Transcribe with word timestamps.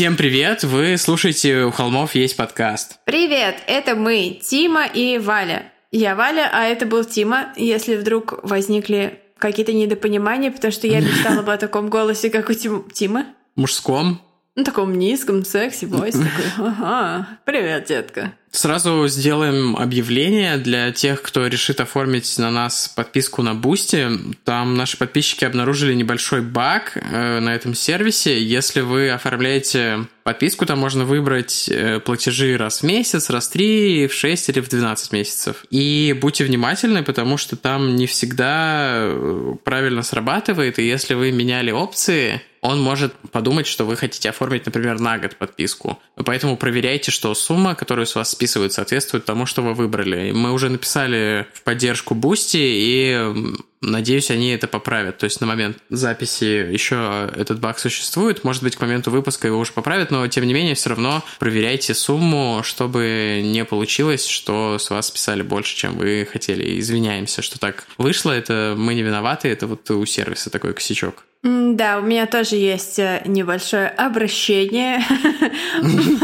Всем 0.00 0.16
привет! 0.16 0.64
Вы 0.64 0.96
слушаете 0.96 1.64
«У 1.64 1.70
холмов 1.70 2.14
есть 2.14 2.34
подкаст». 2.34 2.98
Привет! 3.04 3.56
Это 3.66 3.94
мы, 3.94 4.40
Тима 4.42 4.86
и 4.86 5.18
Валя. 5.18 5.74
Я 5.92 6.14
Валя, 6.14 6.48
а 6.50 6.64
это 6.64 6.86
был 6.86 7.04
Тима. 7.04 7.52
Если 7.54 7.96
вдруг 7.96 8.42
возникли 8.42 9.20
какие-то 9.36 9.74
недопонимания, 9.74 10.50
потому 10.50 10.72
что 10.72 10.86
я 10.86 11.00
мечтала 11.02 11.42
бы 11.42 11.52
о 11.52 11.58
таком 11.58 11.90
голосе, 11.90 12.30
как 12.30 12.48
у 12.48 12.54
Тим... 12.54 12.88
Тимы. 12.90 13.26
Мужском. 13.56 14.22
Ну, 14.56 14.64
таком 14.64 14.98
низком, 14.98 15.44
sexy 15.44 15.84
voice 15.84 16.14
такой. 16.14 16.46
Ага, 16.56 17.28
привет, 17.44 17.84
детка. 17.84 18.32
Сразу 18.52 19.06
сделаем 19.06 19.76
объявление 19.76 20.58
для 20.58 20.90
тех, 20.90 21.22
кто 21.22 21.46
решит 21.46 21.80
оформить 21.80 22.36
на 22.36 22.50
нас 22.50 22.88
подписку 22.88 23.42
на 23.42 23.54
Boosty. 23.54 24.08
Там 24.44 24.74
наши 24.74 24.96
подписчики 24.96 25.44
обнаружили 25.44 25.94
небольшой 25.94 26.42
баг 26.42 26.92
э, 26.96 27.38
на 27.38 27.54
этом 27.54 27.74
сервисе. 27.74 28.42
Если 28.42 28.80
вы 28.80 29.10
оформляете 29.10 30.06
подписку, 30.24 30.66
там 30.66 30.80
можно 30.80 31.04
выбрать 31.04 31.68
э, 31.68 32.00
платежи 32.00 32.56
раз 32.56 32.80
в 32.80 32.82
месяц, 32.84 33.30
раз 33.30 33.48
в 33.48 33.52
3, 33.52 34.08
в 34.08 34.14
6 34.14 34.48
или 34.48 34.60
в 34.60 34.68
12 34.68 35.12
месяцев. 35.12 35.64
И 35.70 36.16
будьте 36.20 36.44
внимательны, 36.44 37.04
потому 37.04 37.36
что 37.36 37.54
там 37.56 37.94
не 37.94 38.06
всегда 38.06 38.94
э, 38.94 39.54
правильно 39.64 40.02
срабатывает, 40.02 40.80
и 40.80 40.86
если 40.86 41.14
вы 41.14 41.30
меняли 41.30 41.70
опции, 41.70 42.42
он 42.60 42.80
может 42.80 43.14
подумать, 43.32 43.66
что 43.66 43.84
вы 43.84 43.96
хотите 43.96 44.28
оформить, 44.28 44.66
например, 44.66 45.00
на 45.00 45.18
год 45.18 45.36
подписку. 45.36 45.98
Поэтому 46.16 46.56
проверяйте, 46.56 47.10
что 47.10 47.34
сумма, 47.34 47.74
которую 47.74 48.06
с 48.06 48.14
вас 48.14 48.30
списывают, 48.40 48.72
соответствует 48.72 49.26
тому, 49.26 49.44
что 49.44 49.60
вы 49.60 49.74
выбрали. 49.74 50.32
Мы 50.32 50.52
уже 50.52 50.70
написали 50.70 51.46
в 51.52 51.62
поддержку 51.62 52.14
Boosty, 52.14 52.56
и 52.58 53.32
надеюсь, 53.82 54.30
они 54.30 54.48
это 54.52 54.66
поправят. 54.66 55.18
То 55.18 55.24
есть 55.24 55.42
на 55.42 55.46
момент 55.46 55.76
записи 55.90 56.72
еще 56.72 57.30
этот 57.36 57.60
баг 57.60 57.78
существует. 57.78 58.42
Может 58.42 58.62
быть, 58.62 58.76
к 58.76 58.80
моменту 58.80 59.10
выпуска 59.10 59.46
его 59.46 59.58
уже 59.58 59.72
поправят, 59.72 60.10
но 60.10 60.26
тем 60.26 60.46
не 60.46 60.54
менее, 60.54 60.74
все 60.74 60.88
равно 60.88 61.22
проверяйте 61.38 61.92
сумму, 61.92 62.62
чтобы 62.64 63.42
не 63.44 63.66
получилось, 63.66 64.26
что 64.26 64.78
с 64.78 64.88
вас 64.88 65.08
списали 65.08 65.42
больше, 65.42 65.76
чем 65.76 65.98
вы 65.98 66.26
хотели. 66.30 66.80
Извиняемся, 66.80 67.42
что 67.42 67.58
так 67.58 67.86
вышло. 67.98 68.32
Это 68.32 68.74
мы 68.74 68.94
не 68.94 69.02
виноваты, 69.02 69.48
это 69.48 69.66
вот 69.66 69.90
у 69.90 70.06
сервиса 70.06 70.48
такой 70.48 70.72
косячок. 70.72 71.26
Да, 71.42 71.98
у 71.98 72.02
меня 72.02 72.26
тоже 72.26 72.56
есть 72.56 72.98
э, 72.98 73.22
небольшое 73.24 73.88
обращение. 73.88 75.02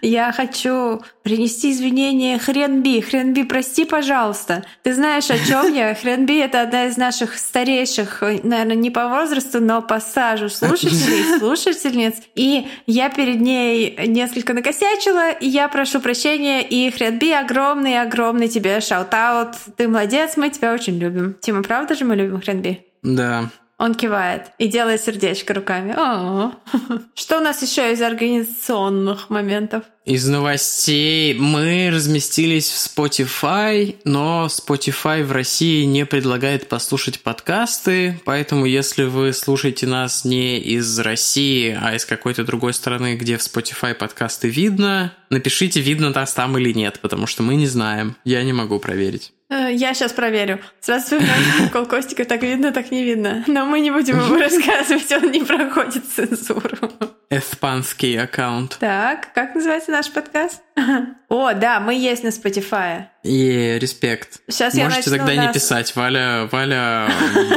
Я 0.00 0.30
хочу 0.30 1.02
принести 1.24 1.72
извинения 1.72 2.38
Хренби. 2.38 3.00
Хренби, 3.00 3.42
прости, 3.42 3.84
пожалуйста. 3.84 4.64
Ты 4.84 4.94
знаешь, 4.94 5.28
о 5.28 5.38
чем 5.38 5.74
я? 5.74 5.94
Хренби— 5.94 6.38
это 6.40 6.62
одна 6.62 6.86
из 6.86 6.96
наших 6.96 7.36
старейших, 7.36 8.22
э, 8.22 8.38
наверное, 8.44 8.76
не 8.76 8.90
по 8.90 9.08
возрасту, 9.08 9.60
но 9.60 9.82
по 9.82 9.98
стажу 9.98 10.48
слушателей, 10.48 11.24
слушательниц. 11.38 12.14
И 12.36 12.68
я 12.86 13.10
перед 13.10 13.40
ней 13.40 13.98
несколько 14.06 14.54
накосячила, 14.54 15.32
и 15.32 15.48
я 15.48 15.68
прошу 15.68 15.98
прощения. 16.00 16.62
И 16.62 16.92
Хренби, 16.92 17.32
огромный-огромный 17.32 18.46
тебе 18.46 18.80
shout-out. 18.80 19.56
Ты 19.76 19.88
молодец, 19.88 20.36
мы 20.36 20.50
тебя 20.50 20.72
очень 20.72 20.96
любим. 20.96 21.34
Тима, 21.40 21.64
правда 21.64 21.96
же 21.96 22.04
мы 22.04 22.14
любим 22.14 22.40
Хренби? 22.40 22.86
Да, 23.02 23.50
он 23.80 23.94
кивает 23.94 24.52
и 24.58 24.68
делает 24.68 25.00
сердечко 25.00 25.54
руками. 25.54 25.94
О, 25.96 26.52
что 27.14 27.38
у 27.38 27.40
нас 27.40 27.62
еще 27.62 27.92
из 27.92 28.02
организационных 28.02 29.30
моментов? 29.30 29.84
Из 30.04 30.28
новостей 30.28 31.32
мы 31.32 31.90
разместились 31.90 32.68
в 32.68 32.76
Spotify, 32.76 33.96
но 34.04 34.48
Spotify 34.50 35.24
в 35.24 35.32
России 35.32 35.84
не 35.84 36.04
предлагает 36.04 36.68
послушать 36.68 37.20
подкасты, 37.20 38.20
поэтому 38.26 38.66
если 38.66 39.04
вы 39.04 39.32
слушаете 39.32 39.86
нас 39.86 40.26
не 40.26 40.58
из 40.58 40.98
России, 40.98 41.78
а 41.80 41.94
из 41.94 42.04
какой-то 42.04 42.44
другой 42.44 42.74
страны, 42.74 43.16
где 43.16 43.38
в 43.38 43.40
Spotify 43.40 43.94
подкасты 43.94 44.48
видно, 44.48 45.14
напишите, 45.30 45.80
видно 45.80 46.10
нас 46.10 46.34
там 46.34 46.58
или 46.58 46.72
нет, 46.74 47.00
потому 47.00 47.26
что 47.26 47.42
мы 47.42 47.54
не 47.54 47.66
знаем. 47.66 48.14
Я 48.24 48.42
не 48.42 48.52
могу 48.52 48.78
проверить. 48.78 49.32
Э, 49.50 49.68
я 49.72 49.94
сейчас 49.94 50.12
проверю. 50.12 50.60
Сразу 50.80 51.04
вспоминаю 51.04 51.42
прикол 51.58 51.86
Костика, 51.86 52.24
так 52.24 52.42
видно, 52.42 52.72
так 52.72 52.90
не 52.92 53.02
видно. 53.02 53.44
Но 53.48 53.64
мы 53.64 53.80
не 53.80 53.90
будем 53.90 54.18
ему 54.18 54.36
рассказывать, 54.38 55.10
он 55.12 55.32
не 55.32 55.40
проходит 55.40 56.04
цензуру. 56.06 56.90
Эспанский 57.30 58.16
аккаунт. 58.16 58.76
Так, 58.78 59.32
как 59.34 59.54
называется 59.54 59.90
наш 59.90 60.10
подкаст? 60.10 60.62
О, 61.28 61.52
да, 61.52 61.80
мы 61.80 61.94
есть 61.94 62.22
на 62.22 62.28
Spotify. 62.28 63.06
И 63.24 63.78
респект. 63.80 64.40
Сейчас 64.48 64.74
Можете 64.74 65.10
я 65.10 65.16
тогда 65.18 65.34
нас... 65.34 65.46
не 65.46 65.52
писать. 65.52 65.94
Валя, 65.96 66.48
Валя 66.50 67.08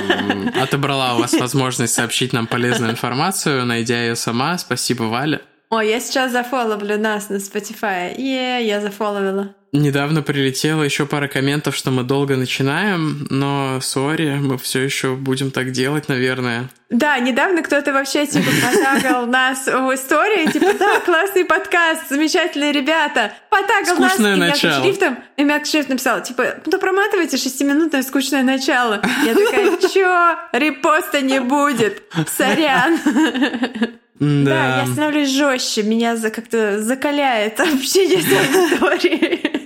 отобрала 0.61 1.15
у 1.15 1.19
вас 1.19 1.33
возможность 1.33 1.93
сообщить 1.93 2.33
нам 2.33 2.47
полезную 2.47 2.91
информацию, 2.91 3.65
найдя 3.65 4.01
ее 4.01 4.15
сама. 4.15 4.57
Спасибо, 4.57 5.03
Валя. 5.03 5.41
О, 5.73 5.81
я 5.81 5.99
сейчас 5.99 6.31
зафоловлю 6.31 6.99
нас 6.99 7.29
на 7.29 7.37
Spotify. 7.37 8.13
Е, 8.15 8.63
я 8.63 8.79
зафоловила. 8.79 9.55
Недавно 9.71 10.21
прилетело 10.21 10.83
еще 10.83 11.07
пара 11.07 11.27
комментов, 11.27 11.75
что 11.75 11.89
мы 11.89 12.03
долго 12.03 12.35
начинаем, 12.35 13.25
но 13.31 13.79
сори, 13.81 14.37
мы 14.39 14.59
все 14.59 14.81
еще 14.81 15.15
будем 15.15 15.49
так 15.49 15.71
делать, 15.71 16.09
наверное. 16.09 16.69
Да, 16.91 17.17
недавно 17.17 17.63
кто-то 17.63 17.91
вообще 17.91 18.27
типа 18.27 18.51
потагал 18.61 19.25
нас 19.39 19.65
в 19.65 19.95
истории, 19.95 20.51
типа, 20.51 20.73
да, 20.77 20.99
классный 20.99 21.43
подкаст, 21.43 22.07
замечательные 22.07 22.71
ребята. 22.71 23.33
Потагал 23.49 23.97
нас 23.97 24.19
и 24.19 24.59
шрифтом, 24.59 25.17
и 25.37 25.43
мягкий 25.43 25.71
шрифт 25.71 25.89
написал, 25.89 26.21
типа, 26.21 26.57
ну 26.67 26.77
проматывайте 26.77 27.37
шестиминутное 27.37 28.03
скучное 28.03 28.43
начало. 28.43 29.01
Я 29.25 29.33
такая, 29.33 29.75
чё, 29.91 30.37
репоста 30.51 31.21
не 31.21 31.41
будет, 31.41 32.03
сорян. 32.27 32.99
Да. 34.23 34.45
да, 34.45 34.81
я 34.81 34.87
становлюсь 34.87 35.29
жестче, 35.29 35.83
меня 35.83 36.15
за 36.15 36.29
как-то 36.29 36.81
закаляет 36.81 37.59
общение 37.59 38.21
с 38.21 38.79
аудиторией. 38.79 39.53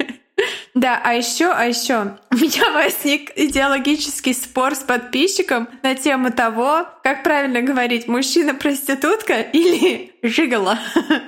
Да, 0.75 1.01
а 1.03 1.13
еще, 1.13 1.45
а 1.45 1.65
еще 1.65 2.17
у 2.31 2.35
меня 2.35 2.71
возник 2.71 3.31
идеологический 3.35 4.35
спор 4.35 4.75
с 4.75 4.79
подписчиком 4.79 5.67
на 5.81 5.95
тему 5.95 6.31
того, 6.31 6.85
как 7.01 7.23
правильно 7.23 7.63
говорить, 7.63 8.07
мужчина-проститутка 8.07 9.41
или 9.41 10.11
жигала. 10.21 10.77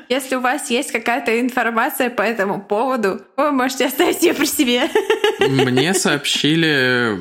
Если 0.07 0.35
у 0.35 0.39
вас 0.39 0.69
есть 0.69 0.91
какая-то 0.91 1.39
информация 1.39 2.11
по 2.11 2.21
этому 2.21 2.61
поводу, 2.61 3.21
вы 3.37 3.51
можете 3.51 3.87
оставить 3.87 4.21
ее 4.21 4.35
при 4.35 4.45
себе. 4.45 4.83
Мне 5.39 5.95
сообщили, 5.95 7.17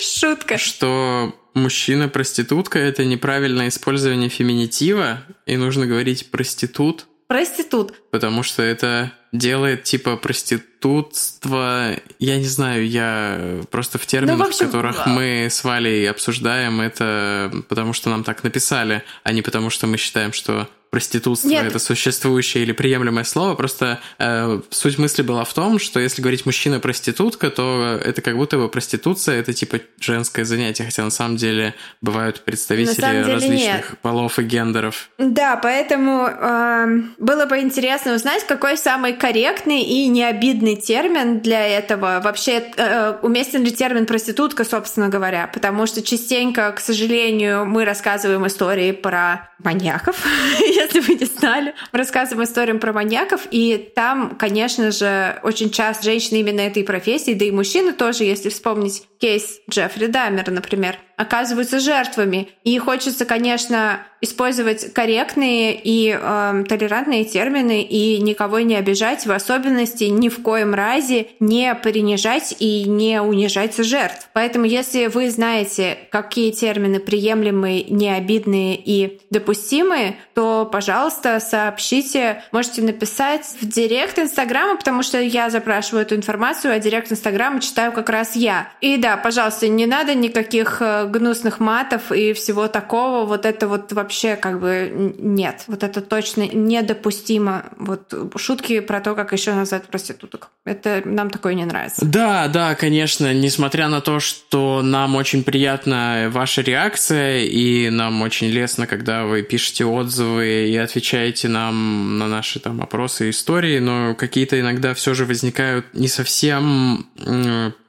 Шутка. 0.00 0.58
что 0.58 1.32
мужчина-проститутка— 1.58 2.78
это 2.80 3.04
неправильное 3.04 3.68
использование 3.68 4.28
феминитива, 4.28 5.22
и 5.46 5.56
нужно 5.56 5.86
говорить 5.86 6.30
«проститут», 6.30 7.06
Проститут. 7.28 7.92
потому 8.10 8.42
что 8.42 8.62
это 8.62 9.12
делает 9.32 9.84
типа 9.84 10.16
проститутство. 10.16 11.90
Я 12.18 12.36
не 12.38 12.46
знаю, 12.46 12.86
я 12.88 13.60
просто 13.70 13.98
в 13.98 14.06
терминах, 14.06 14.38
Ну, 14.38 14.44
в 14.44 14.46
общем, 14.48 14.66
которых 14.66 15.06
а- 15.06 15.08
мы 15.10 15.46
с 15.50 15.62
Валей 15.64 16.08
обсуждаем 16.08 16.80
это, 16.80 17.52
потому 17.68 17.92
что 17.92 18.08
нам 18.10 18.24
так 18.24 18.44
написали, 18.44 19.02
а 19.24 19.32
не 19.32 19.42
потому 19.42 19.70
что 19.70 19.86
мы 19.86 19.96
считаем, 19.98 20.32
что 20.32 20.68
проститутство 20.90 21.48
Нет. 21.48 21.66
это 21.66 21.78
существующее 21.78 22.62
или 22.62 22.72
приемлемое 22.72 23.24
слово. 23.24 23.54
Просто 23.54 24.00
э, 24.18 24.60
суть 24.70 24.98
мысли 24.98 25.22
была 25.22 25.44
в 25.44 25.52
том, 25.52 25.78
что 25.78 26.00
если 26.00 26.22
говорить 26.22 26.46
мужчина-проститутка, 26.46 27.50
то 27.50 28.00
это 28.02 28.22
как 28.22 28.36
будто 28.36 28.56
бы 28.56 28.68
проституция 28.68 29.40
это 29.40 29.52
типа 29.52 29.80
женское 30.00 30.44
занятие, 30.44 30.84
хотя 30.84 31.04
на 31.04 31.10
самом 31.10 31.36
деле 31.36 31.74
бывают 32.00 32.40
представители 32.40 33.00
деле 33.00 33.34
различных 33.34 33.90
нет. 33.90 33.98
полов 34.02 34.38
и 34.38 34.42
гендеров. 34.42 35.10
Да, 35.18 35.56
поэтому 35.56 36.26
эм, 36.26 37.14
было 37.18 37.46
бы 37.46 37.58
интересно 37.58 38.14
узнать, 38.14 38.46
какой 38.46 38.76
самый 38.76 39.12
корректный 39.12 39.82
и 39.82 40.08
необидный 40.08 40.76
термин 40.76 41.40
для 41.40 41.66
этого. 41.66 42.20
Вообще, 42.22 42.64
э, 42.76 43.18
уместен 43.22 43.62
ли 43.62 43.70
термин 43.70 44.06
проститутка, 44.06 44.64
собственно 44.64 45.08
говоря, 45.08 45.50
потому 45.52 45.86
что 45.86 46.02
частенько, 46.02 46.72
к 46.72 46.80
сожалению, 46.80 47.66
мы 47.66 47.84
рассказываем 47.84 48.46
истории 48.46 48.92
про 48.92 49.50
маньяков, 49.58 50.16
если 50.78 51.00
вы 51.00 51.14
не 51.14 51.26
знали. 51.26 51.74
Мы 51.92 51.98
рассказываем 51.98 52.48
истории 52.48 52.72
про 52.72 52.92
маньяков, 52.92 53.46
и 53.50 53.90
там, 53.94 54.36
конечно 54.36 54.90
же, 54.90 55.38
очень 55.42 55.70
часто 55.70 56.04
женщины 56.04 56.38
именно 56.38 56.60
этой 56.60 56.84
профессии, 56.84 57.34
да 57.34 57.44
и 57.44 57.50
мужчины 57.50 57.92
тоже, 57.92 58.24
если 58.24 58.48
вспомнить 58.48 59.02
кейс 59.18 59.60
Джеффри 59.70 60.06
Даммера, 60.06 60.50
например, 60.50 60.98
оказываются 61.18 61.80
жертвами. 61.80 62.48
И 62.62 62.78
хочется, 62.78 63.26
конечно, 63.26 64.00
использовать 64.20 64.92
корректные 64.92 65.78
и 65.80 66.16
э, 66.18 66.64
толерантные 66.68 67.24
термины 67.24 67.82
и 67.82 68.20
никого 68.20 68.60
не 68.60 68.76
обижать, 68.76 69.26
в 69.26 69.32
особенности 69.32 70.04
ни 70.04 70.28
в 70.28 70.42
коем 70.42 70.74
разе 70.74 71.28
не 71.40 71.74
принижать 71.74 72.54
и 72.58 72.84
не 72.84 73.20
унижать 73.20 73.76
жертв. 73.76 74.28
Поэтому, 74.32 74.64
если 74.64 75.06
вы 75.06 75.30
знаете, 75.30 75.98
какие 76.10 76.50
термины 76.50 76.98
приемлемые, 76.98 77.84
необидные 77.84 78.76
и 78.76 79.20
допустимые, 79.30 80.16
то, 80.34 80.68
пожалуйста, 80.70 81.40
сообщите, 81.40 82.42
можете 82.52 82.82
написать 82.82 83.44
в 83.60 83.68
директ 83.68 84.18
Инстаграма, 84.18 84.76
потому 84.76 85.02
что 85.02 85.20
я 85.20 85.50
запрашиваю 85.50 86.02
эту 86.02 86.16
информацию, 86.16 86.74
а 86.74 86.78
директ 86.78 87.10
Инстаграма 87.10 87.60
читаю 87.60 87.92
как 87.92 88.08
раз 88.08 88.34
я. 88.36 88.68
И 88.80 88.96
да, 88.96 89.16
пожалуйста, 89.16 89.68
не 89.68 89.86
надо 89.86 90.14
никаких 90.14 90.78
э, 90.80 91.07
гнусных 91.10 91.60
матов 91.60 92.12
и 92.12 92.32
всего 92.32 92.68
такого. 92.68 93.26
Вот 93.26 93.46
это 93.46 93.68
вот 93.68 93.92
вообще 93.92 94.36
как 94.36 94.60
бы 94.60 95.14
нет. 95.18 95.64
Вот 95.66 95.82
это 95.82 96.00
точно 96.00 96.46
недопустимо. 96.46 97.64
Вот 97.78 98.14
шутки 98.36 98.80
про 98.80 99.00
то, 99.00 99.14
как 99.14 99.32
еще 99.32 99.54
назвать 99.54 99.84
проституток. 99.84 100.48
Это 100.64 101.02
нам 101.04 101.30
такое 101.30 101.54
не 101.54 101.64
нравится. 101.64 102.04
Да, 102.04 102.48
да, 102.48 102.74
конечно. 102.74 103.32
Несмотря 103.32 103.88
на 103.88 104.00
то, 104.00 104.20
что 104.20 104.82
нам 104.82 105.16
очень 105.16 105.42
приятна 105.42 106.28
ваша 106.30 106.62
реакция, 106.62 107.44
и 107.44 107.90
нам 107.90 108.22
очень 108.22 108.48
лестно, 108.48 108.86
когда 108.86 109.24
вы 109.24 109.42
пишете 109.42 109.84
отзывы 109.84 110.68
и 110.68 110.76
отвечаете 110.76 111.48
нам 111.48 112.18
на 112.18 112.28
наши 112.28 112.60
там 112.60 112.80
опросы 112.80 113.28
и 113.28 113.30
истории, 113.30 113.78
но 113.78 114.14
какие-то 114.14 114.60
иногда 114.60 114.94
все 114.94 115.14
же 115.14 115.24
возникают 115.24 115.86
не 115.94 116.08
совсем, 116.08 117.06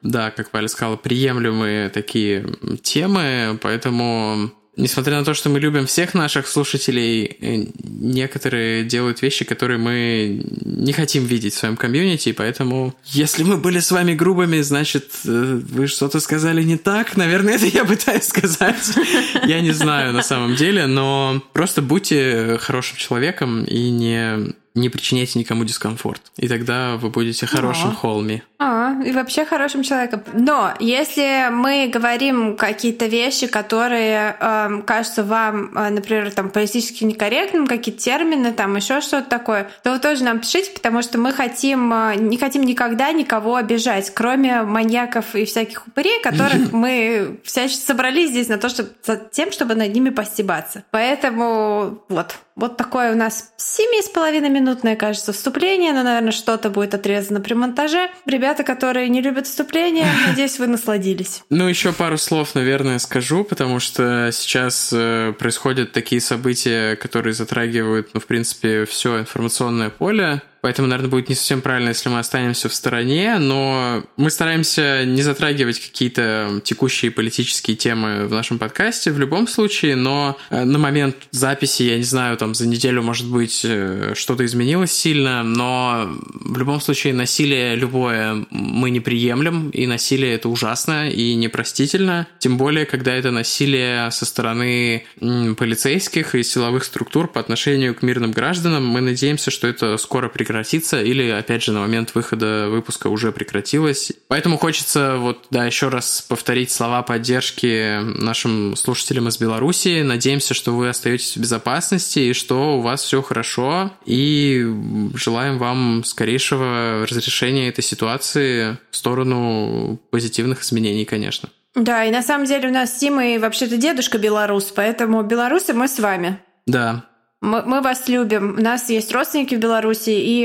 да, 0.02 0.32
как 0.32 0.54
Валя 0.54 0.68
сказала, 0.68 0.96
приемлемые 0.96 1.90
такие 1.90 2.46
темы, 2.82 3.60
поэтому 3.62 4.52
несмотря 4.80 5.20
на 5.20 5.26
то, 5.26 5.34
что 5.34 5.50
мы 5.50 5.60
любим 5.60 5.86
всех 5.86 6.14
наших 6.14 6.48
слушателей, 6.48 7.26
э, 7.26 7.66
некоторые 7.84 8.84
делают 8.84 9.22
вещи, 9.22 9.46
которые 9.46 9.78
мы 9.78 10.44
не 10.64 10.94
хотим 10.94 11.26
видеть 11.26 11.54
в 11.54 11.58
своем 11.58 11.76
комьюнити, 11.76 12.32
поэтому 12.32 12.96
если 13.06 13.44
мы 13.44 13.58
были 13.58 13.80
с 13.80 13.92
вами 13.92 14.14
грубыми, 14.14 14.62
значит, 14.62 15.12
э, 15.26 15.62
вы 15.70 15.88
что-то 15.88 16.20
сказали 16.20 16.64
не 16.64 16.78
так. 16.78 17.18
Наверное, 17.18 17.54
это 17.56 17.66
я 17.66 17.86
пытаюсь 17.86 18.24
сказать. 18.24 18.98
Я 19.46 19.62
не 19.62 19.72
знаю 19.72 20.14
на 20.14 20.24
самом 20.24 20.56
деле, 20.56 20.88
но 20.88 21.44
просто 21.54 21.82
будьте 21.82 22.58
хорошим 22.62 22.98
человеком 22.98 23.64
и 23.66 23.90
не 23.90 24.54
не 24.80 24.90
причиняйте 24.90 25.40
никому 25.40 25.64
дискомфорт. 25.64 26.22
И 26.38 26.48
тогда 26.48 26.96
вы 26.98 27.10
будете 27.10 27.46
хорошим 27.46 27.90
О. 27.90 27.96
холми. 27.96 28.42
А, 28.62 28.94
и 29.06 29.12
вообще 29.12 29.46
хорошим 29.46 29.84
человеком. 29.84 30.24
Но 30.34 30.74
если 30.80 31.50
мы 31.50 31.90
говорим 31.94 32.58
какие-то 32.58 33.06
вещи, 33.06 33.48
которые 33.48 34.36
э, 34.40 34.82
кажутся 34.86 35.24
вам, 35.24 35.78
э, 35.78 35.90
например, 35.90 36.32
там 36.32 36.50
политически 36.50 37.06
некорректным, 37.06 37.68
какие-то 37.68 38.02
термины, 38.02 38.52
там 38.52 38.76
еще 38.76 39.00
что-то 39.00 39.30
такое, 39.30 39.70
то 39.84 39.94
вы 39.94 40.00
тоже 40.00 40.24
нам 40.24 40.40
пишите, 40.40 40.72
потому 40.72 41.02
что 41.02 41.18
мы 41.18 41.32
хотим, 41.32 41.94
э, 41.94 42.16
не 42.16 42.38
хотим 42.38 42.64
никогда 42.64 43.12
никого 43.14 43.56
обижать, 43.56 44.12
кроме 44.14 44.64
маньяков 44.64 45.36
и 45.36 45.46
всяких 45.46 45.88
упырей, 45.88 46.20
которых 46.24 46.74
мы 46.74 47.40
всячески 47.44 47.86
собрались 47.86 48.32
здесь 48.32 48.50
на 48.50 48.58
то, 48.58 48.68
чтобы, 48.68 48.90
за 49.04 49.16
тем, 49.16 49.52
чтобы 49.52 49.76
над 49.76 49.94
ними 49.94 50.10
постебаться. 50.10 50.84
Поэтому 50.92 52.04
вот, 52.10 52.36
вот 52.60 52.78
такое 52.78 53.14
у 53.14 53.16
нас 53.16 53.52
семи 53.58 54.02
с 54.02 54.10
половиной 54.10 54.50
минутное, 54.50 54.96
кажется, 54.96 55.34
вступление, 55.34 55.94
но, 55.94 56.04
наверное, 56.04 56.32
что-то 56.32 56.70
будет 56.70 56.94
отрезано 56.94 57.40
при 57.42 57.54
монтаже. 57.54 58.10
Ребята, 58.26 58.64
которые 58.64 59.10
не 59.10 59.22
любят 59.22 59.48
вступление, 59.48 60.06
надеюсь, 60.28 60.60
вы 60.60 60.68
насладились. 60.68 61.44
Ну, 61.50 61.68
еще 61.68 61.94
пару 61.94 62.18
слов, 62.18 62.56
наверное, 62.56 63.00
скажу, 63.00 63.44
потому 63.44 63.80
что 63.80 64.30
сейчас 64.34 64.92
э, 64.94 65.34
происходят 65.38 65.92
такие 65.92 66.22
события, 66.22 66.96
которые 66.96 67.34
затрагивают, 67.34 68.10
ну, 68.14 68.20
в 68.20 68.26
принципе, 68.26 68.86
все 68.86 69.20
информационное 69.20 69.90
поле. 69.90 70.42
Поэтому, 70.62 70.88
наверное, 70.88 71.10
будет 71.10 71.30
не 71.30 71.36
совсем 71.36 71.62
правильно, 71.62 71.90
если 71.90 72.10
мы 72.10 72.20
останемся 72.20 72.68
в 72.68 72.74
стороне, 72.74 73.38
но 73.40 74.04
мы 74.18 74.30
стараемся 74.30 75.06
не 75.06 75.22
затрагивать 75.22 75.80
какие-то 75.80 76.62
текущие 76.64 77.12
политические 77.12 77.78
темы 77.78 78.28
в 78.28 78.32
нашем 78.32 78.60
подкасте 78.60 79.12
в 79.12 79.20
любом 79.20 79.48
случае, 79.48 79.96
но 79.96 80.38
э, 80.50 80.66
на 80.66 80.78
момент 80.78 81.16
записи, 81.32 81.84
я 81.84 81.98
не 81.98 82.04
знаю, 82.04 82.36
там 82.38 82.54
за 82.54 82.68
неделю, 82.68 83.02
может 83.02 83.28
быть, 83.28 83.62
э, 83.64 84.14
что-то 84.16 84.46
изменилось 84.46 84.92
сильно, 84.92 85.44
но 85.44 86.10
в 86.34 86.58
любом 86.58 86.82
случае 86.82 87.14
насилие 87.14 87.76
любое 87.76 88.46
мы 88.50 88.90
не 88.90 89.00
приемлем, 89.00 89.70
и 89.70 89.88
насилие 89.88 90.36
это 90.36 90.50
ужасно 90.50 91.10
и 91.10 91.36
непростительно, 91.36 92.28
тем 92.40 92.58
более, 92.58 92.86
когда 92.86 93.14
это 93.14 93.32
насилие 93.32 94.12
со 94.12 94.26
стороны 94.26 95.06
полицейских 95.20 96.36
и 96.36 96.44
силовых 96.44 96.84
структур 96.84 97.28
по 97.30 97.40
отношению 97.40 97.96
к 97.96 98.02
мирным 98.02 98.32
гражданам. 98.32 98.86
Мы 98.86 99.00
надеемся, 99.00 99.52
что 99.52 99.68
это 99.68 99.96
скоро 99.98 100.28
прекратится 100.28 100.49
прекратится, 100.50 101.02
или, 101.02 101.30
опять 101.30 101.62
же, 101.62 101.72
на 101.72 101.82
момент 101.82 102.16
выхода 102.16 102.70
выпуска 102.70 103.08
уже 103.08 103.32
прекратилось. 103.32 104.12
Поэтому 104.28 104.58
хочется 104.58 105.18
вот, 105.18 105.46
да, 105.52 105.66
еще 105.66 105.90
раз 105.90 106.26
повторить 106.28 106.72
слова 106.72 107.04
поддержки 107.04 108.00
нашим 108.02 108.76
слушателям 108.76 109.28
из 109.28 109.38
Беларуси. 109.38 110.02
Надеемся, 110.02 110.56
что 110.56 110.72
вы 110.72 110.90
остаетесь 110.90 111.38
в 111.38 111.42
безопасности 111.42 112.20
и 112.20 112.34
что 112.34 112.78
у 112.78 112.82
вас 112.82 113.04
все 113.04 113.22
хорошо. 113.22 113.92
И 114.06 114.66
желаем 115.14 115.60
вам 115.60 116.04
скорейшего 116.04 117.06
разрешения 117.08 117.70
этой 117.70 117.84
ситуации 117.84 118.80
в 118.90 118.98
сторону 118.98 120.00
позитивных 120.10 120.64
изменений, 120.64 121.06
конечно. 121.06 121.50
Да, 121.76 122.06
и 122.06 122.12
на 122.12 122.24
самом 122.24 122.48
деле 122.48 122.70
у 122.70 122.74
нас 122.74 122.94
Тима 122.94 123.28
и 123.28 123.38
вообще-то 123.38 123.78
дедушка 123.78 124.18
белорус, 124.18 124.74
поэтому 124.76 125.22
белорусы 125.22 125.74
мы 125.74 125.88
с 125.88 126.00
вами. 126.00 126.40
Да, 126.66 127.06
мы, 127.42 127.64
мы 127.64 127.82
вас 127.82 128.08
любим. 128.08 128.56
У 128.58 128.62
нас 128.62 128.90
есть 128.90 129.12
родственники 129.14 129.56
в 129.56 129.60
Беларуси, 129.60 130.12
и 130.12 130.42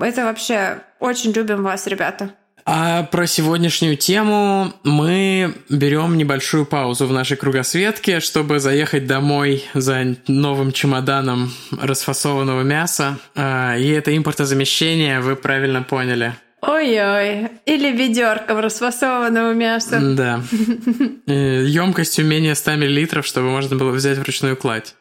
это 0.00 0.24
вообще 0.24 0.82
очень 0.98 1.32
любим 1.32 1.62
вас, 1.62 1.86
ребята. 1.86 2.34
А 2.64 3.02
про 3.04 3.26
сегодняшнюю 3.26 3.96
тему 3.96 4.72
мы 4.84 5.54
берем 5.68 6.16
небольшую 6.16 6.64
паузу 6.64 7.06
в 7.06 7.12
нашей 7.12 7.36
кругосветке, 7.36 8.20
чтобы 8.20 8.60
заехать 8.60 9.06
домой 9.06 9.64
за 9.74 10.16
новым 10.28 10.70
чемоданом 10.70 11.50
расфасованного 11.72 12.62
мяса. 12.62 13.18
А, 13.34 13.76
и 13.76 13.88
это 13.88 14.16
импортозамещение, 14.16 15.20
вы 15.20 15.34
правильно 15.34 15.82
поняли. 15.82 16.34
Ой-ой, 16.60 17.48
или 17.66 17.90
ведерком 17.90 18.60
расфасованного 18.60 19.52
мяса. 19.52 19.98
Да. 20.00 20.40
Емкостью 21.26 22.24
менее 22.24 22.54
100 22.54 22.72
мл, 22.76 23.22
чтобы 23.24 23.50
можно 23.50 23.74
было 23.74 23.90
взять 23.90 24.18
вручную 24.18 24.56
кладь. 24.56 24.94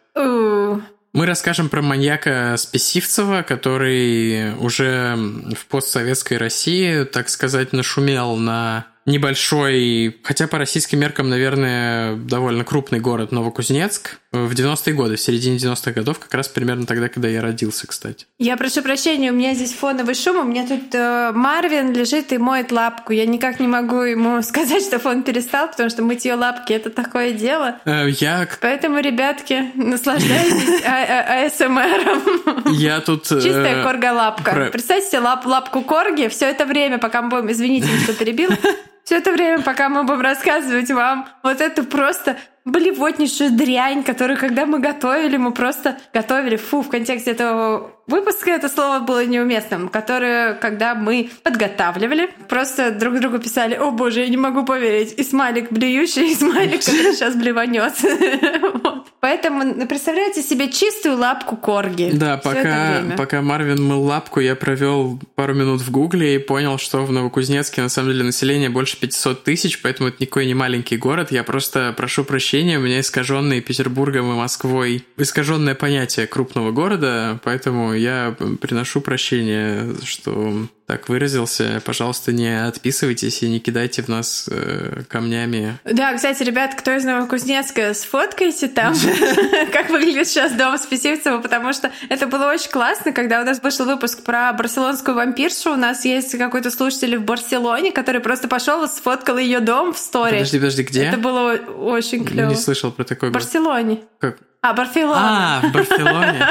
Мы 1.14 1.26
расскажем 1.26 1.68
про 1.68 1.82
маньяка 1.82 2.56
Списивцева, 2.58 3.42
который 3.42 4.54
уже 4.56 5.16
в 5.58 5.66
постсоветской 5.66 6.38
России, 6.38 7.04
так 7.04 7.28
сказать, 7.28 7.74
нашумел 7.74 8.38
на 8.38 8.88
небольшой, 9.06 10.20
хотя 10.24 10.48
по 10.48 10.58
российским 10.58 11.00
меркам, 11.00 11.30
наверное, 11.30 12.16
довольно 12.16 12.64
крупный 12.64 13.00
город 13.00 13.32
Новокузнецк 13.32 14.20
в 14.32 14.52
90-е 14.54 14.94
годы, 14.94 15.16
в 15.16 15.22
середине 15.22 15.58
90-х 15.58 15.92
годов, 15.92 16.20
как 16.20 16.34
раз 16.34 16.48
примерно 16.48 16.86
тогда, 16.86 17.10
когда 17.10 17.28
я 17.28 17.42
родился, 17.42 17.88
кстати. 17.88 18.28
Я 18.38 18.56
прошу 18.58 18.82
прощения, 18.82 19.32
у 19.32 19.36
меня 19.36 19.54
здесь 19.56 19.74
фоновый 19.74 20.16
шум, 20.16 20.38
у 20.38 20.44
меня 20.44 20.68
тут 20.68 20.94
э, 20.94 21.32
Марвин 21.34 21.94
лежит 21.94 22.32
и 22.32 22.38
моет 22.38 22.72
лапку. 22.72 23.12
Я 23.12 23.26
никак 23.26 23.60
не 23.60 23.68
могу 23.68 24.02
ему 24.02 24.42
сказать, 24.44 24.84
что 24.84 25.02
он 25.10 25.24
перестал, 25.24 25.70
потому 25.70 25.90
что 25.90 26.04
мыть 26.04 26.24
ее 26.26 26.36
лапки— 26.36 26.72
это 26.74 26.90
такое 26.92 27.32
дело. 27.34 27.80
Э, 27.86 28.08
я... 28.10 28.48
Поэтому, 28.62 29.00
ребятки, 29.00 29.72
наслаждайтесь 29.76 30.84
АСМРом. 30.86 32.74
Я 32.74 33.02
тут... 33.02 33.32
Э, 33.32 33.42
Чистая 33.42 33.84
корга-лапка. 33.84 34.70
Представьте 34.72 35.10
себе 35.10 35.20
лапку 35.22 35.82
корги 35.82 36.28
все 36.30 36.46
это 36.46 36.66
время, 36.66 37.00
пока 37.00 37.22
мы 37.22 37.30
будем... 37.30 37.52
Извините, 37.52 37.88
что 38.04 38.14
перебил 38.14 38.52
все 39.04 39.18
это 39.18 39.32
время, 39.32 39.62
пока 39.62 39.90
мы 39.90 40.04
будем 40.04 40.22
рассказывать 40.22 40.90
вам 40.92 41.28
вот 41.44 41.62
эту 41.62 41.84
просто 41.84 42.38
блевотнейшую 42.66 43.52
дрянь, 43.52 44.04
которую, 44.04 44.38
когда 44.38 44.66
мы 44.66 44.80
готовили, 44.80 45.38
мы 45.38 45.52
просто 45.52 45.98
готовили, 46.14 46.58
фу, 46.58 46.82
в 46.82 46.90
контексте 46.90 47.32
этого 47.32 47.92
выпуска 48.08 48.52
это 48.52 48.70
слово 48.70 49.00
было 49.00 49.26
неуместным, 49.26 49.88
которое, 49.90 50.54
когда 50.56 50.94
мы 50.94 51.30
подготавливали, 51.44 52.30
просто 52.48 52.92
друг 52.92 53.20
другу 53.20 53.40
писали, 53.40 53.76
о 53.76 53.92
боже, 53.92 54.22
я 54.22 54.28
не 54.28 54.38
могу 54.38 54.64
поверить, 54.64 55.14
и 55.18 55.24
смайлик 55.24 55.72
блюющий, 55.72 56.32
и 56.32 56.36
смайлик, 56.36 56.84
который 56.84 57.14
сейчас 57.14 57.36
блеванет. 57.36 57.94
Поэтому 59.22 59.64
ну, 59.64 59.88
представляете 59.88 60.42
себе 60.42 60.72
чистую 60.72 61.18
лапку 61.18 61.56
корги. 61.56 62.10
Да, 62.12 62.38
пока, 62.38 63.04
пока 63.18 63.42
Марвин 63.44 63.82
мыл 63.82 64.02
лапку, 64.02 64.40
я 64.40 64.56
провел 64.56 65.20
пару 65.36 65.54
минут 65.54 65.82
в 65.82 65.92
Гугле 65.92 66.36
и 66.36 66.38
понял, 66.40 66.80
что 66.80 67.06
в 67.06 67.12
Новокузнецке 67.12 67.84
на 67.84 67.90
самом 67.90 68.12
деле 68.12 68.24
население 68.24 68.70
больше 68.70 69.00
500 69.00 69.44
тысяч, 69.44 69.80
поэтому 69.82 70.10
это 70.10 70.18
никакой 70.22 70.48
не 70.48 70.56
маленький 70.56 70.98
город. 70.98 71.32
Я 71.32 71.44
просто 71.44 71.94
прошу 71.96 72.24
прощения, 72.24 72.51
у 72.78 72.82
меня 72.82 73.00
искаженные 73.00 73.62
Петербургом 73.62 74.32
и 74.32 74.36
Москвой 74.36 75.06
искаженное 75.18 75.74
понятие 75.74 76.28
крупного 76.28 76.72
города, 76.72 77.40
поэтому 77.44 77.94
я 77.94 78.36
приношу 78.60 79.00
прощение, 79.02 79.96
что 80.04 80.68
так 80.92 81.08
выразился. 81.08 81.82
Пожалуйста, 81.86 82.34
не 82.34 82.68
отписывайтесь 82.68 83.42
и 83.44 83.48
не 83.48 83.62
кидайте 83.62 84.02
в 84.02 84.10
нас 84.10 84.50
э, 84.52 85.04
камнями. 85.08 85.78
Да, 85.86 86.14
кстати, 86.14 86.44
ребят, 86.44 86.76
кто 86.76 86.92
из 86.92 87.06
Новокузнецка, 87.06 87.94
сфоткайте 87.94 88.68
там, 88.68 88.94
как 89.72 89.90
выглядит 89.90 90.28
сейчас 90.28 90.52
дом 90.52 90.78
Списивцева, 90.78 91.38
потому 91.38 91.72
что 91.72 91.92
это 92.10 92.28
было 92.28 92.52
очень 92.52 92.70
классно, 92.70 93.14
когда 93.14 93.40
у 93.40 93.46
нас 93.46 93.64
вышел 93.64 93.86
выпуск 93.86 94.24
про 94.24 94.52
барселонскую 94.52 95.16
вампиршу. 95.16 95.72
У 95.72 95.78
нас 95.78 96.04
есть 96.04 96.38
какой-то 96.38 96.70
слушатель 96.70 97.18
в 97.18 97.24
Барселоне, 97.24 97.94
который 97.94 98.20
просто 98.20 98.50
пошел 98.50 98.84
и 98.84 98.90
сфоткал 98.90 99.38
ее 99.38 99.62
дом 99.62 99.94
в 99.94 99.98
сторе. 99.98 100.40
Подожди, 100.40 100.58
подожди, 100.58 100.84
где? 100.84 101.06
Это 101.06 101.18
было 101.18 101.54
очень 101.54 102.26
клево. 102.26 102.50
Не 102.50 102.58
слышал 102.58 102.92
про 102.92 103.06
такой 103.06 103.30
В 103.30 103.32
Барселоне. 103.32 104.02
Как? 104.20 104.40
А, 104.62 104.74
Барселона. 104.74 105.62
А, 105.64 105.68
в 105.68 105.72
Барселоне. 105.72 106.48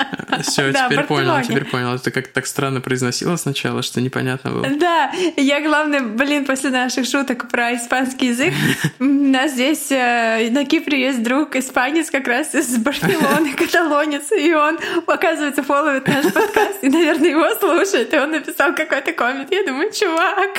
все, 0.44 0.72
теперь 0.72 1.04
понял, 1.04 1.42
теперь 1.42 1.64
понял. 1.64 1.94
Это 1.94 2.10
как 2.10 2.28
так 2.28 2.46
странно 2.46 2.80
произносила 2.80 3.36
сначала, 3.36 3.82
что 3.82 4.00
непонятно 4.00 4.50
было. 4.50 4.66
Да, 4.78 5.12
я, 5.36 5.60
главное, 5.60 6.00
блин, 6.00 6.44
после 6.44 6.70
наших 6.70 7.06
шуток 7.06 7.48
про 7.50 7.74
испанский 7.74 8.28
язык, 8.28 8.52
у 9.00 9.04
нас 9.04 9.52
здесь 9.52 9.90
э, 9.90 10.50
на 10.50 10.64
Кипре 10.64 11.00
есть 11.00 11.22
друг 11.22 11.56
испанец 11.56 12.10
как 12.10 12.26
раз 12.28 12.54
из 12.54 12.76
Барселоны, 12.78 13.52
каталонец, 13.56 14.32
и 14.32 14.54
он, 14.54 14.78
оказывается, 15.06 15.62
фолловит 15.62 16.06
наш 16.06 16.32
подкаст, 16.32 16.82
и, 16.82 16.88
наверное, 16.88 17.30
его 17.30 17.54
слушает, 17.54 18.12
и 18.12 18.18
он 18.18 18.30
написал 18.30 18.74
какой-то 18.74 19.12
коммент. 19.12 19.50
Я 19.50 19.64
думаю, 19.64 19.90
чувак, 19.92 20.50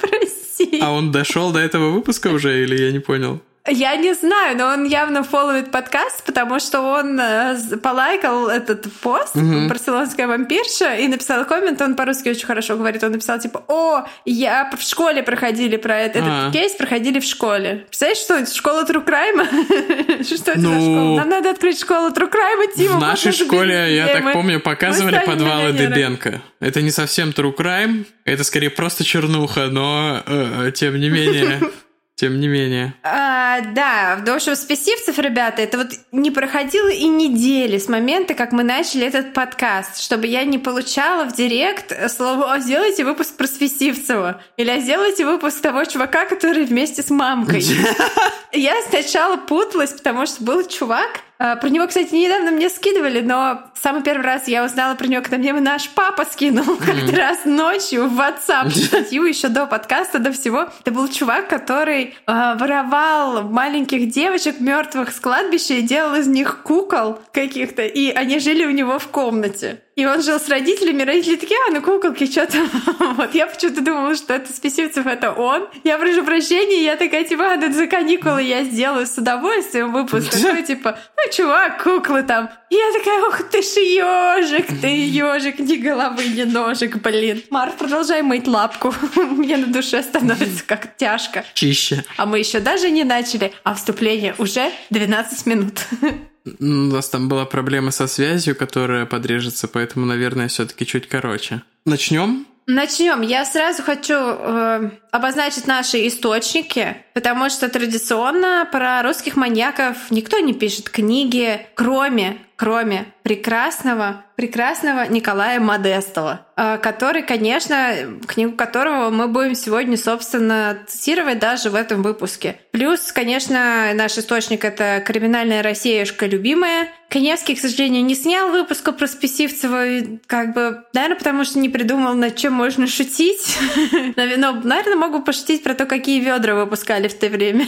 прости. 0.00 0.80
А 0.80 0.92
он 0.92 1.12
дошел 1.12 1.52
до 1.52 1.60
этого 1.60 1.90
выпуска 1.90 2.28
уже 2.28 2.62
или 2.62 2.76
я 2.76 2.92
не 2.92 3.00
понял? 3.00 3.40
Я 3.68 3.96
не 3.96 4.14
знаю, 4.14 4.56
но 4.56 4.66
он 4.66 4.84
явно 4.84 5.22
фолловит 5.22 5.70
подкаст, 5.70 6.24
потому 6.24 6.58
что 6.58 6.80
он 6.80 7.18
э, 7.20 7.56
полайкал 7.82 8.48
этот 8.48 8.90
пост 9.00 9.36
«Барселонская 9.36 10.26
вампирша» 10.26 10.94
и 10.96 11.08
написал 11.08 11.44
коммент, 11.44 11.80
он 11.82 11.94
по-русски 11.94 12.30
очень 12.30 12.46
хорошо 12.46 12.76
говорит, 12.76 13.02
он 13.04 13.12
написал 13.12 13.38
типа 13.38 13.64
«О, 13.68 14.06
я 14.24 14.70
в 14.76 14.82
школе 14.82 15.22
проходили 15.22 15.76
про 15.76 15.98
это, 15.98 16.18
этот 16.20 16.30
А. 16.30 16.50
кейс 16.52 16.72
проходили 16.72 17.20
в 17.20 17.24
школе». 17.24 17.84
Представляешь, 17.88 18.18
что 18.18 18.34
это? 18.36 18.54
Школа 18.54 18.84
True 18.84 19.04
Crime? 19.04 20.24
Что 20.24 20.52
это 20.52 20.60
за 20.60 20.68
Ну, 20.68 20.80
школа? 20.80 21.16
Нам 21.18 21.28
надо 21.28 21.50
открыть 21.50 21.78
школу 21.80 22.08
True 22.10 22.30
Crime, 22.30 22.76
Тима. 22.76 22.96
В 22.96 23.00
нашей 23.00 23.32
школе, 23.32 23.94
я 23.96 24.08
так 24.08 24.32
помню, 24.32 24.60
показывали 24.60 25.22
подвалы. 25.24 25.72
Дебенко. 25.72 26.42
Это 26.60 26.82
не 26.82 26.90
совсем 26.90 27.30
true 27.30 27.54
crime, 27.54 28.04
это 28.24 28.42
скорее 28.44 28.70
просто 28.70 29.04
чернуха, 29.04 29.66
но 29.70 30.22
э, 30.26 30.72
тем 30.74 30.98
не 30.98 31.08
менее, 31.08 31.60
тем 32.18 32.40
не 32.40 32.48
менее. 32.48 32.94
А, 33.04 33.60
да, 33.60 34.18
в 34.26 34.28
общем, 34.28 34.56
спесивцев, 34.56 35.20
ребята, 35.20 35.62
это 35.62 35.78
вот 35.78 35.92
не 36.10 36.32
проходило 36.32 36.88
и 36.88 37.04
недели 37.04 37.78
с 37.78 37.88
момента, 37.88 38.34
как 38.34 38.50
мы 38.50 38.64
начали 38.64 39.06
этот 39.06 39.32
подкаст, 39.32 40.02
чтобы 40.02 40.26
я 40.26 40.42
не 40.42 40.58
получала 40.58 41.24
в 41.26 41.32
директ 41.32 41.94
слово 42.10 42.54
«А 42.54 42.58
сделайте 42.58 43.04
выпуск 43.04 43.36
про 43.36 43.46
Спесивцева» 43.46 44.42
или 44.56 44.68
«А 44.68 44.80
сделайте 44.80 45.24
выпуск 45.24 45.60
того 45.60 45.84
чувака, 45.84 46.24
который 46.24 46.64
вместе 46.64 47.04
с 47.04 47.10
мамкой». 47.10 47.64
Я 48.52 48.74
сначала 48.88 49.36
путалась, 49.36 49.92
потому 49.92 50.26
что 50.26 50.42
был 50.42 50.66
чувак, 50.66 51.20
про 51.38 51.68
него, 51.68 51.86
кстати, 51.86 52.14
недавно 52.14 52.50
мне 52.50 52.68
скидывали, 52.68 53.20
но 53.20 53.62
самый 53.80 54.02
первый 54.02 54.24
раз 54.24 54.48
я 54.48 54.64
узнала 54.64 54.94
про 54.96 55.06
него, 55.06 55.22
когда 55.22 55.38
мне 55.38 55.52
наш 55.52 55.88
папа 55.90 56.24
скинул 56.24 56.76
как-то 56.84 57.16
раз 57.16 57.44
ночью 57.44 58.08
в 58.08 58.20
WhatsApp 58.20 58.70
статью 58.74 59.24
еще 59.24 59.48
до 59.48 59.66
подкаста, 59.66 60.18
до 60.18 60.32
всего. 60.32 60.68
Это 60.80 60.90
был 60.90 61.06
чувак, 61.08 61.48
который 61.48 62.16
а, 62.26 62.56
воровал 62.56 63.42
маленьких 63.42 64.10
девочек 64.10 64.60
мертвых 64.60 65.12
с 65.12 65.20
кладбища 65.20 65.74
и 65.74 65.82
делал 65.82 66.16
из 66.16 66.26
них 66.26 66.62
кукол 66.62 67.20
каких-то, 67.32 67.82
и 67.82 68.10
они 68.10 68.40
жили 68.40 68.64
у 68.66 68.70
него 68.70 68.98
в 68.98 69.06
комнате. 69.08 69.82
И 69.98 70.06
он 70.06 70.22
жил 70.22 70.38
с 70.38 70.48
родителями, 70.48 71.02
родители 71.02 71.34
такие, 71.34 71.58
а, 71.66 71.72
ну 71.72 71.82
куколки, 71.82 72.24
что-то. 72.30 72.58
Вот 73.16 73.34
я 73.34 73.48
почему-то 73.48 73.80
думала, 73.80 74.14
что 74.14 74.32
это 74.32 74.52
Списивцев, 74.52 75.04
это 75.04 75.32
он. 75.32 75.66
Я 75.82 75.98
прошу 75.98 76.22
прощения, 76.24 76.84
я 76.84 76.94
такая, 76.94 77.24
типа, 77.24 77.54
а, 77.54 77.56
ну 77.56 77.72
за 77.72 77.88
каникулы 77.88 78.44
я 78.44 78.62
сделаю 78.62 79.08
с 79.08 79.18
удовольствием 79.18 79.92
выпуск. 79.92 80.30
Такой, 80.30 80.62
типа, 80.62 80.96
ну, 81.16 81.32
чувак, 81.32 81.82
куклы 81.82 82.22
там. 82.22 82.48
И 82.70 82.76
я 82.76 82.92
такая, 82.96 83.26
ух 83.26 83.42
ты 83.50 83.60
ж 83.60 83.66
ежик, 83.80 84.68
ты 84.80 84.86
ежик, 84.86 85.58
ни 85.58 85.74
головы, 85.74 86.26
ни 86.26 86.44
ножек, 86.44 86.98
блин. 86.98 87.42
Марк, 87.50 87.74
продолжай 87.74 88.22
мыть 88.22 88.46
лапку. 88.46 88.94
Мне 89.16 89.56
на 89.56 89.66
душе 89.66 90.00
становится 90.04 90.62
как 90.64 90.96
тяжко. 90.96 91.44
Чище. 91.54 92.04
А 92.16 92.24
мы 92.24 92.38
еще 92.38 92.60
даже 92.60 92.88
не 92.90 93.02
начали, 93.02 93.52
а 93.64 93.74
вступление 93.74 94.36
уже 94.38 94.70
12 94.90 95.46
минут. 95.46 95.80
У 96.60 96.64
нас 96.64 97.08
там 97.08 97.28
была 97.28 97.44
проблема 97.44 97.90
со 97.90 98.06
связью, 98.06 98.56
которая 98.56 99.06
подрежется, 99.06 99.68
поэтому, 99.68 100.06
наверное, 100.06 100.48
все-таки 100.48 100.86
чуть 100.86 101.08
короче. 101.08 101.62
Начнем? 101.84 102.46
Начнем. 102.66 103.22
Я 103.22 103.46
сразу 103.46 103.82
хочу 103.82 104.14
э, 104.14 104.90
обозначить 105.10 105.66
наши 105.66 106.06
источники, 106.06 106.96
потому 107.14 107.50
что 107.50 107.68
традиционно 107.68 108.68
про 108.70 109.02
русских 109.02 109.36
маньяков 109.36 110.10
никто 110.10 110.38
не 110.38 110.52
пишет 110.52 110.90
книги, 110.90 111.66
кроме, 111.74 112.38
кроме 112.56 113.06
прекрасного, 113.28 114.24
прекрасного 114.36 115.06
Николая 115.08 115.60
Модестова, 115.60 116.46
э, 116.56 116.78
который, 116.78 117.22
конечно, 117.22 117.94
книгу 118.26 118.56
которого 118.56 119.10
мы 119.10 119.28
будем 119.28 119.54
сегодня, 119.54 119.96
собственно, 119.96 120.78
цитировать 120.86 121.38
даже 121.38 121.68
в 121.70 121.74
этом 121.74 122.02
выпуске. 122.02 122.58
Плюс, 122.70 123.12
конечно, 123.12 123.92
наш 123.94 124.16
источник— 124.16 124.64
это 124.66 125.02
«Криминальная 125.04 125.62
Россиюшка 125.62 126.26
любимая». 126.26 126.88
Коневский, 127.10 127.54
к 127.54 127.60
сожалению, 127.60 128.04
не 128.04 128.14
снял 128.14 128.50
выпуска 128.50 128.92
про 128.92 129.06
Списивцева, 129.06 130.18
как 130.26 130.54
бы, 130.54 130.84
наверное, 130.94 131.16
потому 131.16 131.44
что 131.44 131.58
не 131.58 131.68
придумал, 131.68 132.14
над 132.14 132.36
чем 132.36 132.54
можно 132.54 132.86
шутить. 132.86 133.58
Но, 134.16 134.52
наверное, 134.52 134.96
могу 134.98 135.22
пошутить 135.22 135.62
про 135.62 135.74
то, 135.74 135.86
какие 135.86 136.20
ведра 136.20 136.54
выпускали 136.54 137.08
в 137.08 137.18
то 137.18 137.28
время. 137.28 137.66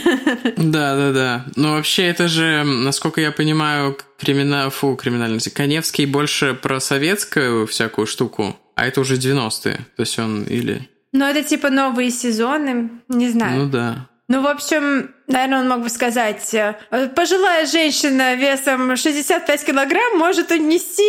Да, 0.57 0.95
да, 0.95 1.11
да. 1.11 1.45
Но 1.55 1.73
вообще 1.73 2.03
это 2.03 2.27
же, 2.27 2.63
насколько 2.63 3.21
я 3.21 3.31
понимаю, 3.31 3.97
кримина... 4.19 4.69
Фу, 4.69 4.95
криминальность. 4.95 5.53
Коневский 5.53 6.05
больше 6.05 6.53
про 6.53 6.79
советскую 6.79 7.65
всякую 7.67 8.05
штуку, 8.07 8.55
а 8.75 8.87
это 8.87 9.01
уже 9.01 9.15
90-е. 9.15 9.79
То 9.95 10.01
есть 10.01 10.19
он 10.19 10.43
или... 10.43 10.87
Но 11.13 11.27
это 11.27 11.43
типа 11.43 11.69
новые 11.69 12.09
сезоны, 12.11 12.89
не 13.09 13.29
знаю. 13.29 13.63
Ну 13.63 13.69
да. 13.69 14.07
Ну, 14.31 14.41
в 14.41 14.47
общем, 14.47 15.13
наверное, 15.27 15.59
он 15.59 15.67
мог 15.67 15.81
бы 15.81 15.89
сказать, 15.89 16.53
э, 16.53 16.73
пожилая 17.13 17.65
женщина 17.65 18.35
весом 18.35 18.95
65 18.95 19.65
килограмм 19.65 20.17
может 20.17 20.51
унести 20.51 21.03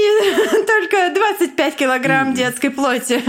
только 0.67 1.15
25 1.15 1.77
килограмм 1.77 2.35
детской 2.35 2.71
плоти. 2.71 3.23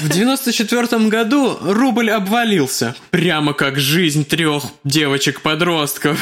В 0.00 0.08
94 0.08 1.08
году 1.08 1.56
рубль 1.62 2.10
обвалился. 2.10 2.96
Прямо 3.10 3.52
как 3.52 3.78
жизнь 3.78 4.24
трех 4.24 4.64
девочек-подростков. 4.82 6.18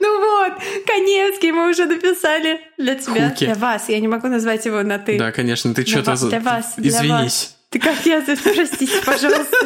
Ну 0.00 0.20
вот, 0.20 0.54
Конецкий 0.86 1.52
мы 1.52 1.70
уже 1.70 1.84
написали 1.84 2.60
для 2.78 2.96
тебя. 2.96 3.28
Хуки. 3.28 3.44
Для 3.44 3.54
вас. 3.54 3.88
Я 3.88 4.00
не 4.00 4.08
могу 4.08 4.26
назвать 4.26 4.66
его 4.66 4.82
на 4.82 4.98
ты. 4.98 5.18
Да, 5.18 5.30
конечно, 5.30 5.72
ты 5.72 5.86
что-то... 5.86 6.16
для 6.28 6.40
вас, 6.40 6.74
для 6.76 6.88
Извинись. 6.88 7.10
вас. 7.10 7.58
Ты 7.70 7.78
как 7.78 8.06
я? 8.06 8.22
Простите, 8.42 9.00
пожалуйста. 9.04 9.56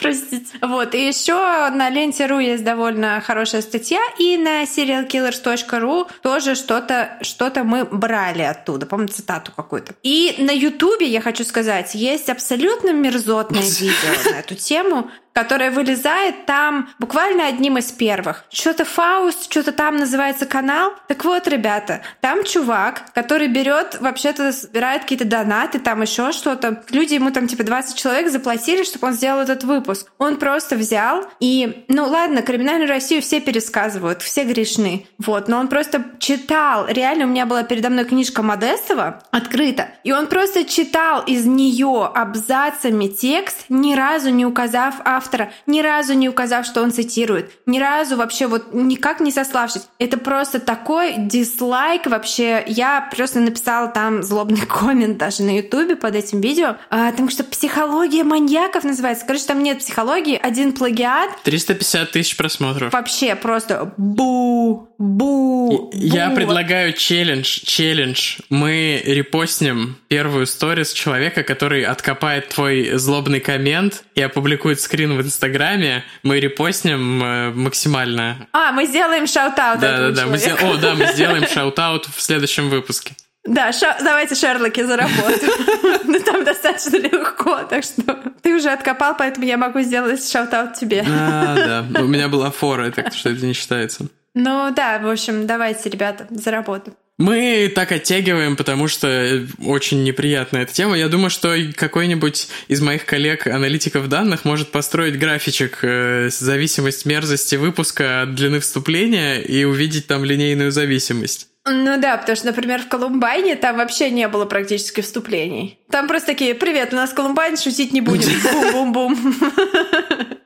Простите. 0.00 0.58
Вот, 0.62 0.94
и 0.94 1.06
еще 1.06 1.34
на 1.70 1.90
ленте.ру 1.90 2.38
есть 2.38 2.64
довольно 2.64 3.20
хорошая 3.20 3.62
статья, 3.62 4.00
и 4.18 4.36
на 4.36 4.64
serialkillers.ru 4.64 6.08
тоже 6.22 6.54
что-то 6.54 7.18
что 7.22 7.50
мы 7.64 7.84
брали 7.84 8.42
оттуда, 8.42 8.86
по-моему, 8.86 9.12
цитату 9.12 9.52
какую-то. 9.54 9.94
И 10.02 10.36
на 10.38 10.52
Ютубе, 10.52 11.06
я 11.06 11.20
хочу 11.20 11.44
сказать, 11.44 11.94
есть 11.94 12.28
абсолютно 12.28 12.92
мерзотное 12.92 13.62
видео 13.80 14.32
на 14.32 14.38
эту 14.38 14.54
тему, 14.54 15.10
которое 15.32 15.70
вылезает 15.70 16.46
там 16.46 16.88
буквально 16.98 17.46
одним 17.46 17.78
из 17.78 17.92
первых. 17.92 18.44
Что-то 18.50 18.84
Фауст, 18.84 19.50
что-то 19.50 19.72
там 19.72 19.96
называется 19.96 20.46
канал. 20.46 20.92
Так 21.08 21.24
вот, 21.24 21.46
ребята, 21.48 22.02
там 22.20 22.44
чувак, 22.44 23.12
который 23.14 23.48
берет, 23.48 23.98
вообще-то 24.00 24.52
собирает 24.52 25.02
какие-то 25.02 25.24
донаты, 25.24 25.78
там 25.78 26.02
еще 26.02 26.32
что-то. 26.32 26.82
Люди 26.90 27.14
ему 27.14 27.30
там 27.30 27.46
типа 27.46 27.64
20 27.64 27.96
человек 27.96 28.30
заплатили, 28.30 28.82
чтобы 28.82 29.08
он 29.08 29.14
сделал 29.14 29.40
этот 29.40 29.64
выпуск. 29.64 30.10
Он 30.18 30.36
просто 30.36 30.76
взял 30.76 31.24
и, 31.38 31.84
ну 31.88 32.06
ладно, 32.06 32.42
криминальную 32.42 32.88
Россию 32.88 33.22
все 33.22 33.40
пересказывают, 33.40 34.22
все 34.22 34.44
грешны. 34.44 35.06
Вот, 35.18 35.48
но 35.48 35.58
он 35.58 35.68
просто 35.68 36.04
читал. 36.18 36.86
Реально, 36.86 37.26
у 37.26 37.28
меня 37.28 37.46
была 37.46 37.62
передо 37.62 37.90
мной 37.90 38.04
книжка 38.04 38.42
Модестова 38.42 39.22
открыта, 39.30 39.88
и 40.04 40.12
он 40.12 40.26
просто 40.26 40.64
читал 40.64 41.22
из 41.22 41.46
нее 41.46 42.10
абзацами 42.14 43.06
текст, 43.06 43.66
ни 43.68 43.94
разу 43.94 44.30
не 44.30 44.44
указав 44.44 44.96
автора, 45.20 45.52
ни 45.66 45.82
разу 45.82 46.14
не 46.14 46.28
указав, 46.28 46.64
что 46.64 46.82
он 46.82 46.92
цитирует, 46.92 47.50
ни 47.66 47.78
разу 47.78 48.16
вообще 48.16 48.46
вот 48.46 48.72
никак 48.72 49.20
не 49.20 49.30
сославшись. 49.30 49.82
Это 49.98 50.16
просто 50.16 50.60
такой 50.60 51.14
дизлайк 51.18 52.06
вообще. 52.06 52.64
Я 52.66 53.06
просто 53.14 53.40
написала 53.40 53.88
там 53.88 54.22
злобный 54.22 54.66
коммент 54.66 55.18
даже 55.18 55.42
на 55.42 55.56
ютубе 55.58 55.96
под 55.96 56.14
этим 56.14 56.40
видео, 56.40 56.76
а, 56.88 57.10
потому 57.10 57.28
что 57.28 57.44
психология 57.44 58.24
маньяков 58.24 58.84
называется. 58.84 59.26
Короче, 59.26 59.44
там 59.44 59.62
нет 59.62 59.78
психологии, 59.80 60.38
один 60.42 60.72
плагиат, 60.72 61.30
350 61.44 62.10
тысяч 62.12 62.36
просмотров. 62.36 62.92
вообще 62.92 63.34
просто 63.34 63.92
бу, 63.96 64.88
бу, 64.98 65.90
Я 65.92 66.30
бу. 66.30 66.36
предлагаю 66.36 66.92
челлендж, 66.94 67.60
челлендж. 67.64 68.38
Мы 68.48 69.02
репостнем 69.04 69.96
первую 70.08 70.46
сторис 70.46 70.92
человека, 70.92 71.42
который 71.42 71.82
откопает 71.84 72.48
твой 72.48 72.92
злобный 72.96 73.40
коммент 73.40 74.04
и 74.14 74.22
опубликует 74.22 74.80
скрин 74.80 75.09
в 75.16 75.20
Инстаграме. 75.22 76.04
Мы 76.22 76.40
репостнем 76.40 77.22
э, 77.22 77.50
максимально. 77.50 78.46
А, 78.52 78.72
мы 78.72 78.86
сделаем 78.86 79.26
shout-out 79.26 79.80
Да, 79.80 79.98
да, 79.98 80.10
да. 80.10 80.26
Мы 80.26 80.38
сдел- 80.38 80.56
О, 80.62 80.76
да, 80.76 80.94
мы 80.94 81.06
сделаем 81.12 81.44
shout-out 81.46 82.06
в 82.14 82.20
следующем 82.20 82.68
выпуске. 82.70 83.14
Да, 83.44 83.72
ша- 83.72 83.96
давайте 84.02 84.34
Шерлоки 84.34 84.82
заработаем. 84.82 86.00
Ну 86.04 86.18
там 86.20 86.44
достаточно 86.44 86.96
легко, 86.96 87.60
так 87.62 87.84
что 87.84 88.02
ты 88.42 88.54
уже 88.54 88.70
откопал, 88.70 89.14
поэтому 89.16 89.46
я 89.46 89.56
могу 89.56 89.80
сделать 89.80 90.28
shout-out 90.28 90.74
тебе. 90.74 91.04
А, 91.08 91.84
да. 91.88 92.00
У 92.02 92.06
меня 92.06 92.28
была 92.28 92.50
фора, 92.50 92.90
так 92.90 93.14
что 93.14 93.30
это 93.30 93.44
не 93.46 93.52
считается. 93.52 94.06
Ну 94.34 94.72
да, 94.74 94.98
в 94.98 95.08
общем, 95.08 95.46
давайте, 95.46 95.88
ребята, 95.88 96.26
за 96.30 96.50
работу. 96.50 96.92
Мы 97.20 97.70
так 97.74 97.92
оттягиваем, 97.92 98.56
потому 98.56 98.88
что 98.88 99.46
очень 99.62 100.04
неприятная 100.04 100.62
эта 100.62 100.72
тема. 100.72 100.96
Я 100.96 101.08
думаю, 101.08 101.28
что 101.28 101.54
какой-нибудь 101.76 102.48
из 102.68 102.80
моих 102.80 103.04
коллег-аналитиков 103.04 104.08
данных 104.08 104.46
может 104.46 104.70
построить 104.70 105.18
графичек 105.18 105.80
э, 105.82 106.30
зависимость 106.30 107.04
мерзости 107.04 107.56
выпуска 107.56 108.22
от 108.22 108.34
длины 108.34 108.58
вступления 108.60 109.38
и 109.38 109.64
увидеть 109.64 110.06
там 110.06 110.24
линейную 110.24 110.72
зависимость. 110.72 111.48
Ну 111.66 112.00
да, 112.00 112.16
потому 112.16 112.36
что, 112.36 112.46
например, 112.46 112.80
в 112.80 112.88
Колумбайне 112.88 113.54
там 113.54 113.76
вообще 113.76 114.08
не 114.08 114.26
было 114.26 114.46
практически 114.46 115.02
вступлений. 115.02 115.78
Там 115.90 116.08
просто 116.08 116.28
такие, 116.28 116.54
привет, 116.54 116.94
у 116.94 116.96
нас 116.96 117.12
Колумбайн, 117.12 117.58
шутить 117.58 117.92
не 117.92 118.00
будем. 118.00 118.30
Бум-бум-бум. 118.72 119.34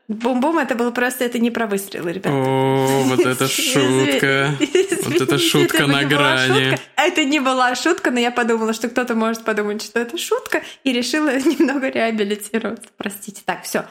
Бум-бум, 0.07 0.59
это 0.59 0.75
было 0.75 0.91
просто, 0.91 1.25
это 1.25 1.39
не 1.39 1.51
про 1.51 1.67
выстрелы, 1.67 2.13
ребята. 2.13 2.37
О, 2.37 3.05
вот 3.05 3.21
это 3.21 3.49
шутка. 3.49 4.55
Вот 5.05 5.21
это 5.21 5.39
шутка 5.39 5.87
на 5.87 6.05
грани. 6.05 6.79
Это 6.97 7.25
не 7.25 7.41
была 7.41 7.75
шутка, 7.75 8.11
но 8.11 8.21
я 8.21 8.31
подумала, 8.31 8.75
что 8.75 8.89
кто-то 8.89 9.15
может 9.15 9.45
подумать, 9.45 9.83
что 9.83 10.01
это 10.01 10.19
шутка, 10.19 10.63
и 10.83 10.93
решила 10.93 11.35
немного 11.39 11.89
реабилитироваться. 11.89 12.89
Простите. 12.99 13.43
Так, 13.45 13.65
все. 13.65 13.87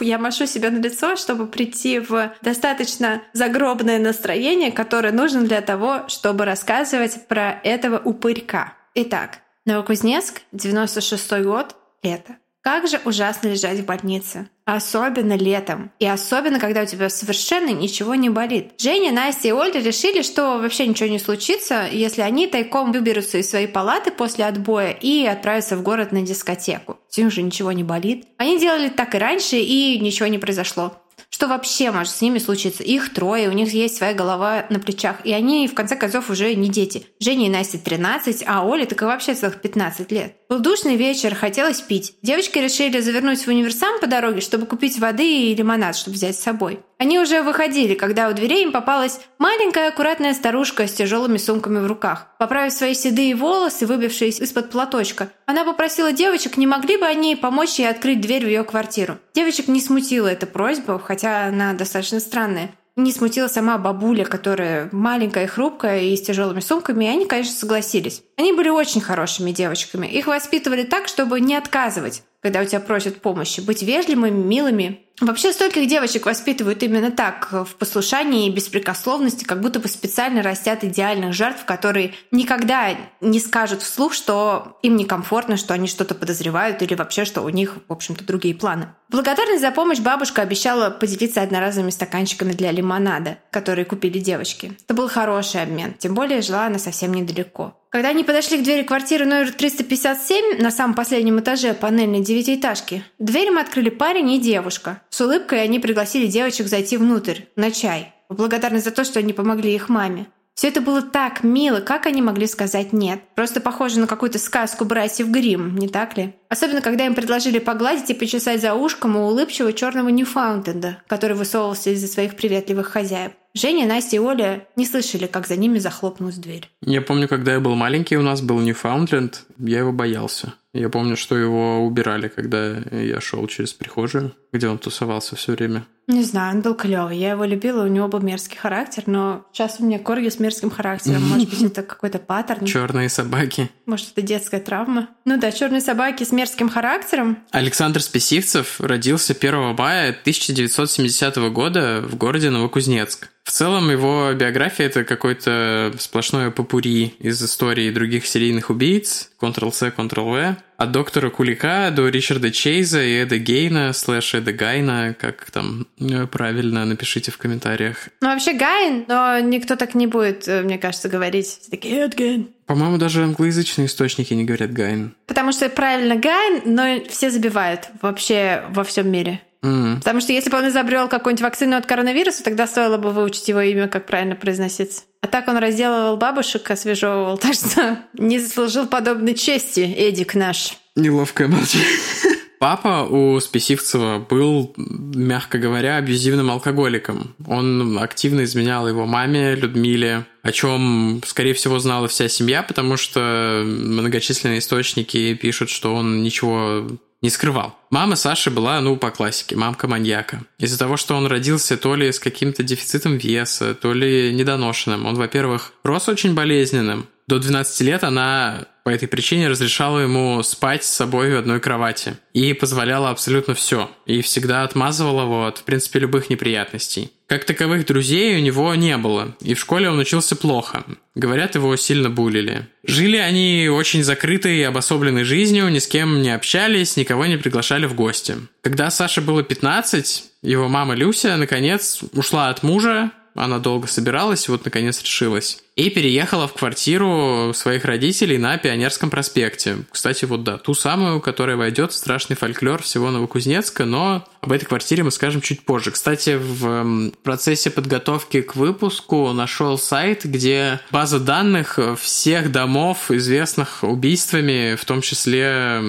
Я 0.00 0.18
машу 0.18 0.46
себе 0.46 0.70
на 0.70 0.78
лицо, 0.78 1.16
чтобы 1.16 1.46
прийти 1.46 1.98
в 1.98 2.32
достаточно 2.40 3.22
загробное 3.34 3.98
настроение, 3.98 4.72
которое 4.72 5.12
нужно 5.12 5.42
для 5.42 5.60
того, 5.60 6.04
чтобы 6.08 6.46
рассказывать 6.46 7.26
про 7.28 7.60
этого 7.62 7.98
упырька. 7.98 8.74
Итак, 8.94 9.40
Новокузнецк, 9.66 10.40
96 10.52 11.32
год, 11.42 11.76
лето. 12.02 12.36
Как 12.62 12.88
же 12.88 13.00
ужасно 13.04 13.48
лежать 13.48 13.80
в 13.80 13.86
больнице. 13.86 14.48
Особенно 14.64 15.34
летом. 15.34 15.90
И 15.98 16.06
особенно, 16.06 16.60
когда 16.60 16.82
у 16.82 16.86
тебя 16.86 17.08
совершенно 17.08 17.70
ничего 17.70 18.14
не 18.14 18.28
болит. 18.28 18.72
Женя, 18.78 19.12
Настя 19.12 19.48
и 19.48 19.52
Ольга 19.52 19.78
решили, 19.78 20.22
что 20.22 20.58
вообще 20.58 20.86
ничего 20.86 21.08
не 21.08 21.18
случится, 21.18 21.88
если 21.90 22.20
они 22.20 22.46
тайком 22.46 22.92
выберутся 22.92 23.38
из 23.38 23.48
своей 23.48 23.68
палаты 23.68 24.10
после 24.10 24.44
отбоя 24.44 24.90
и 24.90 25.24
отправятся 25.24 25.76
в 25.76 25.82
город 25.82 26.12
на 26.12 26.22
дискотеку. 26.22 26.98
С 27.08 27.18
уже 27.18 27.42
ничего 27.42 27.72
не 27.72 27.84
болит. 27.84 28.26
Они 28.36 28.58
делали 28.58 28.88
так 28.88 29.14
и 29.14 29.18
раньше, 29.18 29.56
и 29.56 29.98
ничего 29.98 30.28
не 30.28 30.38
произошло. 30.38 30.92
Что 31.30 31.46
вообще 31.46 31.90
может 31.90 32.12
с 32.12 32.20
ними 32.20 32.38
случиться? 32.38 32.82
Их 32.82 33.12
трое, 33.12 33.48
у 33.48 33.52
них 33.52 33.72
есть 33.72 33.96
своя 33.96 34.14
голова 34.14 34.66
на 34.70 34.80
плечах, 34.80 35.24
и 35.24 35.32
они, 35.32 35.68
в 35.68 35.74
конце 35.74 35.94
концов, 35.94 36.30
уже 36.30 36.54
не 36.54 36.68
дети. 36.68 37.06
Жене 37.20 37.46
и 37.46 37.50
Насте 37.50 37.78
13, 37.78 38.44
а 38.46 38.64
Оле 38.66 38.86
так 38.86 39.02
и 39.02 39.04
вообще 39.04 39.34
целых 39.34 39.60
15 39.60 40.10
лет. 40.10 40.36
Был 40.48 40.60
душный 40.60 40.96
вечер, 40.96 41.34
хотелось 41.34 41.82
пить. 41.82 42.14
Девочки 42.22 42.58
решили 42.58 43.00
завернуть 43.00 43.44
в 43.44 43.48
универсам 43.48 44.00
по 44.00 44.06
дороге, 44.06 44.40
чтобы 44.40 44.64
купить 44.64 44.98
воды 44.98 45.42
и 45.42 45.54
лимонад, 45.54 45.94
чтобы 45.94 46.14
взять 46.14 46.36
с 46.36 46.42
собой. 46.42 46.80
Они 46.96 47.18
уже 47.18 47.42
выходили, 47.42 47.94
когда 47.94 48.30
у 48.30 48.32
дверей 48.32 48.64
им 48.64 48.72
попалась 48.72 49.20
маленькая 49.38 49.88
аккуратная 49.88 50.32
старушка 50.32 50.86
с 50.86 50.94
тяжелыми 50.94 51.36
сумками 51.36 51.80
в 51.80 51.86
руках. 51.86 52.28
Поправив 52.38 52.72
свои 52.72 52.94
седые 52.94 53.36
волосы, 53.36 53.86
выбившиеся 53.86 54.42
из-под 54.42 54.70
платочка, 54.70 55.30
она 55.44 55.64
попросила 55.66 56.12
девочек, 56.12 56.56
не 56.56 56.66
могли 56.66 56.96
бы 56.96 57.04
они 57.04 57.36
помочь 57.36 57.78
ей 57.78 57.90
открыть 57.90 58.22
дверь 58.22 58.46
в 58.46 58.48
ее 58.48 58.64
квартиру. 58.64 59.18
Девочек 59.34 59.68
не 59.68 59.82
смутила 59.82 60.28
эта 60.28 60.46
просьба, 60.46 60.98
хотя 60.98 61.44
она 61.44 61.74
достаточно 61.74 62.20
странная. 62.20 62.70
Не 62.98 63.12
смутила 63.12 63.46
сама 63.46 63.78
бабуля, 63.78 64.24
которая 64.24 64.88
маленькая 64.90 65.44
и 65.44 65.46
хрупкая 65.46 66.00
и 66.00 66.16
с 66.16 66.20
тяжелыми 66.20 66.58
сумками, 66.58 67.04
и 67.04 67.08
они, 67.08 67.26
конечно, 67.26 67.54
согласились. 67.54 68.24
Они 68.36 68.52
были 68.52 68.70
очень 68.70 69.00
хорошими 69.00 69.52
девочками. 69.52 70.08
Их 70.08 70.26
воспитывали 70.26 70.82
так, 70.82 71.06
чтобы 71.06 71.40
не 71.40 71.54
отказывать, 71.54 72.24
когда 72.48 72.62
у 72.62 72.64
тебя 72.64 72.80
просят 72.80 73.20
помощи, 73.20 73.60
быть 73.60 73.82
вежливыми, 73.82 74.30
милыми 74.30 75.00
Вообще 75.20 75.52
стольких 75.52 75.88
девочек 75.88 76.26
воспитывают 76.26 76.80
именно 76.84 77.10
так, 77.10 77.48
в 77.50 77.74
послушании 77.74 78.46
и 78.46 78.52
беспрекословности, 78.52 79.42
как 79.42 79.60
будто 79.60 79.80
бы 79.80 79.88
специально 79.88 80.42
растят 80.42 80.84
идеальных 80.84 81.32
жертв, 81.34 81.64
которые 81.64 82.14
никогда 82.30 82.90
не 83.20 83.40
скажут 83.40 83.82
вслух, 83.82 84.12
что 84.12 84.78
им 84.82 84.94
некомфортно, 84.94 85.56
что 85.56 85.74
они 85.74 85.88
что-то 85.88 86.14
подозревают 86.14 86.82
или 86.82 86.94
вообще, 86.94 87.24
что 87.24 87.42
у 87.42 87.48
них, 87.48 87.78
в 87.88 87.92
общем-то, 87.92 88.24
другие 88.24 88.54
планы. 88.54 88.94
Благодарность 89.08 89.60
за 89.60 89.72
помощь 89.72 89.98
бабушка 89.98 90.42
обещала 90.42 90.90
поделиться 90.90 91.42
одноразовыми 91.42 91.90
стаканчиками 91.90 92.52
для 92.52 92.70
лимонада, 92.70 93.38
которые 93.50 93.86
купили 93.86 94.20
девочки. 94.20 94.78
Это 94.84 94.94
был 94.94 95.08
хороший 95.08 95.62
обмен, 95.62 95.94
тем 95.94 96.14
более 96.14 96.42
жила 96.42 96.66
она 96.66 96.78
совсем 96.78 97.12
недалеко. 97.12 97.74
Когда 97.90 98.10
они 98.10 98.22
подошли 98.22 98.58
к 98.58 98.62
двери 98.62 98.82
квартиры 98.82 99.24
номер 99.24 99.50
357 99.50 100.60
на 100.60 100.70
самом 100.70 100.94
последнем 100.94 101.40
этаже 101.40 101.72
панельной 101.72 102.20
девятиэтажки, 102.20 103.02
дверь 103.18 103.48
им 103.48 103.56
открыли 103.56 103.88
парень 103.88 104.30
и 104.32 104.38
девушка. 104.38 105.00
С 105.08 105.20
улыбкой 105.22 105.62
они 105.62 105.78
пригласили 105.78 106.26
девочек 106.26 106.66
зайти 106.66 106.98
внутрь, 106.98 107.42
на 107.56 107.70
чай, 107.70 108.12
в 108.28 108.36
благодарность 108.36 108.84
за 108.84 108.90
то, 108.90 109.04
что 109.04 109.20
они 109.20 109.32
помогли 109.32 109.74
их 109.74 109.88
маме. 109.88 110.26
Все 110.58 110.68
это 110.68 110.80
было 110.80 111.00
так 111.02 111.44
мило, 111.44 111.78
как 111.78 112.06
они 112.06 112.20
могли 112.20 112.48
сказать 112.48 112.92
«нет». 112.92 113.20
Просто 113.36 113.60
похоже 113.60 114.00
на 114.00 114.08
какую-то 114.08 114.40
сказку 114.40 114.84
братьев 114.84 115.28
Грим, 115.28 115.76
не 115.76 115.88
так 115.88 116.18
ли? 116.18 116.34
Особенно, 116.48 116.80
когда 116.80 117.06
им 117.06 117.14
предложили 117.14 117.60
погладить 117.60 118.10
и 118.10 118.14
почесать 118.14 118.60
за 118.60 118.74
ушком 118.74 119.16
у 119.16 119.28
улыбчивого 119.28 119.72
черного 119.72 120.08
Ньюфаундленда, 120.08 121.02
который 121.06 121.36
высовывался 121.36 121.90
из-за 121.90 122.08
своих 122.08 122.34
приветливых 122.34 122.88
хозяев. 122.88 123.32
Женя, 123.58 123.86
Настя 123.86 124.16
и 124.16 124.18
Оля 124.20 124.68
не 124.76 124.86
слышали, 124.86 125.26
как 125.26 125.48
за 125.48 125.56
ними 125.56 125.80
захлопнулась 125.80 126.36
дверь. 126.36 126.70
Я 126.80 127.02
помню, 127.02 127.26
когда 127.26 127.54
я 127.54 127.60
был 127.60 127.74
маленький, 127.74 128.16
у 128.16 128.22
нас 128.22 128.40
был 128.40 128.60
Ньюфаундленд, 128.60 129.46
я 129.58 129.78
его 129.78 129.90
боялся. 129.90 130.54
Я 130.72 130.88
помню, 130.90 131.16
что 131.16 131.36
его 131.36 131.84
убирали, 131.84 132.28
когда 132.28 132.76
я 132.92 133.20
шел 133.20 133.44
через 133.48 133.72
прихожую, 133.72 134.32
где 134.52 134.68
он 134.68 134.78
тусовался 134.78 135.36
все 135.36 135.52
время. 135.52 135.84
Не 136.08 136.22
знаю, 136.22 136.56
он 136.56 136.62
был 136.62 136.74
клевый. 136.74 137.18
Я 137.18 137.32
его 137.32 137.44
любила, 137.44 137.84
у 137.84 137.86
него 137.86 138.08
был 138.08 138.20
мерзкий 138.20 138.56
характер, 138.56 139.02
но 139.04 139.44
сейчас 139.52 139.76
у 139.78 139.84
меня 139.84 139.98
корги 139.98 140.30
с 140.30 140.38
мерзким 140.38 140.70
характером. 140.70 141.22
Может 141.28 141.50
быть, 141.50 141.62
это 141.62 141.82
какой-то 141.82 142.18
паттерн. 142.18 142.64
Черные 142.64 143.10
собаки. 143.10 143.70
Может, 143.84 144.12
это 144.12 144.22
детская 144.22 144.60
травма. 144.60 145.08
Ну 145.26 145.38
да, 145.38 145.52
черные 145.52 145.82
собаки 145.82 146.24
с 146.24 146.32
мерзким 146.32 146.70
характером. 146.70 147.38
Александр 147.50 148.00
Спесивцев 148.00 148.80
родился 148.80 149.34
1 149.38 149.74
мая 149.76 150.10
1970 150.10 151.36
года 151.52 152.02
в 152.02 152.16
городе 152.16 152.48
Новокузнецк. 152.48 153.28
В 153.44 153.50
целом 153.50 153.90
его 153.90 154.32
биография 154.32 154.86
это 154.86 155.04
какой-то 155.04 155.92
сплошное 155.98 156.50
попури 156.50 157.14
из 157.18 157.42
историй 157.42 157.90
других 157.90 158.26
серийных 158.26 158.70
убийц, 158.70 159.30
Ctrl-C, 159.40 159.92
Ctrl-V, 159.96 160.56
от 160.78 160.92
доктора 160.92 161.28
Кулика 161.28 161.90
до 161.90 162.08
Ричарда 162.08 162.52
Чейза 162.52 163.02
и 163.02 163.22
Эда 163.24 163.38
Гейна, 163.38 163.92
слэш 163.92 164.34
Эда 164.34 164.52
Гайна, 164.52 165.14
как 165.18 165.50
там 165.50 165.88
э, 165.98 166.26
правильно, 166.28 166.84
напишите 166.84 167.32
в 167.32 167.36
комментариях. 167.36 168.08
Ну, 168.20 168.28
вообще 168.28 168.52
Гайн, 168.52 169.04
но 169.08 169.40
никто 169.40 169.74
так 169.74 169.96
не 169.96 170.06
будет, 170.06 170.46
э, 170.46 170.62
мне 170.62 170.78
кажется, 170.78 171.08
говорить. 171.08 171.46
Все 171.46 171.70
такие, 171.70 172.04
Эд 172.04 172.14
Гайн. 172.14 172.50
По-моему, 172.66 172.96
даже 172.96 173.24
англоязычные 173.24 173.86
источники 173.86 174.32
не 174.34 174.44
говорят 174.44 174.72
Гайн. 174.72 175.16
Потому 175.26 175.50
что 175.50 175.68
правильно 175.68 176.14
Гайн, 176.14 176.62
но 176.64 177.04
все 177.08 177.30
забивают 177.30 177.88
вообще 178.00 178.62
во 178.70 178.84
всем 178.84 179.10
мире. 179.10 179.40
Mm. 179.62 179.96
Потому 179.96 180.20
что 180.20 180.32
если 180.32 180.50
бы 180.50 180.58
он 180.58 180.68
изобрел 180.68 181.08
какую-нибудь 181.08 181.42
вакцину 181.42 181.76
от 181.76 181.86
коронавируса, 181.86 182.44
тогда 182.44 182.66
стоило 182.66 182.96
бы 182.96 183.10
выучить 183.10 183.48
его 183.48 183.60
имя, 183.60 183.88
как 183.88 184.06
правильно 184.06 184.36
произноситься. 184.36 185.02
А 185.20 185.26
так 185.26 185.48
он 185.48 185.56
разделывал 185.56 186.16
бабушек, 186.16 186.70
освежевывал, 186.70 187.38
так 187.38 187.54
что 187.54 187.98
не 188.14 188.38
заслужил 188.38 188.86
подобной 188.86 189.34
чести, 189.34 189.80
Эдик 189.80 190.34
наш. 190.34 190.78
Неловкое 190.94 191.48
молчание. 191.48 191.86
Папа 192.58 193.06
у 193.08 193.38
Списивцева 193.38 194.18
был, 194.18 194.74
мягко 194.76 195.58
говоря, 195.58 195.96
абьюзивным 195.96 196.50
алкоголиком. 196.50 197.36
Он 197.46 197.98
активно 198.00 198.42
изменял 198.42 198.88
его 198.88 199.06
маме 199.06 199.54
Людмиле, 199.54 200.26
о 200.42 200.50
чем, 200.50 201.20
скорее 201.24 201.54
всего, 201.54 201.78
знала 201.78 202.08
вся 202.08 202.28
семья, 202.28 202.64
потому 202.64 202.96
что 202.96 203.62
многочисленные 203.64 204.58
источники 204.58 205.34
пишут, 205.34 205.70
что 205.70 205.94
он 205.94 206.24
ничего 206.24 206.88
не 207.20 207.30
скрывал. 207.30 207.76
Мама 207.90 208.16
Саши 208.16 208.50
была, 208.50 208.80
ну, 208.80 208.96
по 208.96 209.10
классике, 209.10 209.56
мамка 209.56 209.88
маньяка. 209.88 210.42
Из-за 210.58 210.78
того, 210.78 210.96
что 210.96 211.16
он 211.16 211.26
родился 211.26 211.76
то 211.76 211.94
ли 211.94 212.12
с 212.12 212.20
каким-то 212.20 212.62
дефицитом 212.62 213.16
веса, 213.16 213.74
то 213.74 213.92
ли 213.92 214.32
недоношенным. 214.32 215.06
Он, 215.06 215.16
во-первых, 215.16 215.72
рос 215.82 216.08
очень 216.08 216.34
болезненным. 216.34 217.08
До 217.28 217.38
12 217.38 217.82
лет 217.82 218.04
она 218.04 218.64
по 218.84 218.88
этой 218.88 219.06
причине 219.06 219.48
разрешала 219.48 219.98
ему 219.98 220.42
спать 220.42 220.82
с 220.82 220.88
собой 220.88 221.34
в 221.34 221.36
одной 221.36 221.60
кровати. 221.60 222.16
И 222.32 222.54
позволяла 222.54 223.10
абсолютно 223.10 223.52
все. 223.52 223.90
И 224.06 224.22
всегда 224.22 224.62
отмазывала 224.62 225.24
его 225.24 225.46
от, 225.46 225.58
в 225.58 225.64
принципе, 225.64 225.98
любых 225.98 226.30
неприятностей. 226.30 227.12
Как 227.26 227.44
таковых 227.44 227.84
друзей 227.84 228.38
у 228.38 228.40
него 228.40 228.74
не 228.74 228.96
было, 228.96 229.36
и 229.42 229.52
в 229.52 229.60
школе 229.60 229.90
он 229.90 229.98
учился 229.98 230.36
плохо. 230.36 230.84
Говорят, 231.14 231.54
его 231.54 231.76
сильно 231.76 232.08
булили. 232.08 232.66
Жили 232.82 233.18
они 233.18 233.68
очень 233.68 234.02
закрытой 234.02 234.56
и 234.56 234.62
обособленной 234.62 235.24
жизнью, 235.24 235.68
ни 235.68 235.80
с 235.80 235.86
кем 235.86 236.22
не 236.22 236.34
общались, 236.34 236.96
никого 236.96 237.26
не 237.26 237.36
приглашали 237.36 237.84
в 237.84 237.94
гости. 237.94 238.36
Когда 238.62 238.90
Саше 238.90 239.20
было 239.20 239.42
15, 239.42 240.24
его 240.40 240.68
мама 240.68 240.94
Люся, 240.94 241.36
наконец, 241.36 242.00
ушла 242.14 242.48
от 242.48 242.62
мужа, 242.62 243.10
Она 243.38 243.58
долго 243.58 243.86
собиралась, 243.86 244.48
вот 244.48 244.64
наконец 244.64 245.02
решилась. 245.02 245.62
И 245.76 245.90
переехала 245.90 246.48
в 246.48 246.54
квартиру 246.54 247.52
своих 247.54 247.84
родителей 247.84 248.36
на 248.36 248.58
Пионерском 248.58 249.10
проспекте. 249.10 249.76
Кстати, 249.92 250.24
вот 250.24 250.42
да, 250.42 250.58
ту 250.58 250.74
самую, 250.74 251.20
которая 251.20 251.56
войдет 251.56 251.92
в 251.92 251.94
страшный 251.94 252.34
фольклор 252.34 252.82
всего 252.82 253.12
Новокузнецка, 253.12 253.84
но 253.84 254.26
об 254.40 254.50
этой 254.50 254.64
квартире 254.66 255.04
мы 255.04 255.12
скажем 255.12 255.40
чуть 255.40 255.64
позже. 255.64 255.92
Кстати, 255.92 256.36
в 256.36 257.12
процессе 257.22 257.70
подготовки 257.70 258.42
к 258.42 258.56
выпуску 258.56 259.32
нашел 259.32 259.78
сайт, 259.78 260.24
где 260.24 260.80
база 260.90 261.20
данных 261.20 261.78
всех 262.00 262.50
домов, 262.50 263.12
известных 263.12 263.84
убийствами, 263.84 264.74
в 264.74 264.84
том 264.84 265.00
числе 265.00 265.80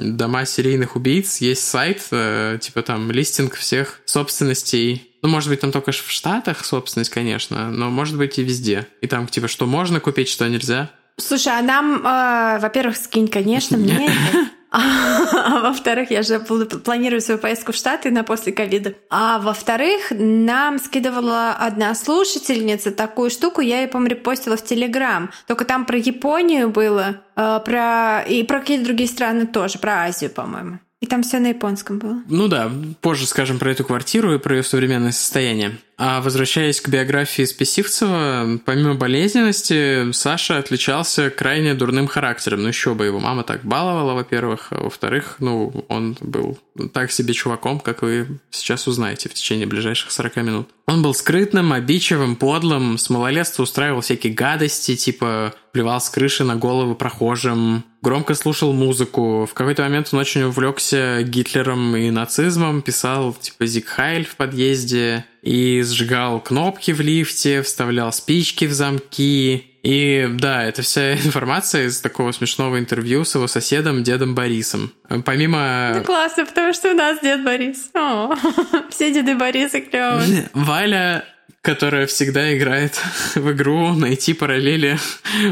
дома 0.00 0.44
серийных 0.44 0.96
убийц. 0.96 1.36
Есть 1.38 1.68
сайт, 1.68 2.02
э, 2.10 2.58
типа 2.60 2.82
там 2.82 3.12
листинг 3.12 3.54
всех 3.54 4.00
собственностей 4.06 5.08
ну, 5.26 5.32
может 5.32 5.48
быть, 5.48 5.58
там 5.58 5.72
только 5.72 5.90
в 5.90 6.08
Штатах 6.08 6.64
собственность, 6.64 7.10
конечно, 7.10 7.68
но 7.68 7.90
может 7.90 8.16
быть 8.16 8.38
и 8.38 8.44
везде. 8.44 8.86
И 9.00 9.08
там, 9.08 9.26
типа, 9.26 9.48
что 9.48 9.66
можно 9.66 9.98
купить, 9.98 10.28
что 10.28 10.48
нельзя. 10.48 10.90
Слушай, 11.16 11.58
а 11.58 11.62
нам, 11.62 11.96
э, 11.96 12.60
во-первых, 12.60 12.96
скинь, 12.96 13.26
конечно, 13.26 13.76
мне 13.76 14.08
А 14.70 15.60
во-вторых, 15.62 16.12
я 16.12 16.22
же 16.22 16.38
планирую 16.38 17.20
свою 17.20 17.40
поездку 17.40 17.72
в 17.72 17.74
Штаты 17.74 18.12
на 18.12 18.22
после 18.22 18.52
ковида. 18.52 18.94
А 19.10 19.40
во-вторых, 19.40 20.10
нам 20.10 20.78
скидывала 20.78 21.56
одна 21.58 21.94
слушательница 21.96 22.92
такую 22.92 23.30
штуку, 23.30 23.60
я 23.60 23.80
ее, 23.80 23.88
по-моему, 23.88 24.14
репостила 24.14 24.56
в 24.56 24.64
Телеграм. 24.64 25.32
Только 25.48 25.64
там 25.64 25.86
про 25.86 25.96
Японию 25.96 26.68
было, 26.70 27.22
э, 27.34 27.60
про 27.64 28.22
и 28.28 28.44
про 28.44 28.60
какие-то 28.60 28.84
другие 28.84 29.08
страны 29.08 29.46
тоже, 29.46 29.80
про 29.80 30.04
Азию, 30.04 30.30
по-моему. 30.30 30.78
И 31.00 31.06
там 31.06 31.22
все 31.22 31.38
на 31.38 31.48
японском 31.48 31.98
было. 31.98 32.22
Ну 32.28 32.48
да, 32.48 32.70
позже 33.00 33.26
скажем 33.26 33.58
про 33.58 33.70
эту 33.70 33.84
квартиру 33.84 34.34
и 34.34 34.38
про 34.38 34.56
ее 34.56 34.62
современное 34.62 35.12
состояние. 35.12 35.78
А 35.98 36.20
возвращаясь 36.20 36.82
к 36.82 36.90
биографии 36.90 37.44
Списивцева, 37.44 38.58
помимо 38.66 38.96
болезненности, 38.96 40.12
Саша 40.12 40.58
отличался 40.58 41.30
крайне 41.30 41.72
дурным 41.72 42.06
характером. 42.06 42.62
Ну 42.62 42.68
еще 42.68 42.94
бы, 42.94 43.06
его 43.06 43.18
мама 43.18 43.44
так 43.44 43.64
баловала, 43.64 44.12
во-первых, 44.12 44.68
а 44.70 44.84
во-вторых, 44.84 45.36
ну, 45.38 45.86
он 45.88 46.18
был 46.20 46.58
так 46.92 47.10
себе 47.10 47.32
чуваком, 47.32 47.80
как 47.80 48.02
вы 48.02 48.38
сейчас 48.50 48.86
узнаете 48.86 49.30
в 49.30 49.34
течение 49.34 49.66
ближайших 49.66 50.10
40 50.10 50.36
минут. 50.36 50.68
Он 50.86 51.02
был 51.02 51.14
скрытным, 51.14 51.72
обидчивым, 51.72 52.36
подлым, 52.36 52.98
с 52.98 53.08
малолетства 53.08 53.62
устраивал 53.62 54.02
всякие 54.02 54.34
гадости, 54.34 54.94
типа 54.96 55.54
плевал 55.72 56.00
с 56.00 56.08
крыши 56.10 56.44
на 56.44 56.56
головы 56.56 56.94
прохожим, 56.94 57.84
громко 58.02 58.34
слушал 58.34 58.72
музыку. 58.72 59.46
В 59.50 59.54
какой-то 59.54 59.82
момент 59.82 60.10
он 60.12 60.20
очень 60.20 60.42
увлекся 60.42 61.22
Гитлером 61.22 61.96
и 61.96 62.10
нацизмом, 62.10 62.82
писал 62.82 63.34
типа 63.34 63.66
Зигхайль 63.66 64.24
в 64.24 64.36
подъезде 64.36 65.24
и 65.42 65.82
сжигал 65.82 66.40
кнопки 66.40 66.90
в 66.90 67.00
лифте, 67.00 67.62
вставлял 67.62 68.12
спички 68.12 68.64
в 68.64 68.72
замки. 68.72 69.64
И 69.82 70.28
да, 70.32 70.64
это 70.64 70.82
вся 70.82 71.14
информация 71.24 71.86
из 71.86 72.00
такого 72.00 72.32
смешного 72.32 72.78
интервью 72.78 73.24
с 73.24 73.34
его 73.34 73.46
соседом, 73.46 74.02
дедом 74.02 74.34
Борисом. 74.34 74.92
Помимо... 75.24 75.94
Ну, 75.96 76.04
классно, 76.04 76.44
потому 76.46 76.72
что 76.72 76.90
у 76.90 76.94
нас 76.94 77.20
дед 77.22 77.44
Борис. 77.44 77.90
О, 77.94 78.34
все 78.90 79.12
деды 79.12 79.36
Борисы 79.36 79.80
клевые. 79.80 80.50
Валя 80.52 81.24
которая 81.66 82.06
всегда 82.06 82.56
играет 82.56 83.00
в 83.34 83.50
игру 83.50 83.92
найти 83.94 84.34
параллели 84.34 84.98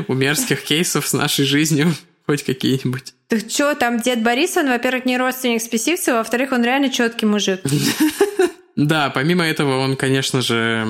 у 0.07 0.15
мерзких 0.15 0.63
кейсов 0.63 1.09
с 1.09 1.13
нашей 1.13 1.45
жизнью, 1.45 1.93
хоть 2.25 2.45
какие-нибудь. 2.45 3.15
Так 3.27 3.41
что, 3.51 3.75
там 3.75 4.01
дед 4.01 4.23
Борис, 4.23 4.57
он, 4.57 4.69
во-первых, 4.69 5.07
не 5.07 5.19
родственник 5.19 5.61
Списивцева, 5.61 6.19
во-вторых, 6.19 6.53
он 6.53 6.63
реально 6.63 6.89
четкий 6.89 7.27
мужик. 7.27 7.61
Да, 8.77 9.11
помимо 9.11 9.45
этого 9.45 9.79
он, 9.79 9.97
конечно 9.97 10.43
же, 10.43 10.85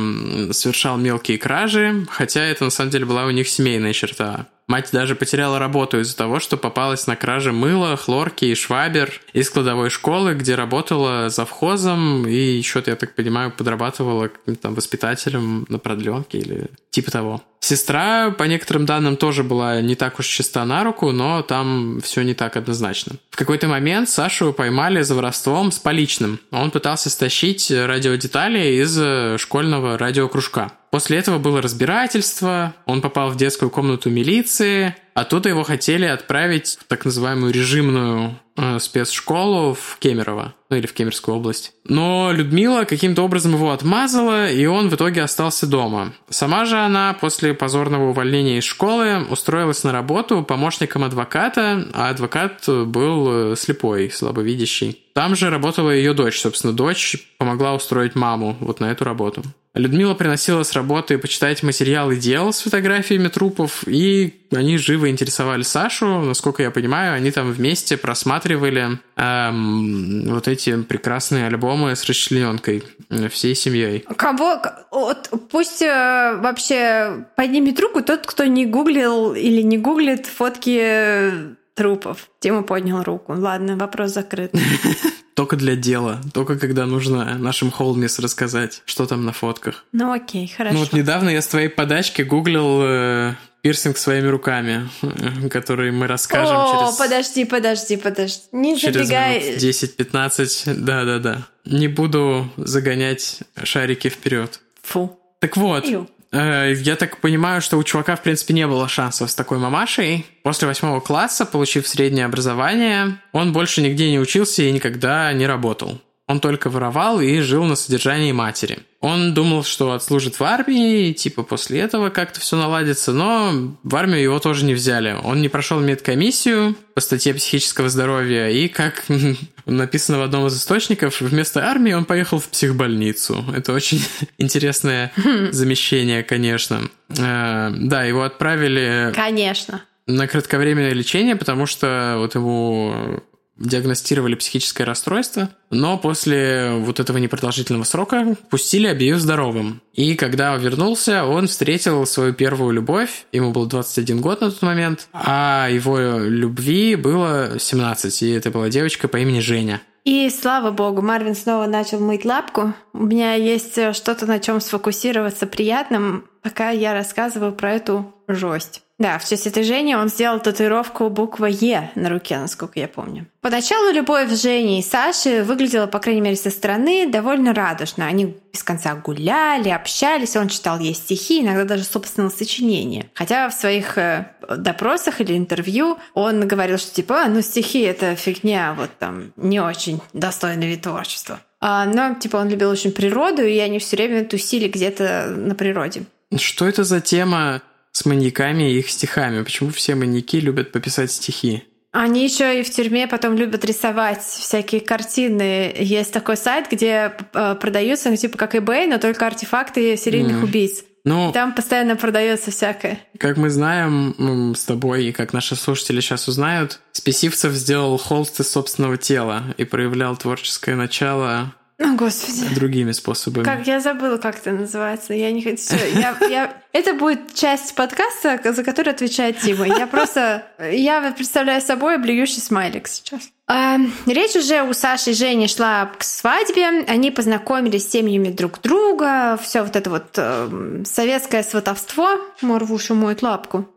совершал 0.53 0.97
мелкие 0.97 1.39
кражи, 1.39 2.07
хотя 2.09 2.43
это 2.43 2.65
на 2.65 2.71
самом 2.71 2.91
деле 2.91 3.05
была 3.05 3.27
у 3.27 3.31
них 3.31 3.49
семейная 3.49 3.93
черта. 3.93 4.47
Мать 4.67 4.89
даже 4.93 5.15
потеряла 5.15 5.59
работу 5.59 6.01
из-за 6.01 6.17
того, 6.17 6.41
что 6.41 6.57
попалась 6.57 7.07
на 7.07 7.17
краже 7.17 7.53
мыла, 7.53 7.97
хлорки 7.97 8.47
и 8.47 8.55
швабер 8.55 9.21
из 9.35 9.51
кладовой 9.51 9.91
школы, 9.91 10.35
где 10.35 10.55
работала 10.55 11.29
завхозом 11.29 12.27
и 12.27 12.35
еще, 12.35 12.83
я 12.87 12.97
так 12.97 13.15
понимаю, 13.15 13.51
подрабатывала 13.51 14.31
там 14.63 14.75
воспитателем 14.75 15.67
на 15.69 15.79
продленке 15.79 16.39
или 16.39 16.71
типа 16.91 17.11
того. 17.11 17.43
Сестра, 17.61 18.31
по 18.31 18.45
некоторым 18.45 18.85
данным, 18.85 19.17
тоже 19.17 19.43
была 19.43 19.81
не 19.81 19.95
так 19.95 20.19
уж 20.19 20.27
чиста 20.27 20.65
на 20.67 20.85
руку, 20.85 21.13
но 21.13 21.41
там 21.43 22.01
все 22.03 22.23
не 22.23 22.35
так 22.35 22.57
однозначно. 22.57 23.17
В 23.31 23.37
какой-то 23.37 23.69
момент 23.69 24.11
Сашу 24.11 24.53
поймали 24.53 25.01
за 25.01 25.15
воровством 25.15 25.73
с 25.73 25.79
поличным. 25.79 26.41
Он 26.51 26.71
пытался 26.71 27.09
стащить 27.09 27.71
радиодетали 27.71 28.83
из 28.83 29.41
школьного 29.41 29.97
радиокружка. 29.97 30.73
После 30.95 31.19
этого 31.19 31.39
было 31.41 31.61
разбирательство, 31.61 32.73
он 32.87 33.03
попал 33.03 33.29
в 33.31 33.37
детскую 33.37 33.69
комнату 33.69 34.11
милиции, 34.11 34.95
оттуда 35.15 35.49
его 35.49 35.63
хотели 35.63 36.05
отправить 36.05 36.79
в 36.81 36.85
так 36.85 37.05
называемую 37.05 37.53
режимную 37.53 38.39
э, 38.57 38.79
спецшколу 38.79 39.75
в 39.75 39.97
Кемерово, 40.01 40.55
ну 40.69 40.77
или 40.77 40.87
в 40.87 40.93
Кемерскую 40.93 41.37
область. 41.37 41.73
Но 41.85 42.33
Людмила 42.33 42.85
каким-то 42.85 43.23
образом 43.23 43.55
его 43.55 43.71
отмазала, 43.71 44.51
и 44.51 44.67
он 44.67 44.89
в 44.89 44.95
итоге 44.95 45.23
остался 45.23 45.67
дома. 45.67 46.13
Сама 46.29 46.65
же 46.65 46.77
она 46.77 47.17
после 47.19 47.55
позорного 47.55 48.11
увольнения 48.11 48.59
из 48.59 48.65
школы 48.65 49.25
устроилась 49.31 49.85
на 49.85 49.93
работу 49.93 50.43
помощником 50.43 51.05
адвоката, 51.05 51.89
а 51.95 52.11
адвокат 52.11 52.65
был 52.67 53.53
э, 53.53 53.57
слепой, 53.57 54.11
слабовидящий. 54.11 55.01
Там 55.15 55.37
же 55.37 55.49
работала 55.49 55.91
ее 55.91 56.13
дочь, 56.13 56.41
собственно, 56.41 56.73
дочь 56.73 57.17
помогла 57.39 57.75
устроить 57.75 58.17
маму 58.17 58.57
вот 58.59 58.81
на 58.81 58.91
эту 58.91 59.05
работу. 59.05 59.45
Людмила 59.75 60.15
приносила 60.15 60.63
с 60.63 60.73
работы 60.73 61.19
почитать 61.19 61.65
материалы 61.65 62.17
дел 62.17 62.53
с 62.53 62.61
фотографиями 62.61 63.27
трупов, 63.27 63.83
и 63.89 64.33
они 64.55 64.79
живо 64.79 65.09
интересовали 65.11 65.63
Сашу. 65.63 66.21
Насколько 66.21 66.63
я 66.63 66.71
понимаю, 66.71 67.15
они 67.15 67.31
там 67.31 67.51
вместе 67.51 67.97
просматривали 67.97 68.99
эм, 69.17 70.25
вот 70.35 70.49
эти 70.49 70.83
прекрасные 70.83 71.47
альбомы 71.47 71.97
с 71.97 72.05
расчлененкой 72.05 72.85
всей 73.31 73.55
семьей. 73.55 74.05
Кого? 74.17 74.61
Вот, 74.91 75.31
пусть 75.51 75.83
э, 75.83 76.39
вообще 76.41 77.27
поднимет 77.37 77.79
руку 77.81 78.03
тот, 78.03 78.27
кто 78.27 78.45
не 78.45 78.67
гуглил 78.67 79.35
или 79.35 79.63
не 79.63 79.79
гуглит 79.79 80.27
фотки 80.27 81.33
трупов. 81.75 82.29
Тема 82.41 82.63
поднял 82.63 83.03
руку. 83.03 83.35
Ладно, 83.37 83.77
вопрос 83.77 84.13
закрыт. 84.13 84.53
Только 85.35 85.57
для 85.57 85.75
дела. 85.75 86.21
Только 86.33 86.57
когда 86.59 86.87
нужно 86.87 87.37
нашим 87.39 87.71
холмис 87.71 88.21
рассказать, 88.21 88.83
что 88.85 89.07
там 89.07 89.25
на 89.25 89.33
фотках. 89.33 89.85
Ну 89.93 90.13
окей, 90.13 90.47
хорошо. 90.47 90.75
Ну 90.75 90.81
вот 90.81 90.93
недавно 90.93 91.29
я 91.29 91.43
с 91.43 91.49
твоей 91.49 91.69
подачки 91.69 92.23
гуглил 92.23 92.83
э, 92.83 93.35
пирсинг 93.65 93.97
своими 93.97 94.29
руками, 94.29 94.91
который 95.49 95.91
мы 95.91 96.07
расскажем 96.07 96.55
О, 96.55 96.85
через... 96.85 96.97
подожди, 96.97 97.45
подожди, 97.47 97.97
подожди. 97.97 98.43
Не 98.53 98.79
через 98.79 99.07
забегай. 99.07 99.57
10-15, 99.57 100.75
да-да-да. 100.75 101.47
Не 101.65 101.89
буду 101.89 102.53
загонять 102.59 103.39
шарики 103.63 104.11
вперед. 104.11 104.61
Фу. 104.83 105.19
Так 105.39 105.57
вот, 105.57 105.87
Ю. 105.87 106.07
Э, 106.31 106.75
я 106.77 106.97
так 106.97 107.23
понимаю, 107.23 107.63
что 107.63 107.79
у 107.79 107.83
чувака, 107.83 108.17
в 108.17 108.23
принципе, 108.23 108.53
не 108.53 108.67
было 108.67 108.87
шансов 108.87 109.31
с 109.31 109.35
такой 109.35 109.57
мамашей. 109.57 110.27
После 110.43 110.69
восьмого 110.69 111.01
класса, 111.01 111.47
получив 111.47 111.89
среднее 111.89 112.27
образование, 112.27 113.19
он 113.33 113.55
больше 113.55 113.81
нигде 113.81 114.11
не 114.11 114.21
учился 114.21 114.63
и 114.63 114.71
никогда 114.73 115.33
не 115.33 115.47
работал. 115.47 116.03
Он 116.27 116.41
только 116.41 116.71
воровал 116.71 117.21
и 117.21 117.41
жил 117.41 117.65
на 117.65 117.77
содержании 117.77 118.33
матери. 118.33 118.79
Он 119.01 119.35
думал, 119.35 119.63
что 119.63 119.93
отслужит 119.93 120.41
в 120.41 120.43
армии, 120.43 121.09
и 121.09 121.15
типа 121.15 121.43
после 121.43 121.81
этого 121.81 122.09
как-то 122.09 122.41
все 122.41 122.57
наладится, 122.57 123.13
но 123.13 123.77
в 123.83 123.95
армию 123.95 124.23
его 124.23 124.39
тоже 124.39 124.65
не 124.65 124.73
взяли. 124.73 125.15
Он 125.23 125.43
не 125.43 125.51
прошел 125.51 125.81
медкомиссию 125.81 126.77
по 126.95 127.03
статье 127.03 127.35
психического 127.35 127.91
здоровья, 127.91 128.49
и, 128.49 128.69
как 128.69 129.05
написано 129.67 130.19
в 130.19 130.23
одном 130.23 130.47
из 130.47 130.57
источников, 130.57 131.21
вместо 131.21 131.69
армии 131.69 131.93
он 131.93 132.07
поехал 132.07 132.39
в 132.39 132.49
психбольницу. 132.49 133.45
Это 133.55 133.75
очень 133.75 134.01
интересное 134.39 135.13
замещение, 135.51 136.23
конечно. 136.23 136.89
Э, 137.11 137.71
да, 137.71 138.05
его 138.05 138.23
отправили... 138.23 139.13
Конечно. 139.15 139.83
На 140.07 140.27
кратковременное 140.27 140.93
лечение, 140.93 141.37
потому 141.37 141.67
что 141.67 142.17
вот 142.19 142.35
ему 142.35 143.23
диагностировали 143.57 144.35
психическое 144.35 144.85
расстройство, 144.85 145.51
но 145.71 145.99
после 145.99 146.73
вот 146.79 147.01
этого 147.01 147.19
непродолжительного 147.19 147.85
срока 147.85 148.37
пустили, 148.51 148.87
объявив 148.87 149.21
здоровым. 149.21 149.81
И 149.93 150.15
когда 150.15 150.57
вернулся, 150.57 151.25
он 151.25 151.47
встретил 151.47 152.05
свою 152.07 152.33
первую 152.33 152.73
любовь, 152.73 153.27
ему 153.33 153.53
был 153.53 153.67
21 153.67 154.21
год 154.21 154.41
на 154.41 154.51
тот 154.51 154.63
момент, 154.63 155.09
а 155.13 155.69
его 155.71 156.19
любви 156.19 156.97
было 156.97 157.59
17, 157.59 158.23
и 158.23 158.31
это 158.31 158.51
была 158.51 158.69
девочка 158.69 159.09
по 159.09 159.19
имени 159.19 159.41
Женя. 159.41 159.81
И 160.05 160.29
слава 160.29 160.71
богу, 160.71 161.01
Марвин 161.01 161.35
снова 161.35 161.67
начал 161.67 161.99
мыть 161.99 162.27
лапку. 162.27 162.75
У 162.93 163.05
меня 163.05 163.35
есть 163.35 163.79
что-то, 163.95 164.27
на 164.27 164.39
чем 164.39 164.61
сфокусироваться 164.61 165.47
приятным, 165.47 166.29
пока 166.43 166.71
я 166.71 166.93
рассказываю 166.93 167.53
про 167.53 167.73
эту 167.73 168.15
жесть. 168.29 168.84
Да, 168.97 169.19
в 169.19 169.29
честь 169.29 169.47
этой 169.49 169.65
Жени 169.65 169.97
он 169.97 170.09
сделал 170.09 170.39
татуировку 170.39 171.09
буква 171.11 171.47
Е 171.47 171.91
на 171.97 172.09
руке, 172.09 172.39
насколько 172.39 172.79
я 172.79 172.87
помню. 172.87 173.27
Поначалу 173.41 173.93
любовь 173.93 174.31
Жени 174.31 174.79
и 174.79 174.83
Саши 174.83 175.43
выглядела, 175.43 175.89
по 175.89 175.99
крайней 175.99 176.21
мере, 176.21 176.37
со 176.37 176.51
стороны 176.51 177.09
довольно 177.11 177.53
радужно. 177.53 178.07
Они 178.07 178.37
без 178.53 178.63
конца 178.63 178.95
гуляли, 178.95 179.69
общались, 179.71 180.37
он 180.37 180.47
читал 180.47 180.79
ей 180.79 180.95
стихи, 180.95 181.41
иногда 181.41 181.65
даже 181.65 181.83
собственного 181.83 182.31
сочинения. 182.31 183.11
Хотя 183.15 183.49
в 183.49 183.55
своих 183.55 183.99
э, 183.99 184.31
допросах 184.49 185.21
или 185.21 185.37
интервью 185.37 185.99
он 186.15 186.47
говорил, 186.47 186.79
что 186.79 186.95
типа, 186.95 187.23
«А, 187.23 187.29
ну 187.29 187.43
стихи— 187.43 187.81
это 187.83 188.15
фигня, 188.15 188.75
вот 188.79 188.91
там 189.01 189.33
не 189.37 189.59
очень 189.59 190.01
достойный 190.13 190.69
вид 190.69 190.83
творчества. 190.83 191.41
А, 191.61 191.85
но 191.85 192.15
типа 192.15 192.37
он 192.37 192.49
любил 192.49 192.71
очень 192.71 192.93
природу, 192.93 193.43
и 193.43 193.59
они 193.59 193.81
все 193.81 193.97
время 193.97 194.25
тусили 194.25 194.69
где-то 194.69 195.35
на 195.37 195.57
природе. 195.57 196.05
Что 196.37 196.69
это 196.69 196.85
за 196.85 197.01
тема 197.01 197.63
с 197.95 198.05
маньяками 198.05 198.73
и 198.73 198.79
их 198.81 198.91
стихами? 198.91 199.43
Почему 199.43 199.71
все 199.71 199.95
маньяки 199.95 200.41
любят 200.41 200.73
пописать 200.73 201.11
стихи? 201.11 201.63
Они 201.93 202.25
еще 202.25 202.59
и 202.59 202.65
в 202.65 202.71
тюрьме 202.71 203.07
потом 203.07 203.37
любят 203.37 203.65
рисовать 203.65 204.21
всякие 204.21 204.81
картины. 204.81 205.73
Есть 205.79 206.13
такой 206.13 206.37
сайт, 206.37 206.67
где 206.69 207.13
э, 207.33 207.55
продаются, 207.55 208.11
ну, 208.11 208.17
типа 208.17 208.37
как 208.37 208.57
eBay, 208.57 208.89
но 208.89 208.99
только 208.99 209.25
артефакты 209.27 209.97
серийных 209.97 210.39
mm. 210.39 210.45
убийц. 210.45 210.83
Ну, 211.05 211.31
там 211.33 211.55
постоянно 211.55 211.95
продается 211.95 212.51
всякое. 212.51 212.99
Как 213.19 213.37
мы 213.37 213.49
знаем 213.49 214.55
с 214.57 214.65
тобой, 214.65 215.05
и 215.05 215.13
как 215.13 215.33
наши 215.33 215.55
слушатели 215.55 216.01
сейчас 216.01 216.27
узнают, 216.27 216.81
Списивцев 216.93 217.53
сделал 217.53 217.97
холст 217.97 218.41
из 218.41 218.51
собственного 218.51 218.97
тела 218.97 219.45
и 219.57 219.65
проявлял 219.65 220.17
творческое 220.17 220.75
начало 220.75 221.55
о, 221.79 221.97
Господи. 221.97 222.55
Другими 222.55 222.93
способами. 222.93 223.45
Как 223.45 223.67
я 223.67 223.81
забыла, 223.81 224.17
как 224.19 224.39
это 224.39 224.53
называется. 224.53 225.13
Я 225.13 225.33
не 225.33 225.43
хочу. 225.43 225.75
Я, 225.95 226.17
я... 226.29 226.63
Это 226.73 226.95
будет 226.95 227.35
часть 227.35 227.75
подкаста, 227.75 228.41
за 228.53 228.63
которую 228.63 228.95
отвечает 228.95 229.41
Тима. 229.41 229.67
Я 229.67 229.87
просто... 229.89 230.47
Я 230.59 231.13
представляю 231.17 231.61
собой 231.61 231.99
блюющий 231.99 232.41
смайлик 232.41 232.87
сейчас. 232.87 233.31
А, 233.47 233.79
речь 234.07 234.37
уже 234.37 234.63
у 234.63 234.73
Саши 234.73 235.11
и 235.11 235.15
Жени 235.15 235.49
шла 235.49 235.87
к 235.99 236.05
свадьбе. 236.05 236.85
Они 236.87 237.11
познакомились 237.11 237.89
с 237.89 237.91
семьями 237.91 238.31
друг 238.31 238.61
друга. 238.63 239.37
Все 239.43 239.63
вот 239.63 239.75
это 239.75 239.91
вот 239.91 240.13
э, 240.17 240.83
советское 240.85 241.43
сватовство. 241.43 242.21
Мор 242.41 242.65
в 242.65 242.73
уши 242.73 242.95
моет 242.95 243.23
лапку. 243.23 243.69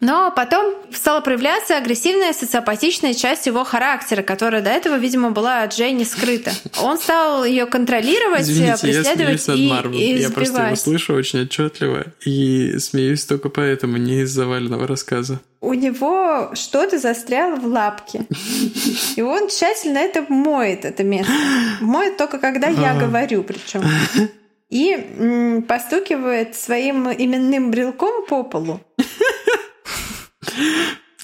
Но 0.00 0.32
потом 0.34 0.74
стала 0.92 1.20
проявляться 1.20 1.76
агрессивная 1.76 2.32
социопатичная 2.32 3.14
часть 3.14 3.46
его 3.46 3.64
характера, 3.64 4.22
которая 4.22 4.62
до 4.62 4.70
этого, 4.70 4.96
видимо, 4.96 5.30
была 5.30 5.62
от 5.62 5.74
Дженни 5.74 6.04
скрыта. 6.04 6.52
Он 6.80 6.98
стал 6.98 7.44
ее 7.44 7.66
контролировать, 7.66 8.42
Извините, 8.42 8.78
преследовать 8.80 9.48
я 9.48 9.54
и, 9.54 9.68
Марвел. 9.70 9.98
и 9.98 10.18
Я 10.18 10.30
просто 10.30 10.66
его 10.66 10.76
слышу 10.76 11.14
очень 11.14 11.42
отчетливо 11.42 12.06
и 12.24 12.78
смеюсь 12.78 13.24
только 13.24 13.48
поэтому, 13.48 13.96
не 13.96 14.22
из 14.22 14.30
заваленного 14.30 14.86
рассказа. 14.86 15.40
У 15.60 15.74
него 15.74 16.50
что-то 16.54 16.98
застряло 16.98 17.56
в 17.56 17.66
лапке. 17.66 18.26
И 19.16 19.22
он 19.22 19.48
тщательно 19.48 19.98
это 19.98 20.24
моет, 20.28 20.84
это 20.84 21.02
место. 21.02 21.32
Моет 21.80 22.16
только 22.16 22.38
когда 22.38 22.68
я 22.68 22.94
говорю, 22.94 23.42
причем 23.42 23.82
и 24.70 25.62
постукивает 25.66 26.54
своим 26.54 27.08
именным 27.10 27.70
брелком 27.70 28.26
по 28.26 28.44
полу. 28.44 28.80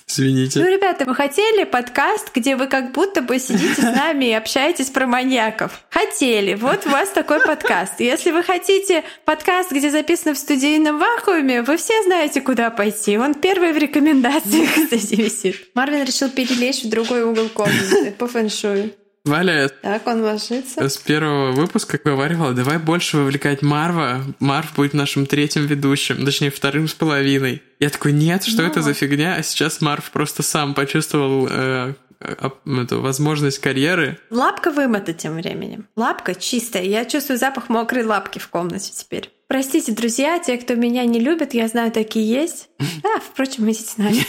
Извините. 0.07 0.61
Ну, 0.61 0.67
ребята, 0.67 1.05
вы 1.07 1.15
хотели 1.15 1.65
подкаст, 1.65 2.31
где 2.35 2.57
вы 2.57 2.67
как 2.67 2.93
будто 2.93 3.23
бы 3.23 3.39
сидите 3.39 3.81
с 3.81 3.83
нами 3.83 4.27
и 4.27 4.33
общаетесь 4.33 4.91
про 4.91 5.07
маньяков? 5.07 5.83
Хотели. 5.91 6.55
Вот 6.55 6.87
у 6.87 6.91
вас 6.91 7.09
такой 7.09 7.41
подкаст. 7.41 8.01
Если 8.01 8.31
вы 8.31 8.43
хотите 8.43 9.03
подкаст, 9.25 9.73
где 9.73 9.91
записано 9.91 10.35
в 10.35 10.39
студийном 10.39 10.99
вакууме, 10.99 11.63
вы 11.63 11.77
все 11.79 12.01
знаете, 12.05 12.43
куда 12.43 12.71
пойти. 12.71 13.19
Он 13.19 13.35
первый 13.35 13.73
в 13.73 13.77
рекомендациях, 13.79 14.69
кстати, 14.75 15.15
висит. 15.15 15.57
Марвин 15.75 16.05
решил 16.05 16.29
перелезть 16.29 16.85
в 16.85 16.91
другой 16.91 17.23
угол 17.23 17.49
комнаты 17.49 18.15
по 18.17 18.29
фэншую. 18.29 18.93
Валя 19.25 19.71
так 19.81 20.07
он 20.07 20.23
ложится. 20.23 20.87
с 20.87 20.99
первого 20.99 21.53
выпуска 21.53 21.99
говорила, 22.03 22.53
давай 22.53 22.79
больше 22.79 23.17
вовлекать 23.17 23.63
Марва. 23.63 24.23
Марв 24.39 24.75
будет 24.75 24.93
нашим 24.93 25.25
третьим 25.25 25.67
ведущим, 25.67 26.25
точнее 26.27 26.51
вторым 26.51 26.89
с 26.89 26.95
половиной. 26.95 27.63
Я 27.81 27.89
такой, 27.89 28.13
нет, 28.13 28.45
что 28.45 28.63
ну. 28.63 28.69
это 28.69 28.83
за 28.83 28.93
фигня? 28.93 29.37
А 29.37 29.43
сейчас 29.43 29.81
Марв 29.81 30.11
просто 30.11 30.43
сам 30.43 30.75
почувствовал 30.75 31.49
э, 31.51 31.95
эту 32.21 33.01
возможность 33.01 33.61
карьеры. 33.61 34.19
Лапка 34.31 34.71
вымыта 34.71 35.13
тем 35.15 35.37
временем. 35.37 35.89
Лапка 35.97 36.35
чистая. 36.35 36.85
Я 36.85 37.07
чувствую 37.07 37.39
запах 37.39 37.69
мокрой 37.69 38.05
лапки 38.05 38.39
в 38.39 38.49
комнате 38.49 38.93
теперь. 38.93 39.34
Простите, 39.47 39.93
друзья, 39.93 40.39
те, 40.39 40.57
кто 40.57 40.75
меня 40.75 41.05
не 41.05 41.21
любит, 41.21 41.53
я 41.55 41.69
знаю, 41.69 41.93
такие 41.93 42.27
есть. 42.27 42.71
Да, 43.03 43.21
впрочем, 43.21 43.71
идите 43.71 43.93
нами. 43.99 44.25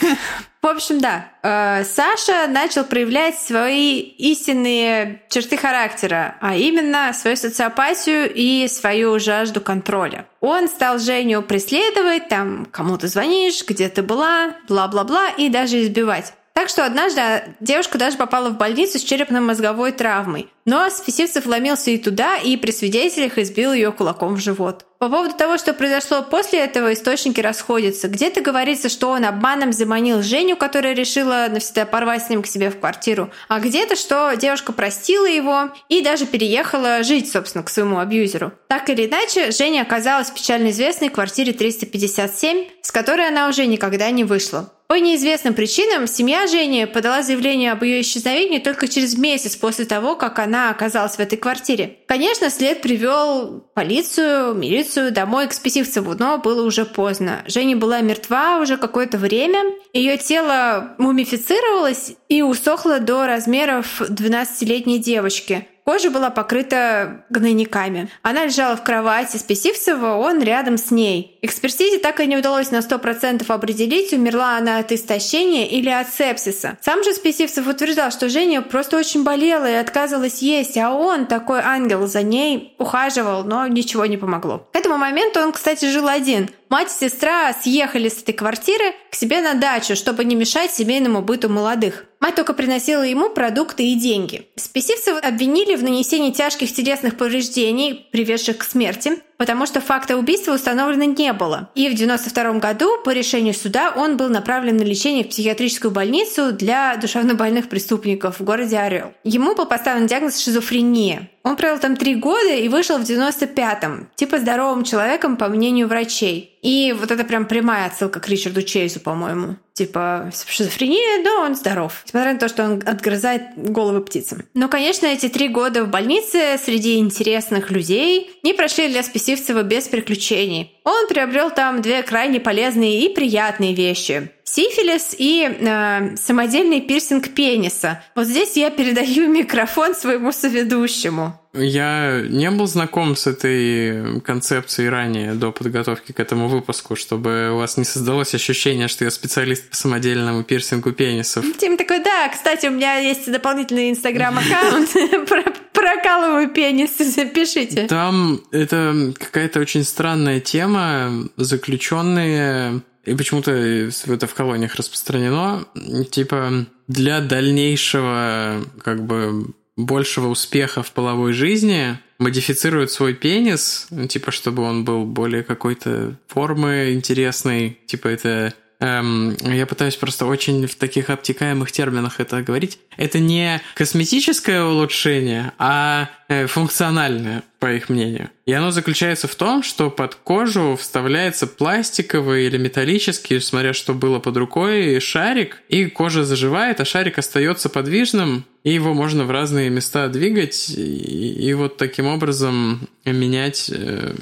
В 0.60 0.66
общем, 0.66 1.00
да, 1.00 1.30
э, 1.42 1.84
Саша 1.84 2.46
начал 2.48 2.84
проявлять 2.84 3.38
свои 3.38 4.00
истинные 4.00 5.22
черты 5.30 5.56
характера, 5.56 6.36
а 6.40 6.56
именно 6.56 7.12
свою 7.12 7.36
социопатию 7.36 8.30
и 8.32 8.66
свою 8.68 9.18
жажду 9.18 9.60
контроля. 9.60 10.26
Он 10.40 10.68
стал 10.68 10.98
Женю 10.98 11.42
преследовать, 11.42 12.28
там, 12.28 12.66
кому 12.70 12.98
ты 12.98 13.08
звонишь, 13.08 13.64
где 13.66 13.88
ты 13.88 14.02
была, 14.02 14.56
бла-бла-бла, 14.68 15.30
и 15.30 15.48
даже 15.48 15.82
избивать. 15.82 16.34
Так 16.56 16.70
что 16.70 16.86
однажды 16.86 17.54
девушка 17.60 17.98
даже 17.98 18.16
попала 18.16 18.48
в 18.48 18.56
больницу 18.56 18.98
с 18.98 19.02
черепно-мозговой 19.02 19.92
травмой. 19.92 20.48
Но 20.64 20.88
Списивцев 20.88 21.44
вломился 21.44 21.90
и 21.90 21.98
туда, 21.98 22.38
и 22.38 22.56
при 22.56 22.70
свидетелях 22.70 23.36
избил 23.36 23.74
ее 23.74 23.92
кулаком 23.92 24.36
в 24.36 24.40
живот. 24.40 24.86
По 24.98 25.10
поводу 25.10 25.34
того, 25.34 25.58
что 25.58 25.74
произошло 25.74 26.22
после 26.22 26.60
этого, 26.60 26.94
источники 26.94 27.42
расходятся. 27.42 28.08
Где-то 28.08 28.40
говорится, 28.40 28.88
что 28.88 29.10
он 29.10 29.26
обманом 29.26 29.74
заманил 29.74 30.22
Женю, 30.22 30.56
которая 30.56 30.94
решила 30.94 31.46
навсегда 31.50 31.84
порвать 31.84 32.24
с 32.24 32.30
ним 32.30 32.42
к 32.42 32.46
себе 32.46 32.70
в 32.70 32.80
квартиру, 32.80 33.30
а 33.48 33.60
где-то, 33.60 33.94
что 33.94 34.32
девушка 34.34 34.72
простила 34.72 35.26
его 35.26 35.72
и 35.90 36.00
даже 36.00 36.24
переехала 36.24 37.02
жить, 37.02 37.30
собственно, 37.30 37.64
к 37.64 37.68
своему 37.68 37.98
абьюзеру. 37.98 38.52
Так 38.68 38.88
или 38.88 39.06
иначе, 39.06 39.50
Женя 39.50 39.82
оказалась 39.82 40.30
в 40.30 40.34
печально 40.34 40.70
известной 40.70 41.10
квартире 41.10 41.52
357, 41.52 42.68
с 42.80 42.90
которой 42.90 43.28
она 43.28 43.48
уже 43.48 43.66
никогда 43.66 44.10
не 44.10 44.24
вышла. 44.24 44.72
По 44.88 44.94
неизвестным 44.94 45.54
причинам 45.54 46.06
семья 46.06 46.46
Жени 46.46 46.86
подала 46.86 47.22
заявление 47.22 47.72
об 47.72 47.82
ее 47.82 48.00
исчезновении 48.00 48.60
только 48.60 48.86
через 48.86 49.18
месяц 49.18 49.56
после 49.56 49.84
того, 49.84 50.14
как 50.14 50.38
она 50.38 50.70
оказалась 50.70 51.16
в 51.16 51.20
этой 51.20 51.36
квартире. 51.36 51.98
Конечно, 52.06 52.50
след 52.50 52.82
привел 52.82 53.64
полицию, 53.74 54.54
милицию 54.54 55.12
домой 55.12 55.48
к 55.48 55.52
Списивцеву, 55.52 56.14
но 56.14 56.38
было 56.38 56.64
уже 56.64 56.84
поздно. 56.84 57.42
Женя 57.46 57.76
была 57.76 58.00
мертва 58.00 58.60
уже 58.60 58.76
какое-то 58.76 59.18
время, 59.18 59.64
ее 59.92 60.18
тело 60.18 60.94
мумифицировалось 60.98 62.12
и 62.28 62.42
усохло 62.42 63.00
до 63.00 63.26
размеров 63.26 64.00
12-летней 64.00 65.00
девочки. 65.00 65.66
Кожа 65.88 66.10
была 66.10 66.30
покрыта 66.30 67.24
гнойниками. 67.30 68.08
Она 68.22 68.46
лежала 68.46 68.76
в 68.76 68.82
кровати 68.82 69.36
Списивцева, 69.36 70.16
он 70.16 70.42
рядом 70.42 70.78
с 70.78 70.90
ней. 70.90 71.38
Экспертизе 71.42 71.98
так 71.98 72.18
и 72.18 72.26
не 72.26 72.36
удалось 72.36 72.72
на 72.72 72.78
100% 72.78 73.44
определить, 73.46 74.12
умерла 74.12 74.56
она 74.56 74.78
от 74.78 74.90
истощения 74.90 75.64
или 75.64 75.88
от 75.88 76.12
сепсиса. 76.12 76.76
Сам 76.80 77.04
же 77.04 77.12
Списивцев 77.12 77.68
утверждал, 77.68 78.10
что 78.10 78.28
Женя 78.28 78.62
просто 78.62 78.96
очень 78.96 79.22
болела 79.22 79.70
и 79.70 79.74
отказывалась 79.74 80.42
есть, 80.42 80.76
а 80.76 80.90
он, 80.90 81.26
такой 81.26 81.60
ангел, 81.60 82.08
за 82.08 82.24
ней 82.24 82.74
ухаживал, 82.78 83.44
но 83.44 83.68
ничего 83.68 84.06
не 84.06 84.16
помогло. 84.16 84.66
К 84.72 84.76
этому 84.76 84.96
моменту 84.96 85.38
он, 85.38 85.52
кстати, 85.52 85.88
жил 85.88 86.08
один. 86.08 86.50
Мать 86.68 86.88
и 86.90 87.04
сестра 87.04 87.52
съехали 87.52 88.08
с 88.08 88.22
этой 88.22 88.32
квартиры 88.32 88.94
к 89.10 89.14
себе 89.14 89.40
на 89.40 89.54
дачу, 89.54 89.94
чтобы 89.94 90.24
не 90.24 90.34
мешать 90.34 90.72
семейному 90.72 91.22
быту 91.22 91.48
молодых. 91.48 92.06
Мать 92.18 92.34
только 92.34 92.54
приносила 92.54 93.02
ему 93.02 93.30
продукты 93.30 93.84
и 93.84 93.94
деньги. 93.94 94.48
Спесивцев 94.56 95.22
обвинили 95.22 95.76
в 95.76 95.84
нанесении 95.84 96.32
тяжких 96.32 96.72
телесных 96.72 97.16
повреждений, 97.16 98.08
приведших 98.10 98.58
к 98.58 98.64
смерти, 98.64 99.12
потому 99.36 99.66
что 99.66 99.80
факта 99.80 100.16
убийства 100.16 100.54
установлено 100.54 101.04
не 101.04 101.32
было. 101.32 101.70
И 101.74 101.88
в 101.88 101.94
1992 101.94 102.58
году 102.58 103.02
по 103.04 103.10
решению 103.10 103.54
суда 103.54 103.92
он 103.94 104.16
был 104.16 104.28
направлен 104.28 104.76
на 104.76 104.82
лечение 104.82 105.24
в 105.24 105.28
психиатрическую 105.28 105.92
больницу 105.92 106.52
для 106.52 106.96
душевнобольных 106.96 107.68
преступников 107.68 108.40
в 108.40 108.44
городе 108.44 108.78
Орел. 108.78 109.12
Ему 109.22 109.54
был 109.54 109.66
поставлен 109.66 110.06
диагноз 110.06 110.38
шизофрения. 110.42 111.30
Он 111.46 111.54
провел 111.54 111.78
там 111.78 111.94
три 111.94 112.16
года 112.16 112.52
и 112.54 112.68
вышел 112.68 112.98
в 112.98 113.02
95-м, 113.02 114.08
типа 114.16 114.40
здоровым 114.40 114.82
человеком, 114.82 115.36
по 115.36 115.46
мнению 115.46 115.86
врачей. 115.86 116.58
И 116.60 116.92
вот 116.92 117.12
это 117.12 117.22
прям 117.22 117.46
прямая 117.46 117.86
отсылка 117.86 118.18
к 118.18 118.28
Ричарду 118.28 118.62
Чейзу, 118.62 118.98
по-моему. 118.98 119.54
Типа 119.76 120.32
шизофрения, 120.48 121.22
но 121.22 121.44
он 121.44 121.54
здоров. 121.54 122.00
Несмотря 122.06 122.32
на 122.32 122.38
то, 122.38 122.48
что 122.48 122.64
он 122.64 122.82
отгрызает 122.86 123.42
головы 123.56 124.00
птицам. 124.00 124.44
Но, 124.54 124.68
конечно, 124.68 125.04
эти 125.04 125.28
три 125.28 125.48
года 125.48 125.84
в 125.84 125.88
больнице 125.88 126.56
среди 126.56 126.96
интересных 126.96 127.70
людей 127.70 128.30
не 128.42 128.54
прошли 128.54 128.88
для 128.88 129.02
Списивцева 129.02 129.62
без 129.64 129.86
приключений. 129.86 130.72
Он 130.84 131.06
приобрел 131.08 131.50
там 131.50 131.82
две 131.82 132.02
крайне 132.02 132.40
полезные 132.40 133.04
и 133.04 133.14
приятные 133.14 133.74
вещи 133.74 134.30
сифилис 134.46 135.14
и 135.18 135.44
э, 135.44 136.16
самодельный 136.16 136.80
пирсинг 136.80 137.34
пениса. 137.34 138.02
Вот 138.14 138.26
здесь 138.26 138.56
я 138.56 138.70
передаю 138.70 139.28
микрофон 139.32 139.94
своему 139.94 140.32
соведущему. 140.32 141.38
Я 141.56 142.22
не 142.28 142.50
был 142.50 142.66
знаком 142.66 143.16
с 143.16 143.26
этой 143.26 144.20
концепцией 144.20 144.88
ранее, 144.88 145.34
до 145.34 145.52
подготовки 145.52 146.12
к 146.12 146.20
этому 146.20 146.48
выпуску, 146.48 146.96
чтобы 146.96 147.50
у 147.52 147.56
вас 147.56 147.76
не 147.76 147.84
создалось 147.84 148.34
ощущение, 148.34 148.88
что 148.88 149.04
я 149.04 149.10
специалист 149.10 149.68
по 149.70 149.76
самодельному 149.76 150.42
пирсингу 150.42 150.92
пенисов. 150.92 151.44
Тим 151.58 151.76
такой, 151.76 152.02
да, 152.02 152.28
кстати, 152.28 152.66
у 152.66 152.70
меня 152.70 152.96
есть 152.96 153.30
дополнительный 153.30 153.90
инстаграм-аккаунт, 153.90 154.90
прокалываю 155.72 156.48
пенис, 156.48 156.90
пишите. 157.34 157.86
Там 157.86 158.40
это 158.50 159.12
какая-то 159.18 159.60
очень 159.60 159.84
странная 159.84 160.40
тема, 160.40 161.28
заключенные 161.36 162.82
и 163.04 163.14
почему-то 163.14 163.52
это 163.52 164.26
в 164.26 164.34
колониях 164.34 164.74
распространено, 164.74 165.64
типа 166.10 166.66
для 166.88 167.20
дальнейшего 167.20 168.64
как 168.82 169.04
бы 169.06 169.54
большего 169.76 170.28
успеха 170.28 170.82
в 170.82 170.92
половой 170.92 171.32
жизни 171.32 171.98
модифицируют 172.18 172.90
свой 172.90 173.14
пенис, 173.14 173.88
типа 174.08 174.30
чтобы 174.30 174.62
он 174.62 174.84
был 174.84 175.04
более 175.04 175.42
какой-то 175.42 176.16
формы 176.28 176.92
интересной, 176.94 177.78
типа 177.86 178.08
это 178.08 178.54
Эм, 178.78 179.36
я 179.40 179.64
пытаюсь 179.64 179.96
просто 179.96 180.26
очень 180.26 180.66
в 180.66 180.74
таких 180.74 181.08
обтекаемых 181.08 181.72
терминах 181.72 182.20
это 182.20 182.42
говорить. 182.42 182.78
Это 182.98 183.18
не 183.18 183.62
косметическое 183.74 184.62
улучшение, 184.62 185.52
а 185.58 186.10
э, 186.28 186.46
функциональное, 186.46 187.42
по 187.58 187.72
их 187.72 187.88
мнению. 187.88 188.30
И 188.44 188.52
оно 188.52 188.70
заключается 188.70 189.28
в 189.28 189.34
том, 189.34 189.62
что 189.62 189.90
под 189.90 190.14
кожу 190.16 190.76
вставляется 190.78 191.46
пластиковый 191.46 192.46
или 192.46 192.58
металлический, 192.58 193.40
смотря 193.40 193.72
что 193.72 193.94
было 193.94 194.18
под 194.18 194.36
рукой, 194.36 195.00
шарик, 195.00 195.62
и 195.68 195.86
кожа 195.86 196.24
заживает, 196.24 196.80
а 196.80 196.84
шарик 196.84 197.16
остается 197.16 197.70
подвижным, 197.70 198.44
и 198.62 198.72
его 198.72 198.92
можно 198.92 199.24
в 199.24 199.30
разные 199.30 199.70
места 199.70 200.08
двигать, 200.08 200.68
и, 200.68 201.48
и 201.48 201.54
вот 201.54 201.78
таким 201.78 202.06
образом 202.06 202.88
менять 203.06 203.70
э, 203.72 204.14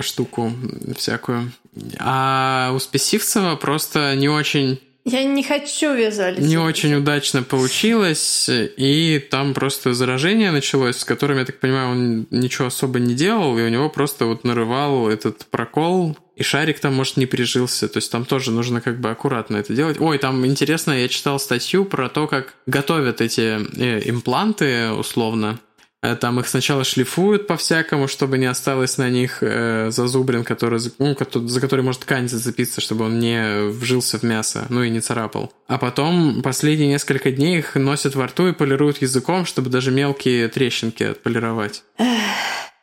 штуку 0.00 0.52
всякую. 0.96 1.50
А 1.98 2.72
у 2.74 2.78
Спесивцева 2.78 3.56
просто 3.56 4.14
не 4.16 4.28
очень 4.28 4.80
я 5.10 5.24
не 5.24 5.42
хочу 5.42 5.94
визуализировать. 5.94 6.50
Не 6.50 6.58
очень 6.58 6.94
удачно 6.94 7.42
получилось, 7.42 8.46
и 8.50 9.26
там 9.30 9.54
просто 9.54 9.94
заражение 9.94 10.50
началось, 10.50 10.98
с 10.98 11.04
которым, 11.04 11.38
я 11.38 11.46
так 11.46 11.60
понимаю, 11.60 11.90
он 11.90 12.26
ничего 12.30 12.66
особо 12.66 12.98
не 12.98 13.14
делал, 13.14 13.58
и 13.58 13.62
у 13.62 13.68
него 13.68 13.88
просто 13.88 14.26
вот 14.26 14.44
нарывал 14.44 15.08
этот 15.08 15.46
прокол, 15.46 16.18
и 16.36 16.42
шарик 16.42 16.78
там, 16.78 16.94
может, 16.94 17.16
не 17.16 17.26
прижился. 17.26 17.88
То 17.88 17.98
есть 17.98 18.12
там 18.12 18.24
тоже 18.24 18.50
нужно 18.50 18.80
как 18.80 19.00
бы 19.00 19.10
аккуратно 19.10 19.56
это 19.56 19.72
делать. 19.72 19.98
Ой, 19.98 20.18
там 20.18 20.44
интересно, 20.44 20.92
я 20.92 21.08
читал 21.08 21.40
статью 21.40 21.84
про 21.84 22.08
то, 22.08 22.26
как 22.26 22.54
готовят 22.66 23.20
эти 23.20 23.58
э, 23.80 24.02
импланты 24.08 24.90
условно. 24.90 25.58
Э, 26.00 26.14
там 26.14 26.38
их 26.38 26.46
сначала 26.46 26.84
шлифуют 26.84 27.46
по-всякому, 27.46 28.06
чтобы 28.06 28.38
не 28.38 28.46
осталось 28.46 28.98
на 28.98 29.10
них 29.10 29.38
э, 29.40 29.90
зазубрин, 29.90 30.44
который, 30.44 30.80
ну, 30.98 31.16
за 31.48 31.60
который 31.60 31.84
может 31.84 32.02
ткань 32.02 32.28
зацепиться, 32.28 32.80
чтобы 32.80 33.06
он 33.06 33.18
не 33.18 33.68
вжился 33.68 34.18
в 34.18 34.22
мясо, 34.22 34.66
ну 34.68 34.82
и 34.82 34.90
не 34.90 35.00
царапал. 35.00 35.52
А 35.66 35.78
потом 35.78 36.42
последние 36.42 36.88
несколько 36.88 37.32
дней 37.32 37.58
их 37.58 37.74
носят 37.74 38.14
во 38.14 38.26
рту 38.26 38.48
и 38.48 38.52
полируют 38.52 39.02
языком, 39.02 39.44
чтобы 39.44 39.70
даже 39.70 39.90
мелкие 39.90 40.48
трещинки 40.48 41.02
отполировать. 41.02 41.82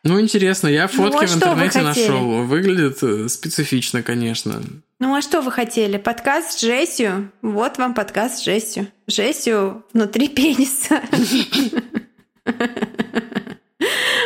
Ну, 0.04 0.22
интересно, 0.22 0.68
я 0.68 0.88
фотки 0.88 1.16
ну, 1.16 1.22
а 1.24 1.26
в 1.26 1.36
интернете 1.36 1.82
нашел. 1.82 2.44
Выглядит 2.44 3.02
э, 3.02 3.28
специфично, 3.28 4.04
конечно. 4.04 4.62
Ну 5.00 5.16
а 5.16 5.22
что 5.22 5.42
вы 5.42 5.52
хотели? 5.52 5.98
Подкаст 5.98 6.52
с 6.52 6.64
Джессию? 6.64 7.32
Вот 7.42 7.80
вам 7.80 7.96
подкаст 7.96 8.40
с 8.40 8.46
Джессию. 8.46 8.88
Джессию 9.10 9.84
внутри 9.94 10.28
пениса. 10.30 11.02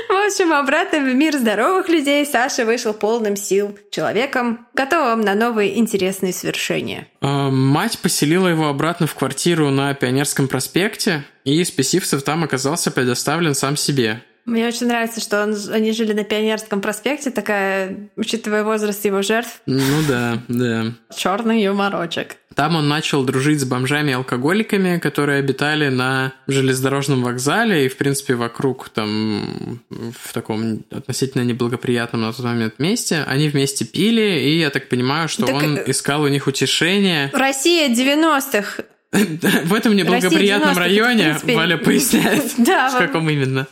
В 0.09 0.31
общем, 0.31 0.53
обратно 0.53 0.99
в 0.99 1.15
мир 1.15 1.35
здоровых 1.35 1.89
людей 1.89 2.25
Саша 2.25 2.65
вышел 2.65 2.93
полным 2.93 3.35
сил, 3.35 3.77
человеком, 3.91 4.67
готовым 4.73 5.21
на 5.21 5.33
новые 5.33 5.79
интересные 5.79 6.33
свершения. 6.33 7.07
А, 7.21 7.49
мать 7.49 7.99
поселила 7.99 8.47
его 8.47 8.67
обратно 8.67 9.07
в 9.07 9.15
квартиру 9.15 9.69
на 9.71 9.93
Пионерском 9.93 10.47
проспекте, 10.47 11.23
и 11.45 11.63
Спесивцев 11.63 12.21
там 12.23 12.43
оказался 12.43 12.91
предоставлен 12.91 13.55
сам 13.55 13.75
себе. 13.75 14.21
Мне 14.45 14.67
очень 14.67 14.87
нравится, 14.87 15.21
что 15.21 15.43
он, 15.43 15.55
они 15.71 15.91
жили 15.91 16.13
на 16.13 16.23
Пионерском 16.23 16.81
проспекте, 16.81 17.29
такая, 17.29 18.09
учитывая 18.15 18.63
возраст 18.63 19.03
его 19.05 19.21
жертв. 19.21 19.61
Ну 19.65 20.01
да, 20.07 20.39
да. 20.47 20.93
Черный 21.15 21.61
юморочек. 21.61 22.37
Там 22.55 22.75
он 22.75 22.89
начал 22.89 23.23
дружить 23.23 23.61
с 23.61 23.63
бомжами 23.63 24.09
и 24.09 24.13
алкоголиками, 24.13 24.97
которые 24.97 25.39
обитали 25.39 25.87
на 25.89 26.33
железнодорожном 26.47 27.23
вокзале 27.23 27.85
и, 27.85 27.89
в 27.89 27.95
принципе, 27.95 28.35
вокруг 28.35 28.89
там 28.89 29.79
в 29.89 30.33
таком 30.33 30.83
относительно 30.89 31.43
неблагоприятном 31.43 32.21
на 32.23 32.33
тот 32.33 32.43
момент 32.43 32.79
месте. 32.79 33.23
Они 33.27 33.47
вместе 33.47 33.85
пили, 33.85 34.41
и 34.41 34.59
я 34.59 34.71
так 34.71 34.89
понимаю, 34.89 35.29
что 35.29 35.45
так... 35.45 35.55
он 35.55 35.77
э, 35.77 35.83
искал 35.87 36.23
у 36.23 36.27
них 36.27 36.47
утешение. 36.47 37.29
Россия 37.33 37.87
90-х. 37.89 38.83
В 39.65 39.73
этом 39.73 39.95
неблагоприятном 39.95 40.77
районе 40.77 41.37
Валя 41.43 41.77
поясняет, 41.83 42.43
в 42.57 42.97
каком 42.97 43.29
именно. 43.29 43.67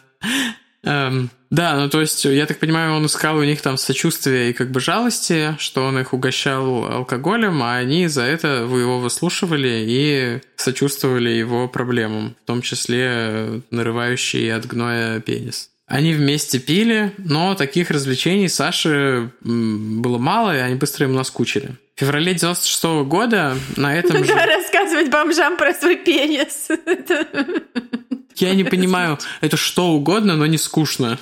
Эм, 0.84 1.30
да, 1.50 1.76
ну 1.76 1.90
то 1.90 2.02
есть, 2.02 2.24
я 2.26 2.46
так 2.46 2.60
понимаю, 2.60 2.94
он 2.94 3.06
искал 3.06 3.38
у 3.38 3.44
них 3.44 3.62
там 3.62 3.78
сочувствие 3.78 4.50
и 4.50 4.54
как 4.54 4.72
бы 4.72 4.80
жалости, 4.80 5.56
что 5.60 5.84
он 5.86 6.00
их 6.00 6.14
угощал 6.14 6.86
алкоголем, 6.86 7.62
а 7.64 7.76
они 7.76 8.08
за 8.08 8.24
это 8.24 8.48
его 8.70 9.00
выслушивали 9.00 9.84
и 9.88 10.40
сочувствовали 10.56 11.30
его 11.30 11.68
проблемам, 11.68 12.36
в 12.44 12.48
том 12.48 12.62
числе 12.62 13.62
нарывающий 13.72 14.54
от 14.54 14.66
гноя 14.66 15.20
пенис. 15.20 15.70
Они 15.88 16.14
вместе 16.14 16.60
пили, 16.60 17.14
но 17.18 17.56
таких 17.56 17.92
развлечений 17.92 18.50
Саше 18.50 19.32
было 19.42 20.18
мало, 20.18 20.56
и 20.56 20.60
они 20.60 20.76
быстро 20.76 21.06
ему 21.06 21.16
наскучили. 21.16 21.76
В 21.96 22.00
феврале 22.02 22.34
96 22.34 22.84
-го 22.84 23.06
года 23.06 23.58
на 23.78 23.96
этом 23.96 24.24
же... 24.24 24.34
рассказывать 24.34 25.10
бомжам 25.10 25.58
про 25.58 25.74
свой 25.74 25.96
пенис. 25.96 26.68
Я 28.38 28.54
не 28.56 28.64
понимаю, 28.64 29.18
это 29.42 29.58
что 29.58 29.90
угодно, 29.90 30.36
но 30.36 30.46
не 30.46 30.58
скучно. 30.58 31.18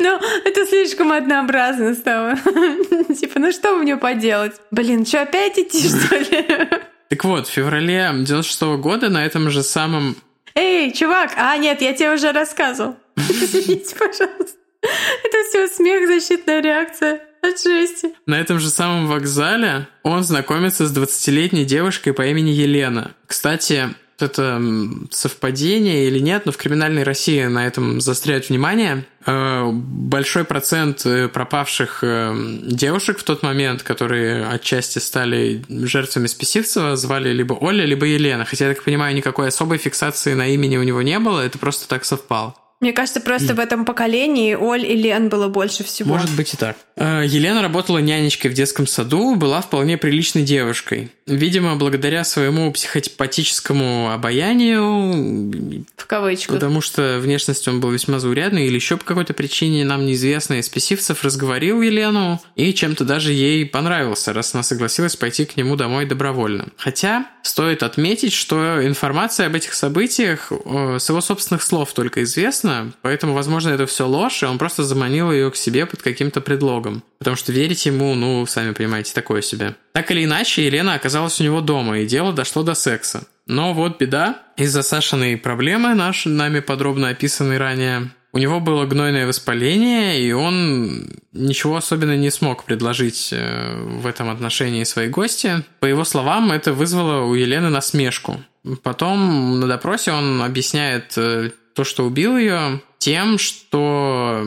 Ну, 0.00 0.18
это 0.44 0.66
слишком 0.66 1.12
однообразно 1.12 1.94
стало. 1.94 2.36
Типа, 3.20 3.38
ну 3.38 3.52
что 3.52 3.76
мне 3.76 3.96
поделать? 3.96 4.54
Блин, 4.70 5.04
что, 5.04 5.22
опять 5.22 5.58
идти, 5.58 5.88
что 5.88 6.16
ли? 6.16 6.68
Так 7.08 7.24
вот, 7.24 7.48
в 7.48 7.50
феврале 7.50 8.10
96 8.12 8.62
-го 8.62 8.76
года 8.76 9.08
на 9.08 9.24
этом 9.26 9.50
же 9.50 9.62
самом... 9.62 10.16
Эй, 10.54 10.92
чувак! 10.92 11.32
А, 11.36 11.56
нет, 11.56 11.82
я 11.82 11.92
тебе 11.92 12.14
уже 12.14 12.32
рассказывал. 12.32 12.96
Извините, 13.16 13.94
пожалуйста. 13.96 14.58
Это 15.24 15.36
все 15.48 15.68
смех, 15.68 16.06
защитная 16.06 16.60
реакция. 16.60 17.20
От 17.40 17.62
жести. 17.62 18.14
На 18.26 18.40
этом 18.40 18.58
же 18.58 18.68
самом 18.68 19.06
вокзале 19.06 19.86
он 20.02 20.24
знакомится 20.24 20.86
с 20.86 20.96
20-летней 20.96 21.64
девушкой 21.64 22.12
по 22.12 22.26
имени 22.26 22.50
Елена. 22.50 23.12
Кстати, 23.26 23.94
это 24.22 24.62
совпадение 25.10 26.06
или 26.06 26.18
нет, 26.18 26.46
но 26.46 26.52
в 26.52 26.56
криминальной 26.56 27.02
России 27.02 27.44
на 27.44 27.66
этом 27.66 28.00
застряют 28.00 28.48
внимание. 28.48 29.04
Э, 29.26 29.70
большой 29.72 30.44
процент 30.44 31.04
э, 31.04 31.28
пропавших 31.28 32.00
э, 32.02 32.34
девушек 32.62 33.18
в 33.18 33.24
тот 33.24 33.42
момент, 33.42 33.82
которые 33.82 34.46
отчасти 34.46 34.98
стали 34.98 35.62
жертвами 35.68 36.26
Списивцева, 36.26 36.96
звали 36.96 37.30
либо 37.30 37.52
Оля, 37.52 37.84
либо 37.84 38.06
Елена. 38.06 38.44
Хотя, 38.44 38.68
я 38.68 38.74
так 38.74 38.84
понимаю, 38.84 39.14
никакой 39.14 39.48
особой 39.48 39.78
фиксации 39.78 40.34
на 40.34 40.48
имени 40.48 40.76
у 40.76 40.82
него 40.82 41.02
не 41.02 41.18
было, 41.18 41.40
это 41.40 41.58
просто 41.58 41.88
так 41.88 42.04
совпало. 42.04 42.54
Мне 42.80 42.92
кажется, 42.92 43.20
просто 43.20 43.54
в 43.54 43.58
этом 43.58 43.84
поколении 43.84 44.54
Оль 44.54 44.86
и 44.86 44.94
Лен 44.94 45.28
было 45.28 45.48
больше 45.48 45.82
всего. 45.82 46.10
Может 46.10 46.30
быть 46.36 46.54
и 46.54 46.56
так. 46.56 46.76
Елена 46.96 47.60
работала 47.60 47.98
нянечкой 47.98 48.52
в 48.52 48.54
детском 48.54 48.86
саду, 48.86 49.34
была 49.34 49.60
вполне 49.60 49.98
приличной 49.98 50.42
девушкой. 50.42 51.10
Видимо, 51.28 51.76
благодаря 51.76 52.24
своему 52.24 52.72
психотипатическому 52.72 54.10
обаянию... 54.12 55.84
В 55.96 56.06
кавычках. 56.06 56.54
Потому 56.54 56.80
что 56.80 57.18
внешность 57.20 57.68
он 57.68 57.80
был 57.80 57.90
весьма 57.90 58.18
заурядный, 58.18 58.66
или 58.66 58.74
еще 58.74 58.96
по 58.96 59.04
какой-то 59.04 59.34
причине 59.34 59.84
нам 59.84 60.06
неизвестный 60.06 60.62
Списивцев 60.62 61.22
разговорил 61.22 61.82
Елену, 61.82 62.40
и 62.56 62.72
чем-то 62.72 63.04
даже 63.04 63.32
ей 63.32 63.66
понравился, 63.66 64.32
раз 64.32 64.54
она 64.54 64.62
согласилась 64.62 65.16
пойти 65.16 65.44
к 65.44 65.56
нему 65.58 65.76
домой 65.76 66.06
добровольно. 66.06 66.68
Хотя, 66.78 67.26
стоит 67.42 67.82
отметить, 67.82 68.32
что 68.32 68.86
информация 68.86 69.48
об 69.48 69.54
этих 69.54 69.74
событиях 69.74 70.50
э, 70.50 70.96
с 70.98 71.08
его 71.10 71.20
собственных 71.20 71.62
слов 71.62 71.92
только 71.92 72.22
известна, 72.22 72.92
поэтому, 73.02 73.34
возможно, 73.34 73.68
это 73.70 73.86
все 73.86 74.06
ложь, 74.06 74.42
и 74.42 74.46
он 74.46 74.56
просто 74.56 74.82
заманил 74.82 75.30
ее 75.30 75.50
к 75.50 75.56
себе 75.56 75.84
под 75.84 76.00
каким-то 76.00 76.40
предлогом. 76.40 77.02
Потому 77.18 77.36
что 77.36 77.52
верить 77.52 77.84
ему, 77.84 78.14
ну, 78.14 78.46
сами 78.46 78.72
понимаете, 78.72 79.12
такое 79.12 79.42
себе. 79.42 79.74
Так 79.92 80.12
или 80.12 80.24
иначе, 80.24 80.64
Елена 80.64 80.94
оказалась 80.94 81.17
у 81.22 81.44
него 81.44 81.60
дома, 81.60 81.98
и 81.98 82.06
дело 82.06 82.32
дошло 82.32 82.62
до 82.62 82.74
секса. 82.74 83.26
Но 83.46 83.72
вот 83.72 83.98
беда. 83.98 84.42
Из-за 84.56 84.82
Сашиной 84.82 85.36
проблемы, 85.36 85.94
наши, 85.94 86.28
нами 86.28 86.60
подробно 86.60 87.08
описанной 87.08 87.58
ранее, 87.58 88.10
У 88.30 88.38
него 88.38 88.60
было 88.60 88.84
гнойное 88.84 89.26
воспаление, 89.26 90.20
и 90.20 90.32
он 90.32 91.08
ничего 91.32 91.76
особенно 91.76 92.14
не 92.14 92.30
смог 92.30 92.64
предложить 92.64 93.30
э, 93.32 93.80
в 93.82 94.06
этом 94.06 94.28
отношении 94.28 94.84
своей 94.84 95.08
гости. 95.08 95.64
По 95.80 95.86
его 95.86 96.04
словам, 96.04 96.52
это 96.52 96.74
вызвало 96.74 97.24
у 97.24 97.34
Елены 97.34 97.70
насмешку. 97.70 98.42
Потом 98.82 99.58
на 99.60 99.66
допросе 99.66 100.12
он 100.12 100.42
объясняет 100.42 101.16
э, 101.16 101.52
то, 101.74 101.84
что 101.84 102.04
убил 102.04 102.36
ее, 102.36 102.82
тем, 102.98 103.38
что 103.38 104.44